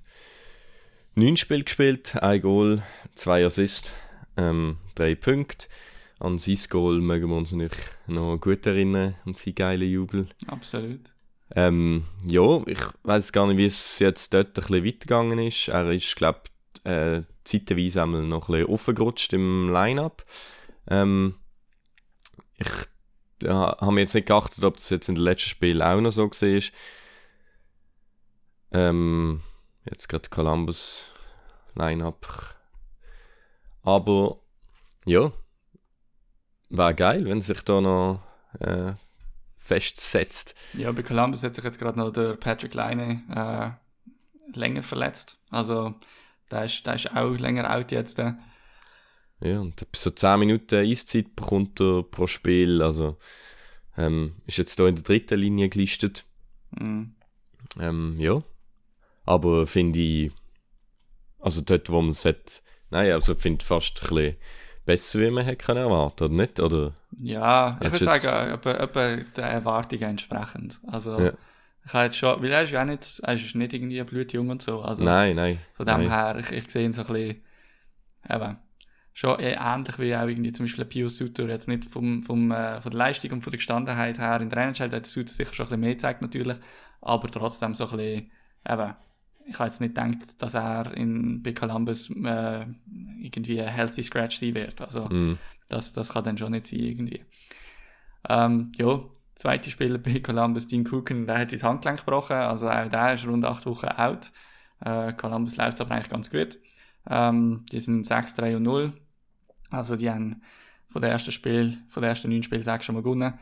neun 1.15 1.37
Spiele 1.37 1.65
gespielt, 1.65 2.17
ein 2.23 2.41
Goal, 2.41 2.83
zwei 3.15 3.45
Assists, 3.45 3.93
ähm, 4.37 4.79
drei 4.95 5.15
Punkte. 5.15 5.67
An 6.19 6.39
sein 6.39 6.59
Goal 6.71 7.01
mögen 7.01 7.29
wir 7.29 7.37
uns 7.37 7.53
natürlich 7.53 7.85
noch 8.07 8.39
gut 8.39 8.65
erinnern, 8.67 9.17
an 9.27 9.35
seinen 9.35 9.55
geilen 9.55 9.91
Jubel. 9.91 10.29
Absolut. 10.47 11.13
Ähm, 11.55 12.05
ja, 12.25 12.63
ich 12.67 12.81
weiß 13.03 13.33
gar 13.33 13.47
nicht, 13.47 13.59
wie 13.59 13.67
es 13.67 13.99
jetzt 13.99 14.35
dort 14.35 14.49
ein 14.49 14.53
bisschen 14.55 14.85
weitergegangen 14.85 15.39
ist. 15.39 15.69
Er 15.69 15.91
ist, 15.91 16.17
glaube 16.17 16.41
ich, 16.45 16.91
äh, 16.91 17.23
zeitweise 17.45 18.03
einmal 18.03 18.23
noch 18.23 18.49
ein 18.49 18.53
bisschen 18.53 18.73
aufgerutscht 18.73 19.33
im 19.33 19.69
Line-Up. 19.71 20.25
Ähm, 20.89 21.37
ich 22.59 22.69
ja, 23.43 23.77
habe 23.81 23.93
mir 23.93 24.01
jetzt 24.01 24.15
nicht 24.15 24.29
geachtet, 24.29 24.65
ob 24.65 24.77
das 24.77 24.91
jetzt 24.91 25.09
in 25.09 25.15
den 25.15 25.25
letzten 25.25 25.51
Spielen 25.51 25.83
auch 25.83 26.01
noch 26.01 26.13
so 26.13 26.31
war. 26.31 26.63
Ähm, 28.73 29.41
jetzt 29.85 30.09
gerade 30.09 30.29
Columbus 30.29 31.07
Line-Up. 31.75 32.57
Aber 33.83 34.41
ja, 35.05 35.33
wäre 36.71 36.95
geil, 36.95 37.25
wenn 37.27 37.43
sich 37.43 37.63
da 37.63 37.81
noch 37.81 38.23
äh, 38.61 38.93
festsetzt. 39.59 40.55
Ja, 40.73 40.91
bei 40.93 41.03
Columbus 41.03 41.43
hat 41.43 41.55
sich 41.55 41.65
jetzt 41.65 41.79
gerade 41.79 41.99
noch 41.99 42.11
der 42.11 42.35
Patrick 42.35 42.75
Leine 42.75 43.79
äh, 44.55 44.59
länger 44.59 44.83
verletzt. 44.83 45.39
Also, 45.51 45.95
der 46.51 46.65
ist, 46.65 46.87
ist 46.87 47.11
auch 47.13 47.37
länger 47.37 47.73
out 47.75 47.93
jetzt. 47.93 48.19
Äh. 48.19 48.33
Ja, 49.41 49.61
und 49.61 49.81
etwa 49.83 49.91
so 49.95 50.11
10 50.11 50.41
Minuten 50.41 50.77
Eiszeit 50.77 51.37
bekommt 51.37 51.81
er 51.81 52.03
pro 52.03 52.27
Spiel. 52.27 52.83
Also 52.83 53.19
ähm, 53.97 54.37
ist 54.47 54.59
jetzt 54.59 54.77
hier 54.77 54.87
in 54.87 54.95
der 54.97 55.05
dritten 55.05 55.39
Linie 55.39 55.69
gelistet. 55.69 56.25
Mhm. 56.71 57.15
Ähm, 57.79 58.17
ja. 58.19 58.43
Aber 59.25 59.67
finde 59.67 59.99
ich, 59.99 60.33
also 61.39 61.61
dort, 61.61 61.91
wo 61.91 62.01
man 62.01 62.11
es 62.11 62.25
hat, 62.25 62.63
nein, 62.91 63.13
also 63.13 63.35
finde 63.35 63.65
fast 63.65 64.03
ein 64.03 64.09
bisschen 64.09 64.37
besser, 64.85 65.21
wie 65.21 65.31
man 65.31 65.45
hätte 65.45 65.65
können 65.65 65.85
erwarten, 65.85 66.25
oder 66.25 66.33
nicht? 66.33 66.61
Oder, 66.61 66.95
Ja, 67.19 67.79
ich 67.83 67.91
würde 67.93 68.05
sagen, 68.05 68.53
etwa, 68.55 68.71
etwa 68.71 69.17
den 69.17 69.45
Erwartungen 69.45 70.03
entsprechend. 70.05 70.81
Also, 70.87 71.19
Ja. 71.19 71.33
ich 71.85 71.93
habe 71.93 72.05
jetzt 72.05 72.17
schon, 72.17 72.41
weil 72.43 72.53
er 72.53 72.63
ist 72.63 72.71
ja 72.71 72.83
auch 72.83 72.87
nicht, 72.87 73.21
er 73.23 73.35
ist 73.35 73.55
nicht 73.55 73.73
irgendwie 73.75 74.03
blutjung 74.05 74.49
und 74.49 74.63
so. 74.63 74.81
Also, 74.81 75.05
nein, 75.05 75.37
nein. 75.37 75.59
von 75.75 75.87
dem 75.87 75.99
nein. 75.99 76.09
her, 76.11 76.37
ich, 76.39 76.53
ich 76.53 76.71
sehe 76.71 76.85
ihn 76.85 76.93
so 76.93 77.03
ein 77.03 77.07
bisschen, 77.13 77.43
eben, 78.31 78.59
schon 79.17 79.41
eher 79.41 79.59
ähnlich 79.59 79.99
wie 79.99 80.15
auch 80.15 80.29
irgendwie 80.29 80.53
zum 80.53 80.67
Beispiel 80.67 80.85
Pio 80.85 81.09
Suter, 81.09 81.49
jetzt 81.49 81.69
nicht 81.69 81.87
vom, 81.91 82.23
vom, 82.23 82.51
äh, 82.51 82.83
von 82.83 82.91
der 82.91 82.99
Leistung 82.99 83.31
und 83.33 83.41
von 83.43 83.51
der 83.51 83.57
Gestandenheit 83.57 84.19
her 84.19 84.43
in 84.43 84.51
der 84.51 84.73
da 84.73 84.85
hat 84.85 84.93
der 84.93 85.05
Suter 85.07 85.33
sicher 85.33 85.55
schon 85.55 85.65
ein 85.65 85.69
bisschen 85.69 85.81
mehr 85.81 85.95
gezeigt 85.95 86.21
natürlich, 86.21 86.59
aber 87.01 87.29
trotzdem 87.29 87.73
so 87.73 87.85
ein 87.89 87.97
bisschen, 87.97 88.31
eben, 88.69 88.95
ich 89.47 89.55
habe 89.59 89.69
jetzt 89.69 89.81
nicht 89.81 89.95
gedacht, 89.95 90.43
dass 90.43 90.53
er 90.55 90.95
in, 90.95 91.43
bei 91.43 91.53
Columbus 91.55 92.11
äh, 92.11 92.67
irgendwie 93.19 93.63
ein 93.63 93.69
Healthy 93.73 94.03
Scratch 94.03 94.37
sein 94.37 94.55
wird, 94.55 94.83
also 94.83 95.09
Mhm. 95.09 95.39
das, 95.71 95.95
das 95.95 96.11
kann 96.11 96.25
dann 96.25 96.37
schon 96.37 96.53
nicht 96.53 96.67
sein 96.67 96.81
irgendwie. 96.81 97.25
Ähm, 98.29 98.73
ja, 98.77 99.01
zweite 99.35 99.71
Spieler 99.71 99.97
bei 99.97 100.21
Columbus, 100.21 100.67
Dean 100.67 100.85
Cooken, 100.85 101.27
der 101.27 101.39
hat 101.39 101.53
das 101.55 101.63
Handgelenk 101.63 102.01
gebrochen, 102.01 102.37
also 102.37 102.69
auch 102.69 102.89
der 102.91 103.15
ist 103.15 103.27
rund 103.27 103.47
acht 103.47 103.65
Wochen 103.65 103.87
out. 103.87 104.31
Äh, 104.81 105.15
Columbus 105.15 105.57
läuft 105.57 105.81
aber 105.81 105.93
eigentlich 105.95 106.11
ganz 106.11 106.31
gut. 106.31 106.59
Ähm, 107.09 107.65
die 107.73 107.81
sind 107.81 108.05
6-3 108.05 108.57
und 108.57 108.65
0. 108.65 108.93
Also 109.71 109.97
die 109.97 110.11
haben 110.11 110.43
von 110.89 111.03
der 111.03 111.11
ersten 111.11 111.33
Spiel, 111.33 111.79
von 111.89 112.03
der 112.03 112.11
ersten 112.11 112.31
neun 112.31 112.43
Spielen 112.43 112.63
sechs 112.63 112.87
schon 112.87 112.95
mal 112.95 113.03
gewonnen. 113.03 113.35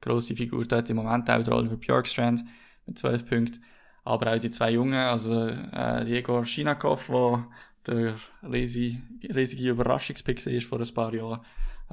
Grosse 0.00 0.34
Figur 0.36 0.64
dort 0.64 0.90
im 0.90 0.96
Moment 0.96 1.28
auch 1.30 1.42
der 1.42 1.54
Oliver 1.54 1.76
Bjorkstrand 1.76 2.44
mit 2.86 2.98
12 2.98 3.26
Punkten. 3.26 3.62
Aber 4.04 4.32
auch 4.34 4.38
die 4.38 4.50
zwei 4.50 4.70
Jungen, 4.72 4.94
also 4.94 5.46
äh, 5.46 6.04
Diego 6.04 6.44
Shinakov, 6.44 7.08
wo 7.08 7.44
der 7.86 8.16
riesige, 8.42 9.00
riesige 9.34 9.70
Überraschungspick 9.70 10.44
ist 10.46 10.66
vor 10.66 10.80
ein 10.80 10.94
paar 10.94 11.14
Jahren. 11.14 11.40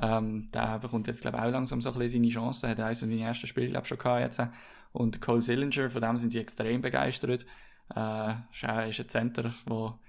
Ähm, 0.01 0.49
der 0.53 0.79
bekommt 0.79 1.07
jetzt, 1.07 1.21
glaube 1.21 1.37
ich, 1.37 1.43
auch 1.43 1.51
langsam 1.51 1.81
so 1.81 1.91
ein 1.91 1.99
bisschen 1.99 2.23
seine 2.23 2.33
Chance. 2.33 2.65
Er 2.67 2.71
hat 2.71 2.79
also 2.79 3.01
seine 3.05 3.21
ersten 3.21 3.47
Spiele, 3.47 3.67
glaube 3.69 3.83
ich, 3.83 3.89
schon 3.89 3.97
gehabt 3.97 4.21
jetzt. 4.21 4.41
Und 4.91 5.21
Cole 5.21 5.41
Sillinger, 5.41 5.89
von 5.89 6.01
dem 6.01 6.17
sind 6.17 6.31
sie 6.31 6.39
extrem 6.39 6.81
begeistert. 6.81 7.45
Äh, 7.95 8.33
ist 8.51 8.65
auch- 8.65 8.87
ist 8.87 8.99
ein 8.99 9.09
Center, 9.09 9.53
wo, 9.65 9.99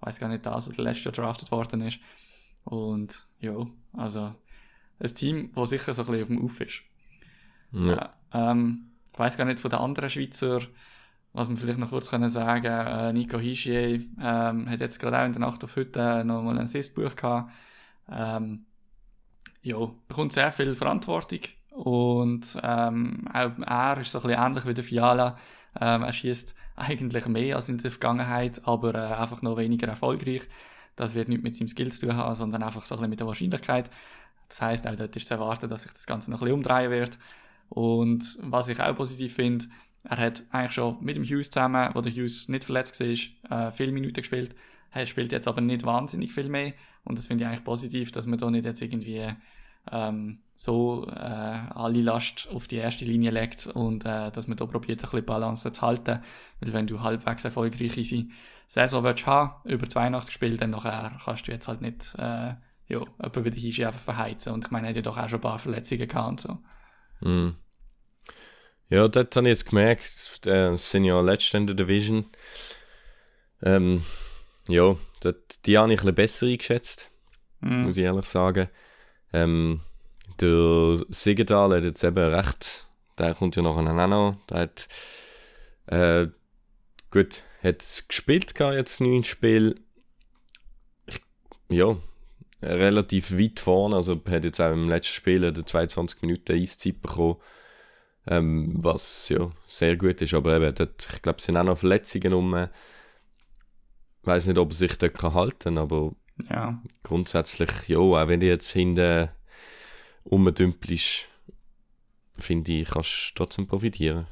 ich 0.00 0.06
weiß 0.06 0.18
gar 0.20 0.28
nicht, 0.28 0.46
das 0.46 0.68
oder 0.68 0.82
letztes 0.82 1.04
Jahr 1.04 1.12
drafted 1.14 1.50
worden 1.50 1.82
ist. 1.82 2.00
Und, 2.64 3.26
ja, 3.40 3.66
also, 3.92 4.34
ein 5.00 5.14
Team, 5.14 5.50
das 5.54 5.70
sicher 5.70 5.94
so 5.94 6.02
ein 6.02 6.06
bisschen 6.06 6.22
auf 6.22 6.28
dem 6.28 6.44
Auf 6.44 6.60
ist. 6.60 6.82
Ja. 7.72 8.10
Äh, 8.32 8.50
ähm, 8.50 8.90
ich 9.12 9.18
weiß 9.18 9.36
gar 9.36 9.44
nicht 9.44 9.60
von 9.60 9.70
den 9.70 9.80
anderen 9.80 10.10
Schweizer, 10.10 10.60
was 11.32 11.48
wir 11.48 11.56
vielleicht 11.56 11.78
noch 11.78 11.90
kurz 11.90 12.10
können 12.10 12.28
sagen 12.28 12.66
äh, 12.66 13.12
Nico 13.12 13.38
Hischier 13.38 14.00
ähm, 14.20 14.68
hat 14.68 14.80
jetzt 14.80 14.98
gerade 14.98 15.20
auch 15.20 15.26
in 15.26 15.32
der 15.32 15.40
Nacht 15.40 15.62
auf 15.62 15.76
heute 15.76 16.00
äh, 16.00 16.24
noch 16.24 16.42
mal 16.42 16.56
ein 16.56 16.64
Assistbuch 16.64 17.14
gehabt. 17.14 17.52
Ähm, 18.10 18.64
ja, 19.62 19.76
bekommt 20.08 20.32
sehr 20.32 20.52
viel 20.52 20.74
Verantwortung 20.74 21.40
und 21.70 22.58
ähm, 22.62 23.28
auch 23.32 23.50
er 23.64 24.00
ist 24.00 24.10
so 24.12 24.18
ein 24.18 24.22
bisschen 24.22 24.42
ähnlich 24.42 24.66
wie 24.66 24.74
der 24.74 24.84
Fiala. 24.84 25.38
Ähm, 25.80 26.02
er 26.02 26.12
schießt 26.12 26.56
eigentlich 26.76 27.26
mehr 27.26 27.56
als 27.56 27.68
in 27.68 27.78
der 27.78 27.92
Vergangenheit, 27.92 28.62
aber 28.64 28.94
äh, 28.94 29.14
einfach 29.14 29.42
noch 29.42 29.56
weniger 29.56 29.86
erfolgreich. 29.86 30.48
Das 31.00 31.14
wird 31.14 31.30
nicht 31.30 31.42
mit 31.42 31.54
seinem 31.54 31.68
Skill 31.68 31.90
zu 31.90 32.06
tun 32.06 32.16
haben, 32.16 32.34
sondern 32.34 32.62
einfach 32.62 32.84
so 32.84 32.94
ein 32.94 32.98
bisschen 32.98 33.10
mit 33.10 33.20
der 33.20 33.26
Wahrscheinlichkeit. 33.26 33.90
Das 34.50 34.60
heißt, 34.60 34.86
auch 34.86 34.96
dort 34.96 35.16
ist 35.16 35.28
zu 35.28 35.34
erwarten, 35.34 35.66
dass 35.66 35.84
sich 35.84 35.92
das 35.92 36.06
Ganze 36.06 36.30
noch 36.30 36.42
ein 36.42 36.44
bisschen 36.44 36.56
umdrehen 36.56 36.90
wird. 36.90 37.18
Und 37.70 38.38
was 38.42 38.68
ich 38.68 38.78
auch 38.80 38.94
positiv 38.94 39.34
finde, 39.34 39.64
er 40.04 40.18
hat 40.18 40.44
eigentlich 40.50 40.72
schon 40.72 40.98
mit 41.00 41.16
dem 41.16 41.24
Hughes 41.24 41.50
zusammen, 41.50 41.88
wo 41.94 42.02
der 42.02 42.12
Hughes 42.12 42.48
nicht 42.48 42.64
verletzt 42.64 43.00
war, 43.00 43.68
äh, 43.68 43.72
viele 43.72 43.92
Minuten 43.92 44.20
gespielt. 44.20 44.54
Er 44.90 45.06
spielt 45.06 45.32
jetzt 45.32 45.48
aber 45.48 45.62
nicht 45.62 45.86
wahnsinnig 45.86 46.32
viel 46.32 46.50
mehr. 46.50 46.74
Und 47.04 47.18
das 47.18 47.28
finde 47.28 47.44
ich 47.44 47.48
eigentlich 47.48 47.64
positiv, 47.64 48.12
dass 48.12 48.26
man 48.26 48.38
da 48.38 48.50
nicht 48.50 48.66
jetzt 48.66 48.82
irgendwie 48.82 49.26
ähm, 49.90 50.40
so 50.54 51.06
äh, 51.08 51.12
alle 51.14 52.02
Last 52.02 52.46
auf 52.52 52.66
die 52.66 52.76
erste 52.76 53.06
Linie 53.06 53.30
legt 53.30 53.68
und 53.68 54.04
äh, 54.04 54.30
dass 54.30 54.48
man 54.48 54.58
da 54.58 54.66
probiert, 54.66 55.02
ein 55.02 55.08
bisschen 55.08 55.24
Balance 55.24 55.72
zu 55.72 55.80
halten. 55.80 56.20
Weil 56.60 56.72
wenn 56.74 56.86
du 56.86 57.00
halbwegs 57.00 57.44
erfolgreiche 57.44 58.04
Se- 58.04 58.26
Saison 58.70 59.02
willst 59.02 59.26
haben, 59.26 59.68
über 59.68 59.88
82 59.88 60.32
Spiele, 60.32 60.56
dann 60.56 60.70
nachher 60.70 61.18
kannst 61.24 61.48
du 61.48 61.50
jetzt 61.50 61.66
halt 61.66 61.80
nicht 61.80 62.14
äh, 62.18 62.54
ja, 62.54 62.58
jemanden 62.88 63.44
wie 63.44 63.50
der 63.50 63.60
Hischi 63.60 63.84
einfach 63.84 64.00
verheizen. 64.00 64.52
Und 64.52 64.64
ich 64.64 64.70
meine, 64.70 64.86
er 64.86 64.90
hat 64.90 64.96
ja 64.96 65.02
doch 65.02 65.18
auch 65.18 65.28
schon 65.28 65.40
ein 65.40 65.42
paar 65.42 65.58
Verletzungen 65.58 66.06
gehabt 66.06 66.28
und 66.28 66.40
so. 66.40 66.58
Mhm. 67.20 67.56
Ja, 68.88 69.08
dort 69.08 69.34
habe 69.34 69.48
ich 69.48 69.54
jetzt 69.58 69.66
gemerkt, 69.68 70.46
äh, 70.46 70.68
es 70.68 70.88
sind 70.88 71.04
ja 71.04 71.20
letzte 71.20 71.56
in 71.56 71.66
der 71.66 71.74
Division. 71.74 72.26
Ähm, 73.60 74.04
ja, 74.68 74.94
dort, 75.20 75.66
die 75.66 75.76
habe 75.76 75.92
ich 75.92 75.98
ein 75.98 76.04
bisschen 76.04 76.14
besser 76.14 76.46
eingeschätzt, 76.46 77.10
Mhm. 77.62 77.82
muss 77.86 77.96
ich 77.96 78.04
ehrlich 78.04 78.26
sagen. 78.26 78.68
Ähm, 79.32 79.80
der 80.40 81.04
Siegedal 81.08 81.76
hat 81.76 81.82
jetzt 81.82 82.04
eben 82.04 82.32
recht, 82.32 82.86
der 83.18 83.34
kommt 83.34 83.56
ja 83.56 83.62
nachher 83.62 83.80
auch 83.80 84.06
noch, 84.08 84.36
der 84.48 84.60
hat, 84.60 84.88
äh, 85.86 86.28
gut, 87.10 87.42
hat 87.62 88.04
gespielt 88.08 88.54
gehabt, 88.54 88.76
jetzt 88.76 89.00
neun 89.00 89.24
Spiel. 89.24 89.80
Ja, 91.68 91.96
relativ 92.62 93.32
weit 93.32 93.60
vorne, 93.60 93.96
also 93.96 94.20
hat 94.28 94.44
jetzt 94.44 94.60
auch 94.60 94.72
im 94.72 94.88
letzten 94.88 95.14
Spiel 95.14 95.52
der 95.52 95.64
22 95.64 96.22
Minuten 96.22 96.52
Eiszeit 96.52 97.00
bekommen. 97.00 97.36
Ähm, 98.26 98.74
was 98.76 99.28
ja 99.30 99.50
sehr 99.66 99.96
gut 99.96 100.20
ist, 100.20 100.34
aber 100.34 100.56
eben, 100.56 100.74
dort, 100.74 101.08
ich 101.12 101.22
glaube, 101.22 101.38
es 101.38 101.44
sind 101.44 101.56
auch 101.56 101.64
noch 101.64 101.78
Verletzungen 101.78 102.34
um. 102.34 102.54
Ich 102.54 104.26
weiß 104.26 104.46
nicht, 104.46 104.58
ob 104.58 104.70
er 104.70 104.74
sich 104.74 104.98
dort 104.98 105.14
kann 105.14 105.34
halten 105.34 105.58
kann, 105.76 105.78
aber 105.78 106.14
Ja, 106.50 106.82
grundsätzlich, 107.02 107.70
ja, 107.88 107.98
auch 107.98 108.28
wenn 108.28 108.40
du 108.40 108.46
jetzt 108.46 108.70
hinten 108.70 109.30
rumdümpelst, 110.30 111.28
finde 112.38 112.72
ich, 112.72 112.88
kannst 112.88 113.30
du 113.30 113.34
trotzdem 113.36 113.66
profitieren. 113.66 114.26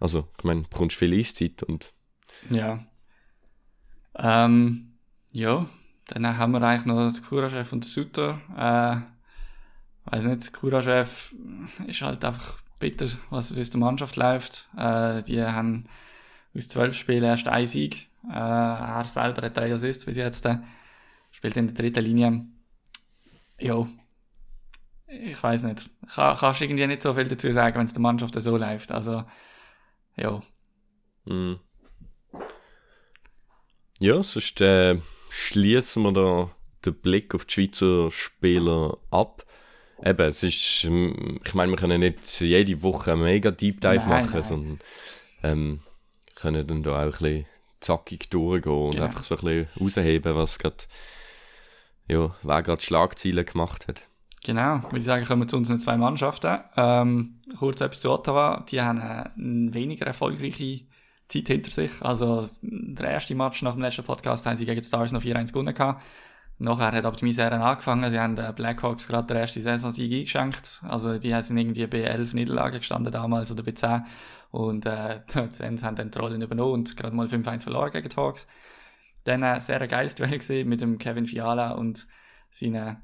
Also, 0.00 0.28
ich 0.38 0.44
meine, 0.44 0.62
du 0.62 0.68
bekommst 0.68 0.96
viel 0.96 1.14
Eiszeit 1.14 1.62
und 1.62 1.92
Ja. 2.50 2.80
Ähm, 4.18 4.92
ja, 5.32 5.66
dann 6.08 6.38
haben 6.38 6.52
wir 6.52 6.62
eigentlich 6.62 6.86
noch 6.86 7.12
den 7.12 7.22
Kura-Chef 7.22 7.72
und 7.72 7.84
den 7.84 7.88
Sutter. 7.88 8.40
Äh, 8.56 10.10
weiß 10.10 10.24
nicht, 10.24 10.46
der 10.46 10.52
Kura-Chef 10.52 11.34
ist 11.86 12.02
halt 12.02 12.24
einfach 12.24 12.58
bitter, 12.78 13.08
was 13.30 13.54
wie 13.56 13.60
es 13.60 13.70
der 13.70 13.80
Mannschaft 13.80 14.16
läuft. 14.16 14.68
Äh, 14.76 15.22
die 15.22 15.42
haben 15.42 15.84
aus 16.54 16.68
zwölf 16.68 16.94
Spielen 16.94 17.24
erst 17.24 17.48
einen 17.48 17.66
Sieg. 17.66 18.08
Äh, 18.28 18.34
er 18.34 19.04
selber 19.06 19.42
hat 19.42 19.56
drei 19.56 19.72
Assists 19.72 20.04
bis 20.04 20.16
jetzt. 20.16 20.44
Äh, 20.46 20.58
spielt 21.30 21.56
in 21.56 21.66
der 21.66 21.74
dritten 21.74 22.04
Linie. 22.04 22.46
Ja, 23.58 23.86
ich 25.08 25.42
weiß 25.42 25.64
nicht. 25.64 25.90
Kann, 26.14 26.36
kannst 26.36 26.60
irgendwie 26.60 26.86
nicht 26.86 27.02
so 27.02 27.14
viel 27.14 27.26
dazu 27.28 27.52
sagen, 27.52 27.78
wenn 27.78 27.86
es 27.86 27.92
der 27.92 28.02
Mannschaft 28.02 28.40
so 28.40 28.56
läuft. 28.56 28.92
Also, 28.92 29.24
ja. 30.16 30.42
Mhm. 31.24 31.58
Ja, 33.98 34.22
sonst 34.22 34.60
äh, 34.60 34.98
schließen 35.30 36.02
wir 36.02 36.12
da 36.12 36.50
den 36.84 36.94
Blick 37.00 37.34
auf 37.34 37.44
die 37.46 37.52
Schweizer 37.54 38.10
Spieler 38.10 38.98
ab. 39.10 39.44
Eben, 40.04 40.26
es 40.26 40.42
ist, 40.42 40.84
ich 40.84 41.54
meine, 41.54 41.72
wir 41.72 41.76
können 41.76 42.00
nicht 42.00 42.40
jede 42.40 42.82
Woche 42.82 43.12
einen 43.12 43.22
mega 43.22 43.50
Deep 43.50 43.80
Dive 43.80 43.96
Nein, 43.96 44.08
machen, 44.24 44.30
nein. 44.34 44.42
sondern 44.42 44.78
ähm, 45.42 45.80
können 46.34 46.66
dann 46.66 46.82
da 46.82 46.90
auch 47.00 47.04
ein 47.04 47.10
bisschen 47.10 47.46
zackig 47.80 48.28
durchgehen 48.28 48.72
und 48.72 48.90
Genau. 48.92 49.04
einfach 49.06 49.24
so 49.24 49.36
ein 49.38 49.40
bisschen 49.40 49.68
rausheben, 49.80 50.34
was 50.34 50.58
gerade, 50.58 50.84
ja, 52.08 52.36
wer 52.42 52.62
gerade 52.62 52.82
Schlagziele 52.82 53.44
gemacht 53.44 53.88
hat. 53.88 54.02
Genau, 54.46 54.80
würde 54.84 54.98
ich 54.98 55.04
sagen, 55.04 55.24
kommen 55.24 55.42
wir 55.42 55.48
zu 55.48 55.56
unseren 55.56 55.80
zwei 55.80 55.96
Mannschaften. 55.96 56.60
Ähm, 56.76 57.40
kurz 57.58 57.80
etwas 57.80 58.00
zu 58.00 58.12
Ottawa. 58.12 58.64
Die 58.70 58.80
haben 58.80 59.00
äh, 59.00 59.24
eine 59.36 59.74
weniger 59.74 60.06
erfolgreiche 60.06 60.86
Zeit 61.26 61.48
hinter 61.48 61.72
sich. 61.72 61.90
Also, 62.00 62.46
der 62.62 63.10
erste 63.10 63.34
Match 63.34 63.62
nach 63.62 63.72
dem 63.72 63.82
letzten 63.82 64.04
Podcast 64.04 64.46
haben 64.46 64.54
sie 64.54 64.64
gegen 64.64 64.78
die 64.78 64.86
Stars 64.86 65.10
noch 65.10 65.20
4-1 65.20 65.48
gewonnen 65.48 65.74
gehabt. 65.74 66.00
Nachher 66.58 66.92
hat 66.92 67.04
aber 67.04 67.16
die 67.16 67.24
Misere 67.24 67.60
angefangen. 67.60 68.08
Sie 68.08 68.20
haben 68.20 68.36
den 68.36 68.54
Blackhawks 68.54 69.08
gerade 69.08 69.26
den 69.26 69.36
ersten 69.38 69.62
Saisonsieg 69.62 70.12
eingeschenkt. 70.12 70.80
Also, 70.86 71.18
die 71.18 71.34
sind 71.42 71.58
irgendwie 71.58 71.88
bei 71.88 72.02
11 72.02 72.34
Niederlagen 72.34 72.78
gestanden 72.78 73.12
damals 73.12 73.50
oder 73.50 73.64
bei 73.64 73.72
10. 73.72 74.04
Und, 74.52 74.86
äh, 74.86 75.22
die 75.34 75.54
Sens 75.54 75.82
haben 75.82 75.96
dann 75.96 76.12
die 76.12 76.18
Rollen 76.20 76.40
übernommen 76.40 76.74
und 76.74 76.96
gerade 76.96 77.16
mal 77.16 77.26
5-1 77.26 77.64
verloren 77.64 77.90
gegen 77.90 78.08
die 78.08 78.16
Hawks. 78.16 78.46
Dann 79.24 79.42
äh, 79.42 79.60
sehr 79.60 79.80
ein 79.80 79.88
geiles 79.88 80.14
Duell 80.14 80.38
gesehen 80.38 80.68
mit 80.68 80.82
dem 80.82 80.98
Kevin 80.98 81.26
Fiala 81.26 81.72
und 81.72 82.06
seinen 82.48 82.98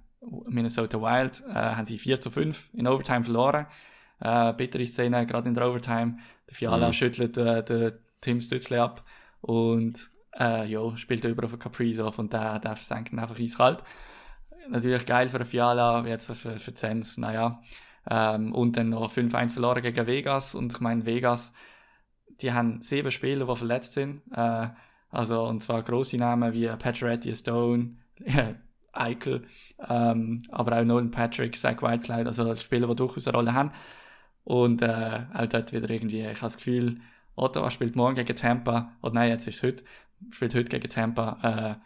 Minnesota 0.46 1.00
Wild. 1.00 1.42
Äh, 1.48 1.52
haben 1.54 1.84
sie 1.84 1.98
4 1.98 2.20
zu 2.20 2.30
5 2.30 2.70
in 2.74 2.86
Overtime 2.86 3.24
verloren. 3.24 3.66
Äh, 4.20 4.52
bittere 4.54 4.86
Szene, 4.86 5.26
gerade 5.26 5.48
in 5.48 5.54
der 5.54 5.68
Overtime. 5.68 6.16
Der 6.48 6.54
Fiala 6.54 6.88
Mhm. 6.88 6.92
schüttelt 6.92 7.36
äh, 7.38 7.62
den 7.64 7.92
Tim 8.20 8.40
Stützle 8.40 8.80
ab 8.82 9.04
und 9.40 10.10
äh, 10.38 10.66
ja, 10.66 10.96
spielt 10.96 11.24
über 11.24 11.44
auf 11.44 11.50
den 11.50 11.58
Kaprizov 11.58 12.18
und 12.18 12.32
der, 12.32 12.58
der 12.60 12.76
versenkt 12.76 13.12
ihn 13.12 13.18
einfach 13.18 13.38
eiskalt. 13.38 13.82
Natürlich 14.68 15.06
geil 15.06 15.28
für 15.28 15.38
den 15.38 15.46
Fiala, 15.46 16.06
jetzt 16.06 16.30
für, 16.36 16.58
für 16.58 16.72
Sens, 16.76 17.18
naja. 17.18 17.60
Ähm, 18.08 18.54
und 18.54 18.76
dann 18.76 18.90
noch 18.90 19.12
5-1 19.12 19.52
verloren 19.54 19.82
gegen 19.82 20.06
Vegas 20.06 20.54
und 20.54 20.72
ich 20.72 20.80
meine, 20.80 21.04
Vegas, 21.04 21.52
die 22.40 22.52
haben 22.52 22.80
sieben 22.82 23.10
Spieler, 23.10 23.46
die 23.46 23.56
verletzt 23.56 23.94
sind. 23.94 24.22
Äh, 24.32 24.68
also, 25.10 25.44
und 25.46 25.62
zwar 25.62 25.82
grosse 25.82 26.16
Namen 26.16 26.52
wie 26.52 26.66
Pacioretty, 26.68 27.34
Stone, 27.34 27.96
Eichel, 28.92 29.46
ähm, 29.88 30.40
aber 30.50 30.78
auch 30.78 30.84
Nolan 30.84 31.10
Patrick, 31.10 31.56
Zach 31.56 31.82
Whitecloud, 31.82 32.26
also 32.26 32.54
Spieler, 32.56 32.88
die 32.88 32.96
durchaus 32.96 33.26
eine 33.26 33.36
Rolle 33.36 33.54
haben. 33.54 33.72
Und 34.44 34.82
äh, 34.82 35.20
auch 35.34 35.46
dort 35.46 35.72
wieder 35.72 35.88
irgendwie, 35.88 36.20
ich 36.20 36.26
habe 36.26 36.40
das 36.40 36.56
Gefühl, 36.56 37.00
Ottawa 37.36 37.70
spielt 37.70 37.96
morgen 37.96 38.16
gegen 38.16 38.36
Tampa, 38.36 38.92
oder 39.02 39.14
nein, 39.14 39.30
jetzt 39.30 39.46
ist 39.46 39.56
es 39.56 39.62
heute, 39.62 39.84
spielt 40.30 40.54
heute 40.54 40.68
gegen 40.68 40.88
Tampa. 40.88 41.78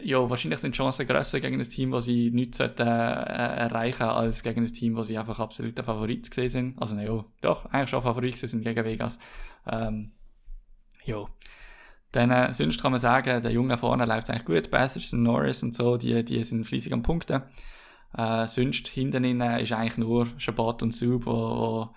Äh, 0.00 0.02
ja, 0.02 0.30
wahrscheinlich 0.30 0.60
sind 0.60 0.74
die 0.74 0.78
Chancen 0.78 1.06
grösser 1.06 1.40
gegen 1.40 1.60
ein 1.60 1.68
Team, 1.68 1.90
das 1.90 2.04
sie 2.04 2.30
nichts 2.30 2.58
sollten, 2.58 2.86
äh, 2.86 2.90
erreichen 2.90 4.04
als 4.04 4.42
gegen 4.42 4.62
ein 4.62 4.72
Team, 4.72 4.96
wo 4.96 5.02
sie 5.02 5.18
einfach 5.18 5.40
absoluter 5.40 5.84
Favorit 5.84 6.30
gesehen 6.30 6.48
sind. 6.48 6.82
Also, 6.82 6.94
na 6.94 7.02
ja, 7.02 7.24
doch, 7.40 7.66
eigentlich 7.66 7.90
schon 7.90 8.02
Favorit 8.02 8.36
sind 8.38 8.62
gegen 8.62 8.84
Vegas. 8.84 9.18
Ähm, 9.66 10.12
ja. 11.04 11.26
Dann, 12.12 12.30
äh, 12.30 12.52
sonst 12.52 12.82
kann 12.82 12.92
man 12.92 13.00
sagen, 13.00 13.40
der 13.40 13.52
Junge 13.52 13.78
vorne 13.78 14.04
läuft 14.04 14.30
eigentlich 14.30 14.44
gut. 14.44 14.70
Batherson, 14.70 15.22
Norris 15.22 15.62
und 15.62 15.74
so, 15.74 15.96
die, 15.96 16.24
die 16.24 16.42
sind 16.42 16.64
fleissig 16.64 16.92
am 16.92 17.02
Punkten. 17.02 17.42
Äh, 18.16 18.46
sonst 18.46 18.88
hinten 18.88 19.24
innen 19.24 19.60
ist 19.60 19.72
eigentlich 19.72 19.98
nur 19.98 20.26
Shabbat 20.36 20.82
und 20.82 20.92
Sub, 20.92 21.26
wo, 21.26 21.32
wo 21.32 21.94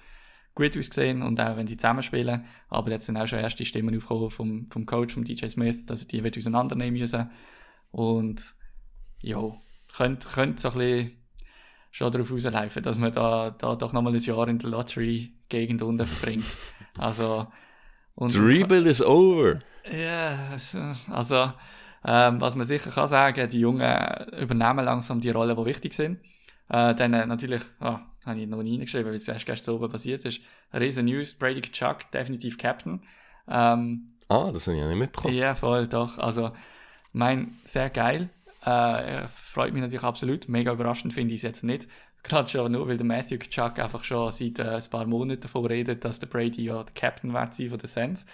gut 0.56 0.78
aussehen 0.78 1.24
und 1.24 1.40
auch 1.40 1.58
wenn 1.58 1.68
sie 1.68 1.78
zusammenspielen. 1.78 2.46
Aber 2.70 2.92
jetzt 2.92 3.08
sind 3.08 3.18
auch 3.18 3.28
schon 3.28 3.40
erste 3.40 3.66
Stimmen 3.66 3.96
aufgekommen 3.96 4.30
vom, 4.30 4.68
vom 4.68 4.86
Coach, 4.86 5.16
vom 5.16 5.24
DJ 5.24 5.48
Smith, 5.48 5.86
dass 5.86 6.04
er 6.04 6.08
die 6.08 6.24
wird 6.24 6.38
auseinandernehmen 6.38 7.00
müssen. 7.00 7.32
Und 7.92 8.54
ja, 9.22 9.40
könnte, 9.96 10.28
könnte 10.28 10.62
so 10.62 10.70
ein 10.70 10.78
bisschen 10.78 11.18
schon 11.92 12.12
darauf 12.12 12.32
rauslaufen, 12.32 12.84
dass 12.84 12.98
man 12.98 13.14
da, 13.14 13.52
da 13.52 13.76
doch 13.76 13.94
nochmal 13.94 14.14
ein 14.14 14.22
Jahr 14.22 14.48
in 14.48 14.60
der 14.60 14.70
Lottery-Gegend 14.70 15.82
unten 15.82 16.06
verbringt. 16.06 16.46
Also, 16.96 17.48
und 18.14 18.36
rebuild 18.36 18.86
is 18.86 19.02
over. 19.02 19.62
Ja, 19.92 20.58
also, 21.10 21.54
ähm, 22.06 22.42
was 22.42 22.56
man 22.56 22.66
sicher 22.66 22.92
kann 22.92 23.08
sagen, 23.08 23.50
die 23.50 23.60
Jungen 23.60 23.82
übernehmen 24.40 24.86
langsam 24.86 25.22
die 25.22 25.30
Rollen, 25.30 25.56
die 25.58 25.66
wichtig 25.66 25.94
sind. 25.94 26.20
Äh, 26.70 26.96
dann 26.96 27.14
äh, 27.14 27.26
natürlich, 27.26 27.62
ah, 27.80 28.02
habe 28.26 28.40
ich 28.40 28.48
noch 28.48 28.64
nie 28.64 28.74
reingeschrieben, 28.78 29.08
weil 29.08 29.16
es 29.16 29.28
erst 29.28 29.46
gestern 29.46 29.76
oben 29.76 29.90
passiert 29.92 30.24
ist. 30.26 30.42
Riesen 30.74 31.06
News, 31.06 31.36
Brady 31.36 31.62
Chuck, 31.62 32.10
definitiv 32.12 32.58
Captain. 32.58 33.02
Ähm, 33.48 34.10
Ah, 34.30 34.52
das 34.52 34.68
habe 34.68 34.76
ich 34.78 34.82
ja 34.84 34.90
nicht 34.90 34.98
mitbekommen. 35.00 35.36
ja, 35.36 35.56
voll, 35.56 35.88
doch. 35.88 36.18
Also, 36.18 36.52
mein, 37.12 37.60
sehr 37.66 37.90
geil. 37.90 38.30
Äh, 38.64 39.28
freut 39.28 39.74
mich 39.74 39.82
natürlich 39.82 40.04
absolut. 40.04 40.48
Mega 40.50 40.72
überraschend 40.74 41.14
finde 41.14 41.34
ich 41.34 41.40
es 41.40 41.44
jetzt 41.44 41.64
nicht. 41.64 41.88
Gerade 42.24 42.50
schon 42.50 42.72
nur, 42.72 42.88
weil 42.88 42.98
der 42.98 43.06
Matthew 43.06 43.38
Chuck 43.50 43.80
einfach 43.80 44.04
schon 44.04 44.32
seit 44.32 44.60
äh, 44.60 44.76
ein 44.78 44.90
paar 44.90 45.06
Monaten 45.06 45.42
davon 45.42 45.66
redet, 45.66 46.06
dass 46.06 46.20
der 46.20 46.28
Brady 46.28 46.64
ja 46.66 46.84
der 46.84 46.94
Captain 46.94 47.34
wird 47.34 47.54
sein 47.54 47.70
von 47.70 47.78
der 47.80 47.90
Sens. 47.90 48.26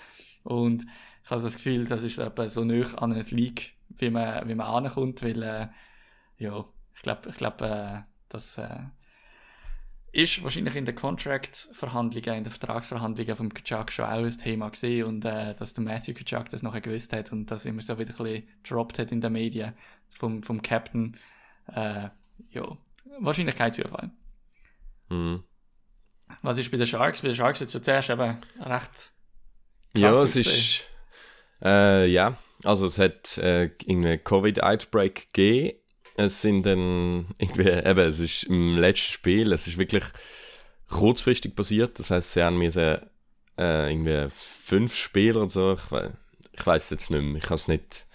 Und 0.43 0.85
ich 1.23 1.29
habe 1.29 1.41
das 1.41 1.55
Gefühl, 1.55 1.85
das 1.85 2.03
ist 2.03 2.17
etwa 2.17 2.49
so 2.49 2.63
nah 2.63 2.85
an 2.97 3.13
ein 3.13 3.25
League, 3.31 3.73
wie 3.89 4.09
man, 4.09 4.47
wie 4.47 4.55
man 4.55 4.67
ankommt, 4.67 5.21
weil, 5.23 5.43
äh, 5.43 5.67
ja, 6.37 6.65
ich 6.95 7.01
glaube, 7.01 7.29
ich 7.29 7.35
glaub, 7.35 7.61
äh, 7.61 8.01
das 8.29 8.57
äh, 8.57 8.79
ist 10.11 10.43
wahrscheinlich 10.43 10.75
in 10.75 10.85
den 10.85 10.95
Contract-Verhandlungen, 10.95 12.37
in 12.37 12.43
den 12.43 12.51
Vertragsverhandlungen 12.51 13.35
vom 13.35 13.53
Kachuk 13.53 13.91
schon 13.91 14.05
auch 14.05 14.23
ein 14.23 14.37
Thema 14.37 14.69
gesehen 14.69 15.05
und 15.05 15.25
äh, 15.25 15.53
dass 15.55 15.73
der 15.73 15.83
Matthew 15.83 16.13
Kachuk 16.13 16.49
das 16.49 16.63
nachher 16.63 16.81
gewusst 16.81 17.13
hat 17.13 17.31
und 17.31 17.51
das 17.51 17.65
immer 17.65 17.81
so 17.81 17.99
wieder 17.99 18.11
ein 18.11 18.23
bisschen 18.23 18.47
gedroppt 18.63 18.99
hat 18.99 19.11
in 19.11 19.21
den 19.21 19.33
Medien 19.33 19.73
vom, 20.09 20.41
vom 20.41 20.61
Captain. 20.61 21.17
Äh, 21.67 22.09
ja, 22.51 22.77
wahrscheinlich 23.19 23.55
kein 23.55 23.73
Zufall. 23.73 24.11
Mhm. 25.09 25.43
Was 26.41 26.57
ist 26.57 26.71
bei 26.71 26.77
den 26.77 26.87
Sharks? 26.87 27.21
Bei 27.21 27.27
den 27.27 27.35
Sharks 27.35 27.59
jetzt 27.59 27.83
zuerst 27.83 28.09
eben 28.09 28.37
recht 28.59 29.11
Ja, 29.95 30.23
es 30.23 30.35
ist. 30.35 30.85
Äh, 31.63 32.07
ja, 32.07 32.37
also 32.63 32.85
es 32.85 32.99
hat 32.99 33.37
äh, 33.37 33.65
irgendwie 33.85 34.17
Covid-Outbreak 34.17 35.33
gegeben. 35.33 35.77
Es 36.15 36.41
sind 36.41 36.63
dann 36.63 37.27
irgendwie, 37.37 37.69
eben, 37.69 37.99
es 37.99 38.19
ist 38.19 38.43
im 38.43 38.77
letzten 38.77 39.13
Spiel, 39.13 39.53
es 39.53 39.67
ist 39.67 39.77
wirklich 39.77 40.03
kurzfristig 40.89 41.55
passiert. 41.55 41.97
Das 41.99 42.11
heißt, 42.11 42.33
sie 42.33 42.43
haben 42.43 42.57
mir 42.57 42.75
äh, 43.57 43.91
irgendwie 43.91 44.27
fünf 44.31 44.95
Spieler 44.95 45.41
oder 45.41 45.49
so. 45.49 45.73
Ich, 45.73 45.91
we 45.91 46.13
ich 46.51 46.65
weiß 46.65 46.89
jetzt 46.89 47.09
nicht 47.09 47.21
mehr. 47.21 47.37
Ich 47.37 47.43
kann 47.43 47.55
es 47.55 47.67
nicht. 47.69 48.05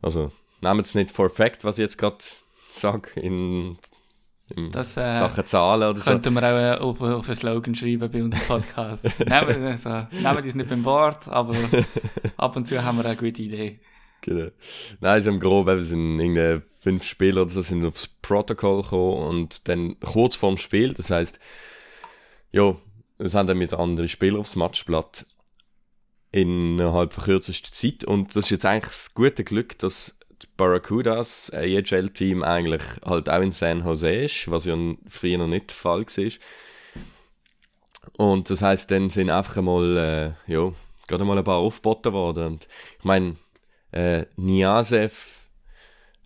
Also, 0.00 0.32
nehmt 0.62 0.86
es 0.86 0.94
nicht 0.94 1.10
for 1.10 1.28
fact, 1.28 1.64
was 1.64 1.76
ich 1.76 1.82
jetzt 1.82 1.98
gerade 1.98 2.18
sage, 2.68 3.10
in 3.20 3.76
Das, 4.72 4.96
äh, 4.96 5.12
Sachen 5.12 5.44
Zahlen 5.46 5.90
oder 5.90 5.98
so. 5.98 6.10
Könnten 6.10 6.32
wir 6.34 6.42
auch 6.42 6.78
äh, 6.78 6.78
auf, 6.80 7.00
auf 7.00 7.26
einen 7.26 7.36
Slogan 7.36 7.74
schreiben 7.74 8.10
bei 8.10 8.22
unserem 8.22 8.46
Podcast. 8.46 9.04
nehmen, 9.18 9.64
also, 9.66 9.90
nehmen 10.10 10.42
die 10.42 10.48
es 10.48 10.54
nicht 10.54 10.70
beim 10.70 10.84
Wort, 10.84 11.28
aber 11.28 11.54
ab 12.36 12.56
und 12.56 12.66
zu 12.66 12.82
haben 12.82 12.98
wir 12.98 13.04
eine 13.04 13.16
gute 13.16 13.42
Idee. 13.42 13.80
Genau. 14.22 14.50
Nein, 15.00 15.20
sie 15.20 15.28
haben 15.28 15.40
grob, 15.40 15.68
eben, 15.68 15.82
sind 15.82 16.18
irgendwie 16.18 16.64
fünf 16.80 17.04
Spieler 17.04 17.42
oder 17.42 17.50
so, 17.50 17.62
sind 17.62 17.84
aufs 17.84 18.08
Protokoll 18.08 18.82
gekommen 18.82 19.26
und 19.26 19.68
dann 19.68 20.00
kurz 20.00 20.36
vorm 20.36 20.56
Spiel, 20.56 20.94
das 20.94 21.10
heißt, 21.10 21.38
ja, 22.52 22.76
es 23.18 23.34
haben 23.34 23.46
dann 23.46 23.60
jetzt 23.60 23.74
andere 23.74 24.08
Spieler 24.08 24.38
aufs 24.38 24.56
Matchblatt 24.56 25.26
innerhalb 26.32 27.12
von 27.12 27.24
kürzester 27.24 27.72
Zeit 27.72 28.04
und 28.04 28.34
das 28.34 28.46
ist 28.46 28.50
jetzt 28.50 28.66
eigentlich 28.66 28.92
das 28.92 29.14
gute 29.14 29.44
Glück, 29.44 29.78
dass 29.78 30.17
Barracudas, 30.56 31.50
ein 31.50 31.64
EHL-Team, 31.64 32.42
eigentlich 32.42 32.82
halt 33.04 33.28
auch 33.28 33.40
in 33.40 33.52
San 33.52 33.84
Jose 33.84 34.24
ist, 34.24 34.50
was 34.50 34.64
ja 34.64 34.76
früher 35.08 35.38
noch 35.38 35.46
nicht 35.46 35.70
der 35.70 35.76
Fall 35.76 36.04
war. 36.06 36.32
Und 38.16 38.50
das 38.50 38.62
heißt, 38.62 38.90
dann 38.90 39.10
sind 39.10 39.30
einfach 39.30 39.56
einmal, 39.58 40.36
äh, 40.48 40.52
ja, 40.52 40.72
gerade 41.06 41.24
mal 41.24 41.38
ein 41.38 41.44
paar 41.44 41.58
aufgeboten 41.58 42.12
worden. 42.12 42.46
Und 42.46 42.68
ich 42.98 43.04
meine, 43.04 43.36
äh, 43.92 44.26
Niasev, 44.36 45.46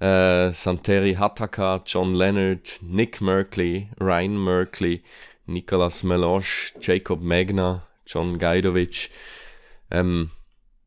äh, 0.00 0.52
Santeri 0.52 1.14
Hataka, 1.14 1.82
John 1.86 2.14
Leonard, 2.14 2.78
Nick 2.82 3.20
Merkley, 3.20 3.88
Ryan 4.00 4.42
Merkley, 4.42 5.02
Nikolas 5.46 6.02
Meloche, 6.02 6.72
Jacob 6.80 7.20
Magna, 7.20 7.86
John 8.06 8.38
Gajdovic. 8.38 9.10
Ähm, 9.90 10.30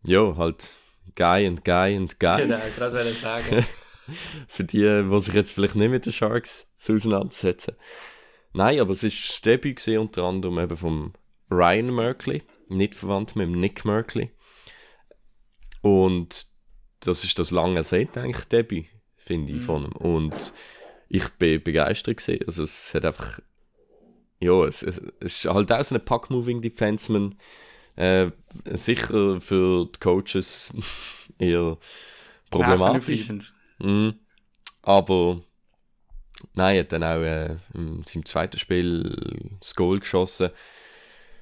ja, 0.04 0.36
halt 0.38 0.70
Guy 1.16 1.47
und 1.47 1.63
Guy 1.63 1.97
und 1.97 2.20
Guy. 2.20 2.41
Genau, 2.41 2.59
gerade 2.76 2.95
wollte 2.95 3.09
ich 3.09 3.20
sagen. 3.20 3.66
Für 4.47 4.63
die, 4.63 5.03
die 5.09 5.20
sich 5.20 5.34
jetzt 5.34 5.53
vielleicht 5.53 5.76
nicht 5.76 5.89
mit 5.89 6.05
den 6.05 6.13
Sharks 6.13 6.68
so 6.78 6.93
auseinandersetzen. 6.93 7.76
Nein, 8.53 8.80
aber 8.80 8.91
es 8.91 9.03
ist 9.03 9.28
das 9.28 9.41
Debüt 9.41 9.78
gewesen, 9.78 9.99
unter 9.99 10.24
anderem 10.24 10.59
eben 10.59 10.78
vom 10.78 11.13
Ryan 11.49 11.93
Merkley, 11.93 12.43
nicht 12.70 12.95
verwandt 12.95 13.36
mit 13.36 13.47
dem 13.47 13.59
Nick 13.59 13.84
Merkley. 13.84 14.32
Und 15.82 16.47
das 17.01 17.24
ist 17.24 17.38
das 17.38 17.51
lange 17.51 17.84
Set 17.84 18.18
eigentlich 18.18 18.45
Debüt, 18.45 18.86
finde 19.18 19.53
ich, 19.53 19.61
von 19.61 19.86
ihm. 19.86 19.91
Und 19.91 20.53
ich 21.09 21.30
bin 21.32 21.61
begeistert 21.63 22.18
gewesen. 22.18 22.43
Also 22.47 22.63
es 22.63 22.93
hat 22.93 23.05
einfach, 23.05 23.39
ja, 24.39 24.66
es, 24.66 24.84
es, 24.84 24.99
ist 25.20 25.45
halt 25.45 25.72
auch 25.72 25.84
so 25.84 25.95
ein 25.95 26.05
Puck-Moving 26.05 26.61
Defenseman. 26.61 27.36
Äh, 27.96 28.32
sicher 28.74 29.39
für 29.39 29.86
die 29.86 30.00
Coaches 30.00 30.74
eher 31.39 31.78
problematisch. 32.50 33.54
Mhm. 33.80 34.20
Aber 34.82 35.41
nein, 36.54 36.76
er 36.76 36.80
hat 36.82 36.91
dann 36.91 37.04
auch 37.04 37.22
äh, 37.22 37.58
seinem 37.74 38.26
zweiten 38.26 38.58
Spiel 38.58 39.58
das 39.60 39.76
Goal 39.76 40.00
geschossen. 40.00 40.50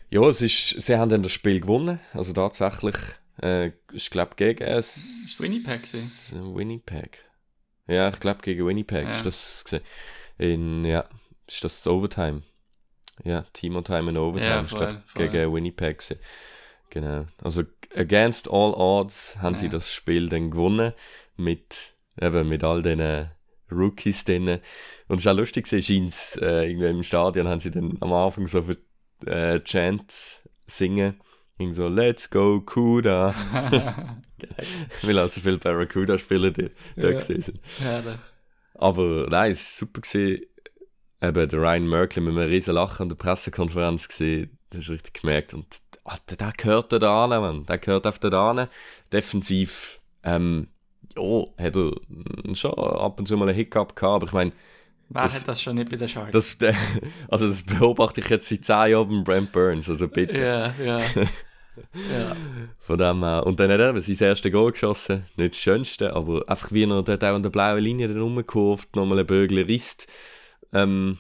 Ja, 0.10 0.22
es 0.28 0.42
ist, 0.42 0.80
sie 0.80 0.96
haben 0.96 1.10
dann 1.10 1.24
das 1.24 1.32
Spiel 1.32 1.60
gewonnen. 1.60 2.00
Also 2.14 2.34
tatsächlich, 2.34 2.96
äh, 3.42 3.72
ich 3.92 4.10
glaube 4.12 4.36
gegen 4.36 4.64
es. 4.64 4.96
Ist 4.96 5.42
Winnipeg 5.42 5.82
gewesen? 5.82 6.56
Winnipeg. 6.56 7.18
Ja, 7.88 8.10
ich 8.10 8.20
glaube 8.20 8.42
gegen 8.44 8.68
Winnipeg 8.68 9.06
Ja. 9.06 9.16
ist 9.18 9.26
das 9.26 9.64
gewesen. 9.66 9.84
In, 10.38 10.86
ja, 10.86 11.06
ist 11.48 11.64
das 11.64 11.82
das 11.82 11.88
Overtime. 11.88 12.44
Ja, 13.24 13.46
Team 13.54 13.76
on 13.76 13.84
Time 13.84 14.10
in 14.10 14.18
Overtime. 14.18 14.50
Ja, 14.50 14.62
ich 14.64 14.70
voll, 14.70 15.02
voll. 15.06 15.28
gegen 15.30 15.54
Winnipeg. 15.54 16.04
Genau. 16.90 17.26
Also 17.42 17.64
against 17.96 18.48
all 18.50 18.74
odds 18.74 19.38
haben 19.40 19.56
sie 19.56 19.66
Ja. 19.68 19.72
das 19.74 19.92
Spiel 19.94 20.30
dann 20.30 20.52
gewonnen 20.52 20.94
mit 21.38 21.94
eben 22.22 22.48
mit 22.50 22.64
all 22.64 22.82
diesen 22.82 23.30
Rookies 23.72 24.24
drin. 24.26 24.60
Und 25.08 25.18
es 25.20 25.26
ist 25.26 25.28
auch 25.28 25.36
lustig, 25.36 25.68
scheint's, 25.68 26.36
äh, 26.38 26.70
irgendwie 26.70 26.88
im 26.90 27.04
Stadion 27.04 27.48
haben 27.48 27.60
sie 27.60 27.72
dann 27.72 27.98
am 28.02 28.14
Anfang 28.14 28.48
so 28.48 28.62
für 28.64 28.78
äh, 29.26 29.60
Chant 29.62 30.44
singen. 30.68 31.20
Irgendwie 31.58 31.76
so, 31.76 31.88
let's 31.88 32.30
go, 32.30 32.62
Kuda. 32.62 33.34
Weil 35.04 35.20
halt 35.20 35.32
so 35.34 35.42
viele 35.42 35.58
Barracuda-Spieler 35.58 36.52
da, 36.52 36.64
da 36.96 37.02
Ja. 37.10 37.20
gewesen 37.20 37.42
sind. 37.42 37.60
Herrlich. 37.80 38.16
Aber 38.76 39.28
nein, 39.30 39.52
es 39.52 39.82
war 39.82 39.88
super. 39.88 40.02
Gewesen. 40.02 40.46
Eben 41.24 41.48
der 41.50 41.60
Ryan 41.60 41.88
Merkley 41.88 42.22
mit 42.22 42.36
einem 42.38 42.50
riesen 42.50 42.76
Lachen 42.76 43.04
an 43.04 43.10
der 43.10 43.16
Pressekonferenz 43.16 44.08
gesehen. 44.10 44.58
Das 44.70 44.86
du 44.86 44.92
richtig 44.92 45.22
gemerkt. 45.22 45.54
Und 45.54 45.66
Alter, 46.04 46.36
der 46.36 46.52
gehört 46.58 46.92
da 46.92 47.24
an, 47.24 47.30
Mann. 47.30 47.66
Der 47.66 47.78
gehört 47.78 48.06
auf 48.06 48.20
da 48.20 48.50
an. 48.50 48.68
Defensiv, 49.14 50.00
ähm, 50.24 50.68
ja, 51.18 51.44
hat 51.58 51.78
er 51.78 51.92
schon 52.56 52.74
ab 52.74 53.20
und 53.20 53.28
zu 53.28 53.38
mal 53.38 53.48
einen 53.48 53.56
Hiccup 53.56 53.96
gehabt. 53.96 54.16
Aber 54.16 54.26
ich 54.26 54.34
meine, 54.34 54.52
Wer 55.10 55.22
Das- 55.24 55.42
hat 55.42 55.48
das 55.48 55.62
schon 55.62 55.76
nicht 55.76 55.92
bei 55.92 55.98
den 55.98 56.08
Sharks? 56.10 56.32
das, 56.32 56.58
also 57.30 57.48
das 57.48 57.62
beobachte 57.62 58.22
ich 58.22 58.30
jetzt 58.30 58.50
seit 58.50 58.66
10 58.66 58.92
Jahren 58.92 59.08
beim 59.10 59.24
Brent 59.24 59.52
Burns. 59.52 59.90
Also 59.90 60.08
bitte. 60.08 60.38
ja, 60.38 60.74
ja. 60.84 61.00
ja. 61.16 62.36
Von 62.80 62.98
dem 62.98 63.24
her. 63.24 63.46
Und 63.46 63.60
dann 63.60 63.72
hat 63.72 63.80
er 63.80 64.00
sein 64.02 64.28
erstes 64.30 64.52
Goal 64.52 64.72
geschossen. 64.72 65.26
Nicht 65.38 65.54
das 65.54 65.60
Schönste, 65.62 66.16
aber 66.16 66.44
einfach 66.48 66.72
wie 66.72 66.84
er 66.84 67.04
dort 67.04 67.24
auch 67.24 67.36
an 67.36 67.44
der 67.44 67.50
blauen 67.50 67.84
Linie 67.84 68.08
dann 68.08 68.22
rumgekurvt, 68.22 68.96
nochmal 68.96 69.20
einen 69.20 69.28
Bögel 69.28 69.60
risst, 69.66 70.08
ähm, 70.74 71.18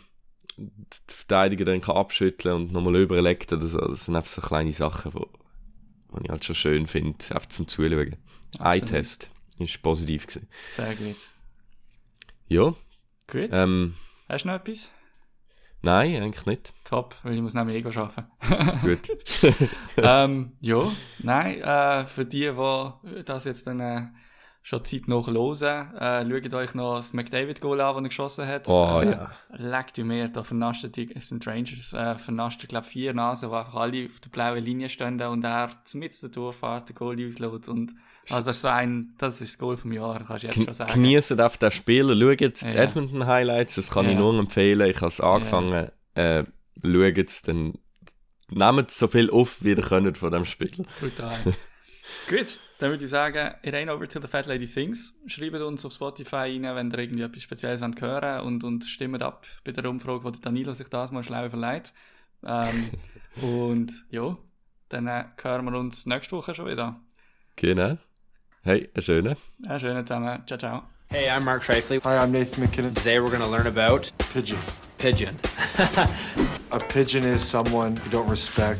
die 0.58 1.14
Verteidiger 1.14 1.66
dann 1.66 1.82
kann 1.82 1.96
abschütteln 1.98 2.56
und 2.56 2.72
nochmal 2.74 2.96
überlegt 2.98 3.52
oder 3.54 3.66
so. 3.66 3.80
Das 3.80 4.06
sind 4.06 4.16
einfach 4.16 4.30
so 4.30 4.42
kleine 4.42 4.74
Sachen, 4.74 5.12
die 5.12 6.24
ich 6.24 6.30
halt 6.30 6.46
schon 6.46 6.56
schön 6.56 6.88
finde, 6.88 7.18
einfach 7.34 7.48
zum 7.50 7.68
Zuschauen. 7.68 8.16
Eye-Test 8.60 9.30
ist 9.58 9.82
positiv 9.82 10.28
gewesen. 10.28 10.48
Sehr 10.68 10.96
gut. 10.96 11.16
Ja, 12.48 12.76
Gut. 13.28 13.50
ähm, 13.52 13.96
Hast 14.30 14.44
du 14.44 14.50
noch 14.50 14.56
etwas? 14.56 14.92
nein, 15.82 16.22
eigentlich 16.22 16.46
nicht. 16.46 16.74
Top, 16.84 17.16
weil 17.24 17.36
ich 17.36 17.42
muss 17.42 17.54
nämlich 17.54 17.78
Ego 17.78 17.90
arbeiten. 18.00 18.28
Gut. 18.82 19.10
ähm, 19.98 20.54
ja, 20.62 20.92
nein, 21.20 21.62
äh, 21.62 22.06
für 22.06 22.26
die, 22.26 22.52
die 22.52 23.24
das 23.24 23.46
jetzt 23.46 23.66
dann 23.68 23.80
äh, 23.80 24.08
schon 24.66 24.84
Zeit 24.86 25.10
noch 25.10 25.28
hören, 25.28 25.94
äh, 25.98 26.42
schaut 26.42 26.54
euch 26.54 26.74
noch 26.74 26.96
das 26.96 27.12
McDavid-Goal 27.12 27.82
an, 27.82 27.96
das 27.96 28.04
er 28.04 28.08
geschossen 28.08 28.48
hat. 28.48 28.68
Oh, 28.70 29.02
äh, 29.02 29.12
ja. 29.12 29.32
Leckt 29.50 29.98
ihr 29.98 30.06
mehr, 30.06 30.30
da 30.30 30.42
vernascht 30.44 30.88
die, 30.96 31.14
sind 31.20 31.46
Rangers, 31.46 31.92
äh, 31.92 32.16
vernascht, 32.16 32.66
glaube 32.70 32.88
vier 32.88 33.14
Nasen, 33.14 33.50
die 33.50 33.56
einfach 33.56 33.76
alle 33.76 34.06
auf 34.06 34.22
der 34.22 34.30
blauen 34.30 34.64
Linie 34.64 34.88
stehen 34.88 35.22
und 35.22 35.44
er 35.44 35.70
mit 35.94 36.22
der 36.22 36.30
Durchfahrt 36.30 36.88
den 36.88 36.96
Goal 36.96 37.18
auslässt 37.28 37.68
und 37.68 37.94
also 38.30 38.42
das 38.46 38.56
ist 38.56 38.62
so 38.62 38.70
ein, 38.70 39.14
das 39.18 39.42
ist 39.42 39.54
das 39.56 39.58
Goal 39.60 39.76
vom 39.76 39.92
Jahr, 39.92 40.24
kannst 40.26 40.44
du 40.44 40.48
jetzt 40.48 40.64
schon 40.64 40.74
sagen. 40.74 40.94
Genießen 40.94 41.42
auf 41.42 41.58
den 41.58 41.72
Spieler, 41.72 42.16
schaut 42.16 42.62
die 42.62 42.66
Ja. 42.66 42.84
Edmonton 42.84 43.28
Highlights, 43.28 43.76
das 43.76 43.92
kann 43.92 44.06
ich 44.06 44.14
Ja. 44.14 44.20
nur 44.20 44.40
empfehlen. 44.40 44.90
Ich 44.90 44.98
habe 44.98 45.08
es 45.08 45.20
angefangen, 45.20 45.92
äh, 46.16 46.46
schaut 46.82 47.18
es, 47.18 47.42
dann 47.42 47.74
nehmt 48.50 48.92
so 48.92 49.10
viel 49.10 49.30
auf, 49.30 49.62
wie 49.62 49.72
ihr 49.72 49.82
könnt 49.82 50.18
von 50.18 50.32
dem 50.32 50.46
Spiel. 50.46 50.72
Brutal. 51.02 51.38
Gut, 52.30 52.60
dann 52.84 52.92
würde 52.92 53.06
ich 53.06 53.10
sagen, 53.10 53.50
ain't 53.64 53.90
over 53.90 54.06
till 54.06 54.22
the 54.22 54.28
fat 54.28 54.46
lady 54.46 54.68
sings. 54.68 55.14
Schreibt 55.26 55.56
uns 55.56 55.86
auf 55.86 55.94
Spotify 55.94 56.36
rein, 56.36 56.64
wenn 56.64 56.92
ihr 56.92 57.00
irgendwie 57.00 57.24
etwas 57.24 57.42
Spezielles 57.42 57.80
wollt 57.80 58.02
hören 58.02 58.42
und, 58.42 58.66
und 58.66 58.84
stimmt 58.84 59.22
ab 59.22 59.48
bei 59.64 59.72
der 59.72 59.90
Umfrage, 59.90 60.22
wo 60.26 60.30
der 60.30 60.42
Danilo 60.42 60.74
sich 60.74 60.90
das 60.90 61.10
mal 61.14 61.24
schlau 61.24 61.46
überlegt. 61.46 61.94
Ähm, 62.46 62.90
und 63.42 64.06
ja, 64.10 64.38
dann 64.90 65.08
äh, 65.08 65.24
hören 65.42 65.64
wir 65.64 65.80
uns 65.80 66.06
nächste 66.06 66.36
Woche 66.36 66.54
schon 66.54 66.68
wieder. 66.68 67.00
Genau. 67.56 67.98
Hey, 68.64 68.90
einen 68.94 69.02
schönen. 69.02 69.38
Ja, 69.60 69.80
schön 69.80 70.06
zusammen. 70.06 70.44
Ciao, 70.46 70.60
ciao. 70.60 70.84
Hey, 71.08 71.30
I'm 71.30 71.46
Mark 71.46 71.64
Shifley. 71.64 72.02
Hi, 72.04 72.18
I'm 72.18 72.32
Nathan 72.32 72.66
McKinnon. 72.66 72.94
Today 72.94 73.18
we're 73.22 73.32
going 73.32 73.40
to 73.40 73.50
learn 73.50 73.68
about 73.68 74.12
Pigeon. 74.34 74.60
pigeon. 74.98 75.40
A 76.74 76.80
pigeon 76.80 77.24
is 77.24 77.42
someone 77.42 77.96
you 78.04 78.10
don't 78.12 78.30
respect, 78.30 78.80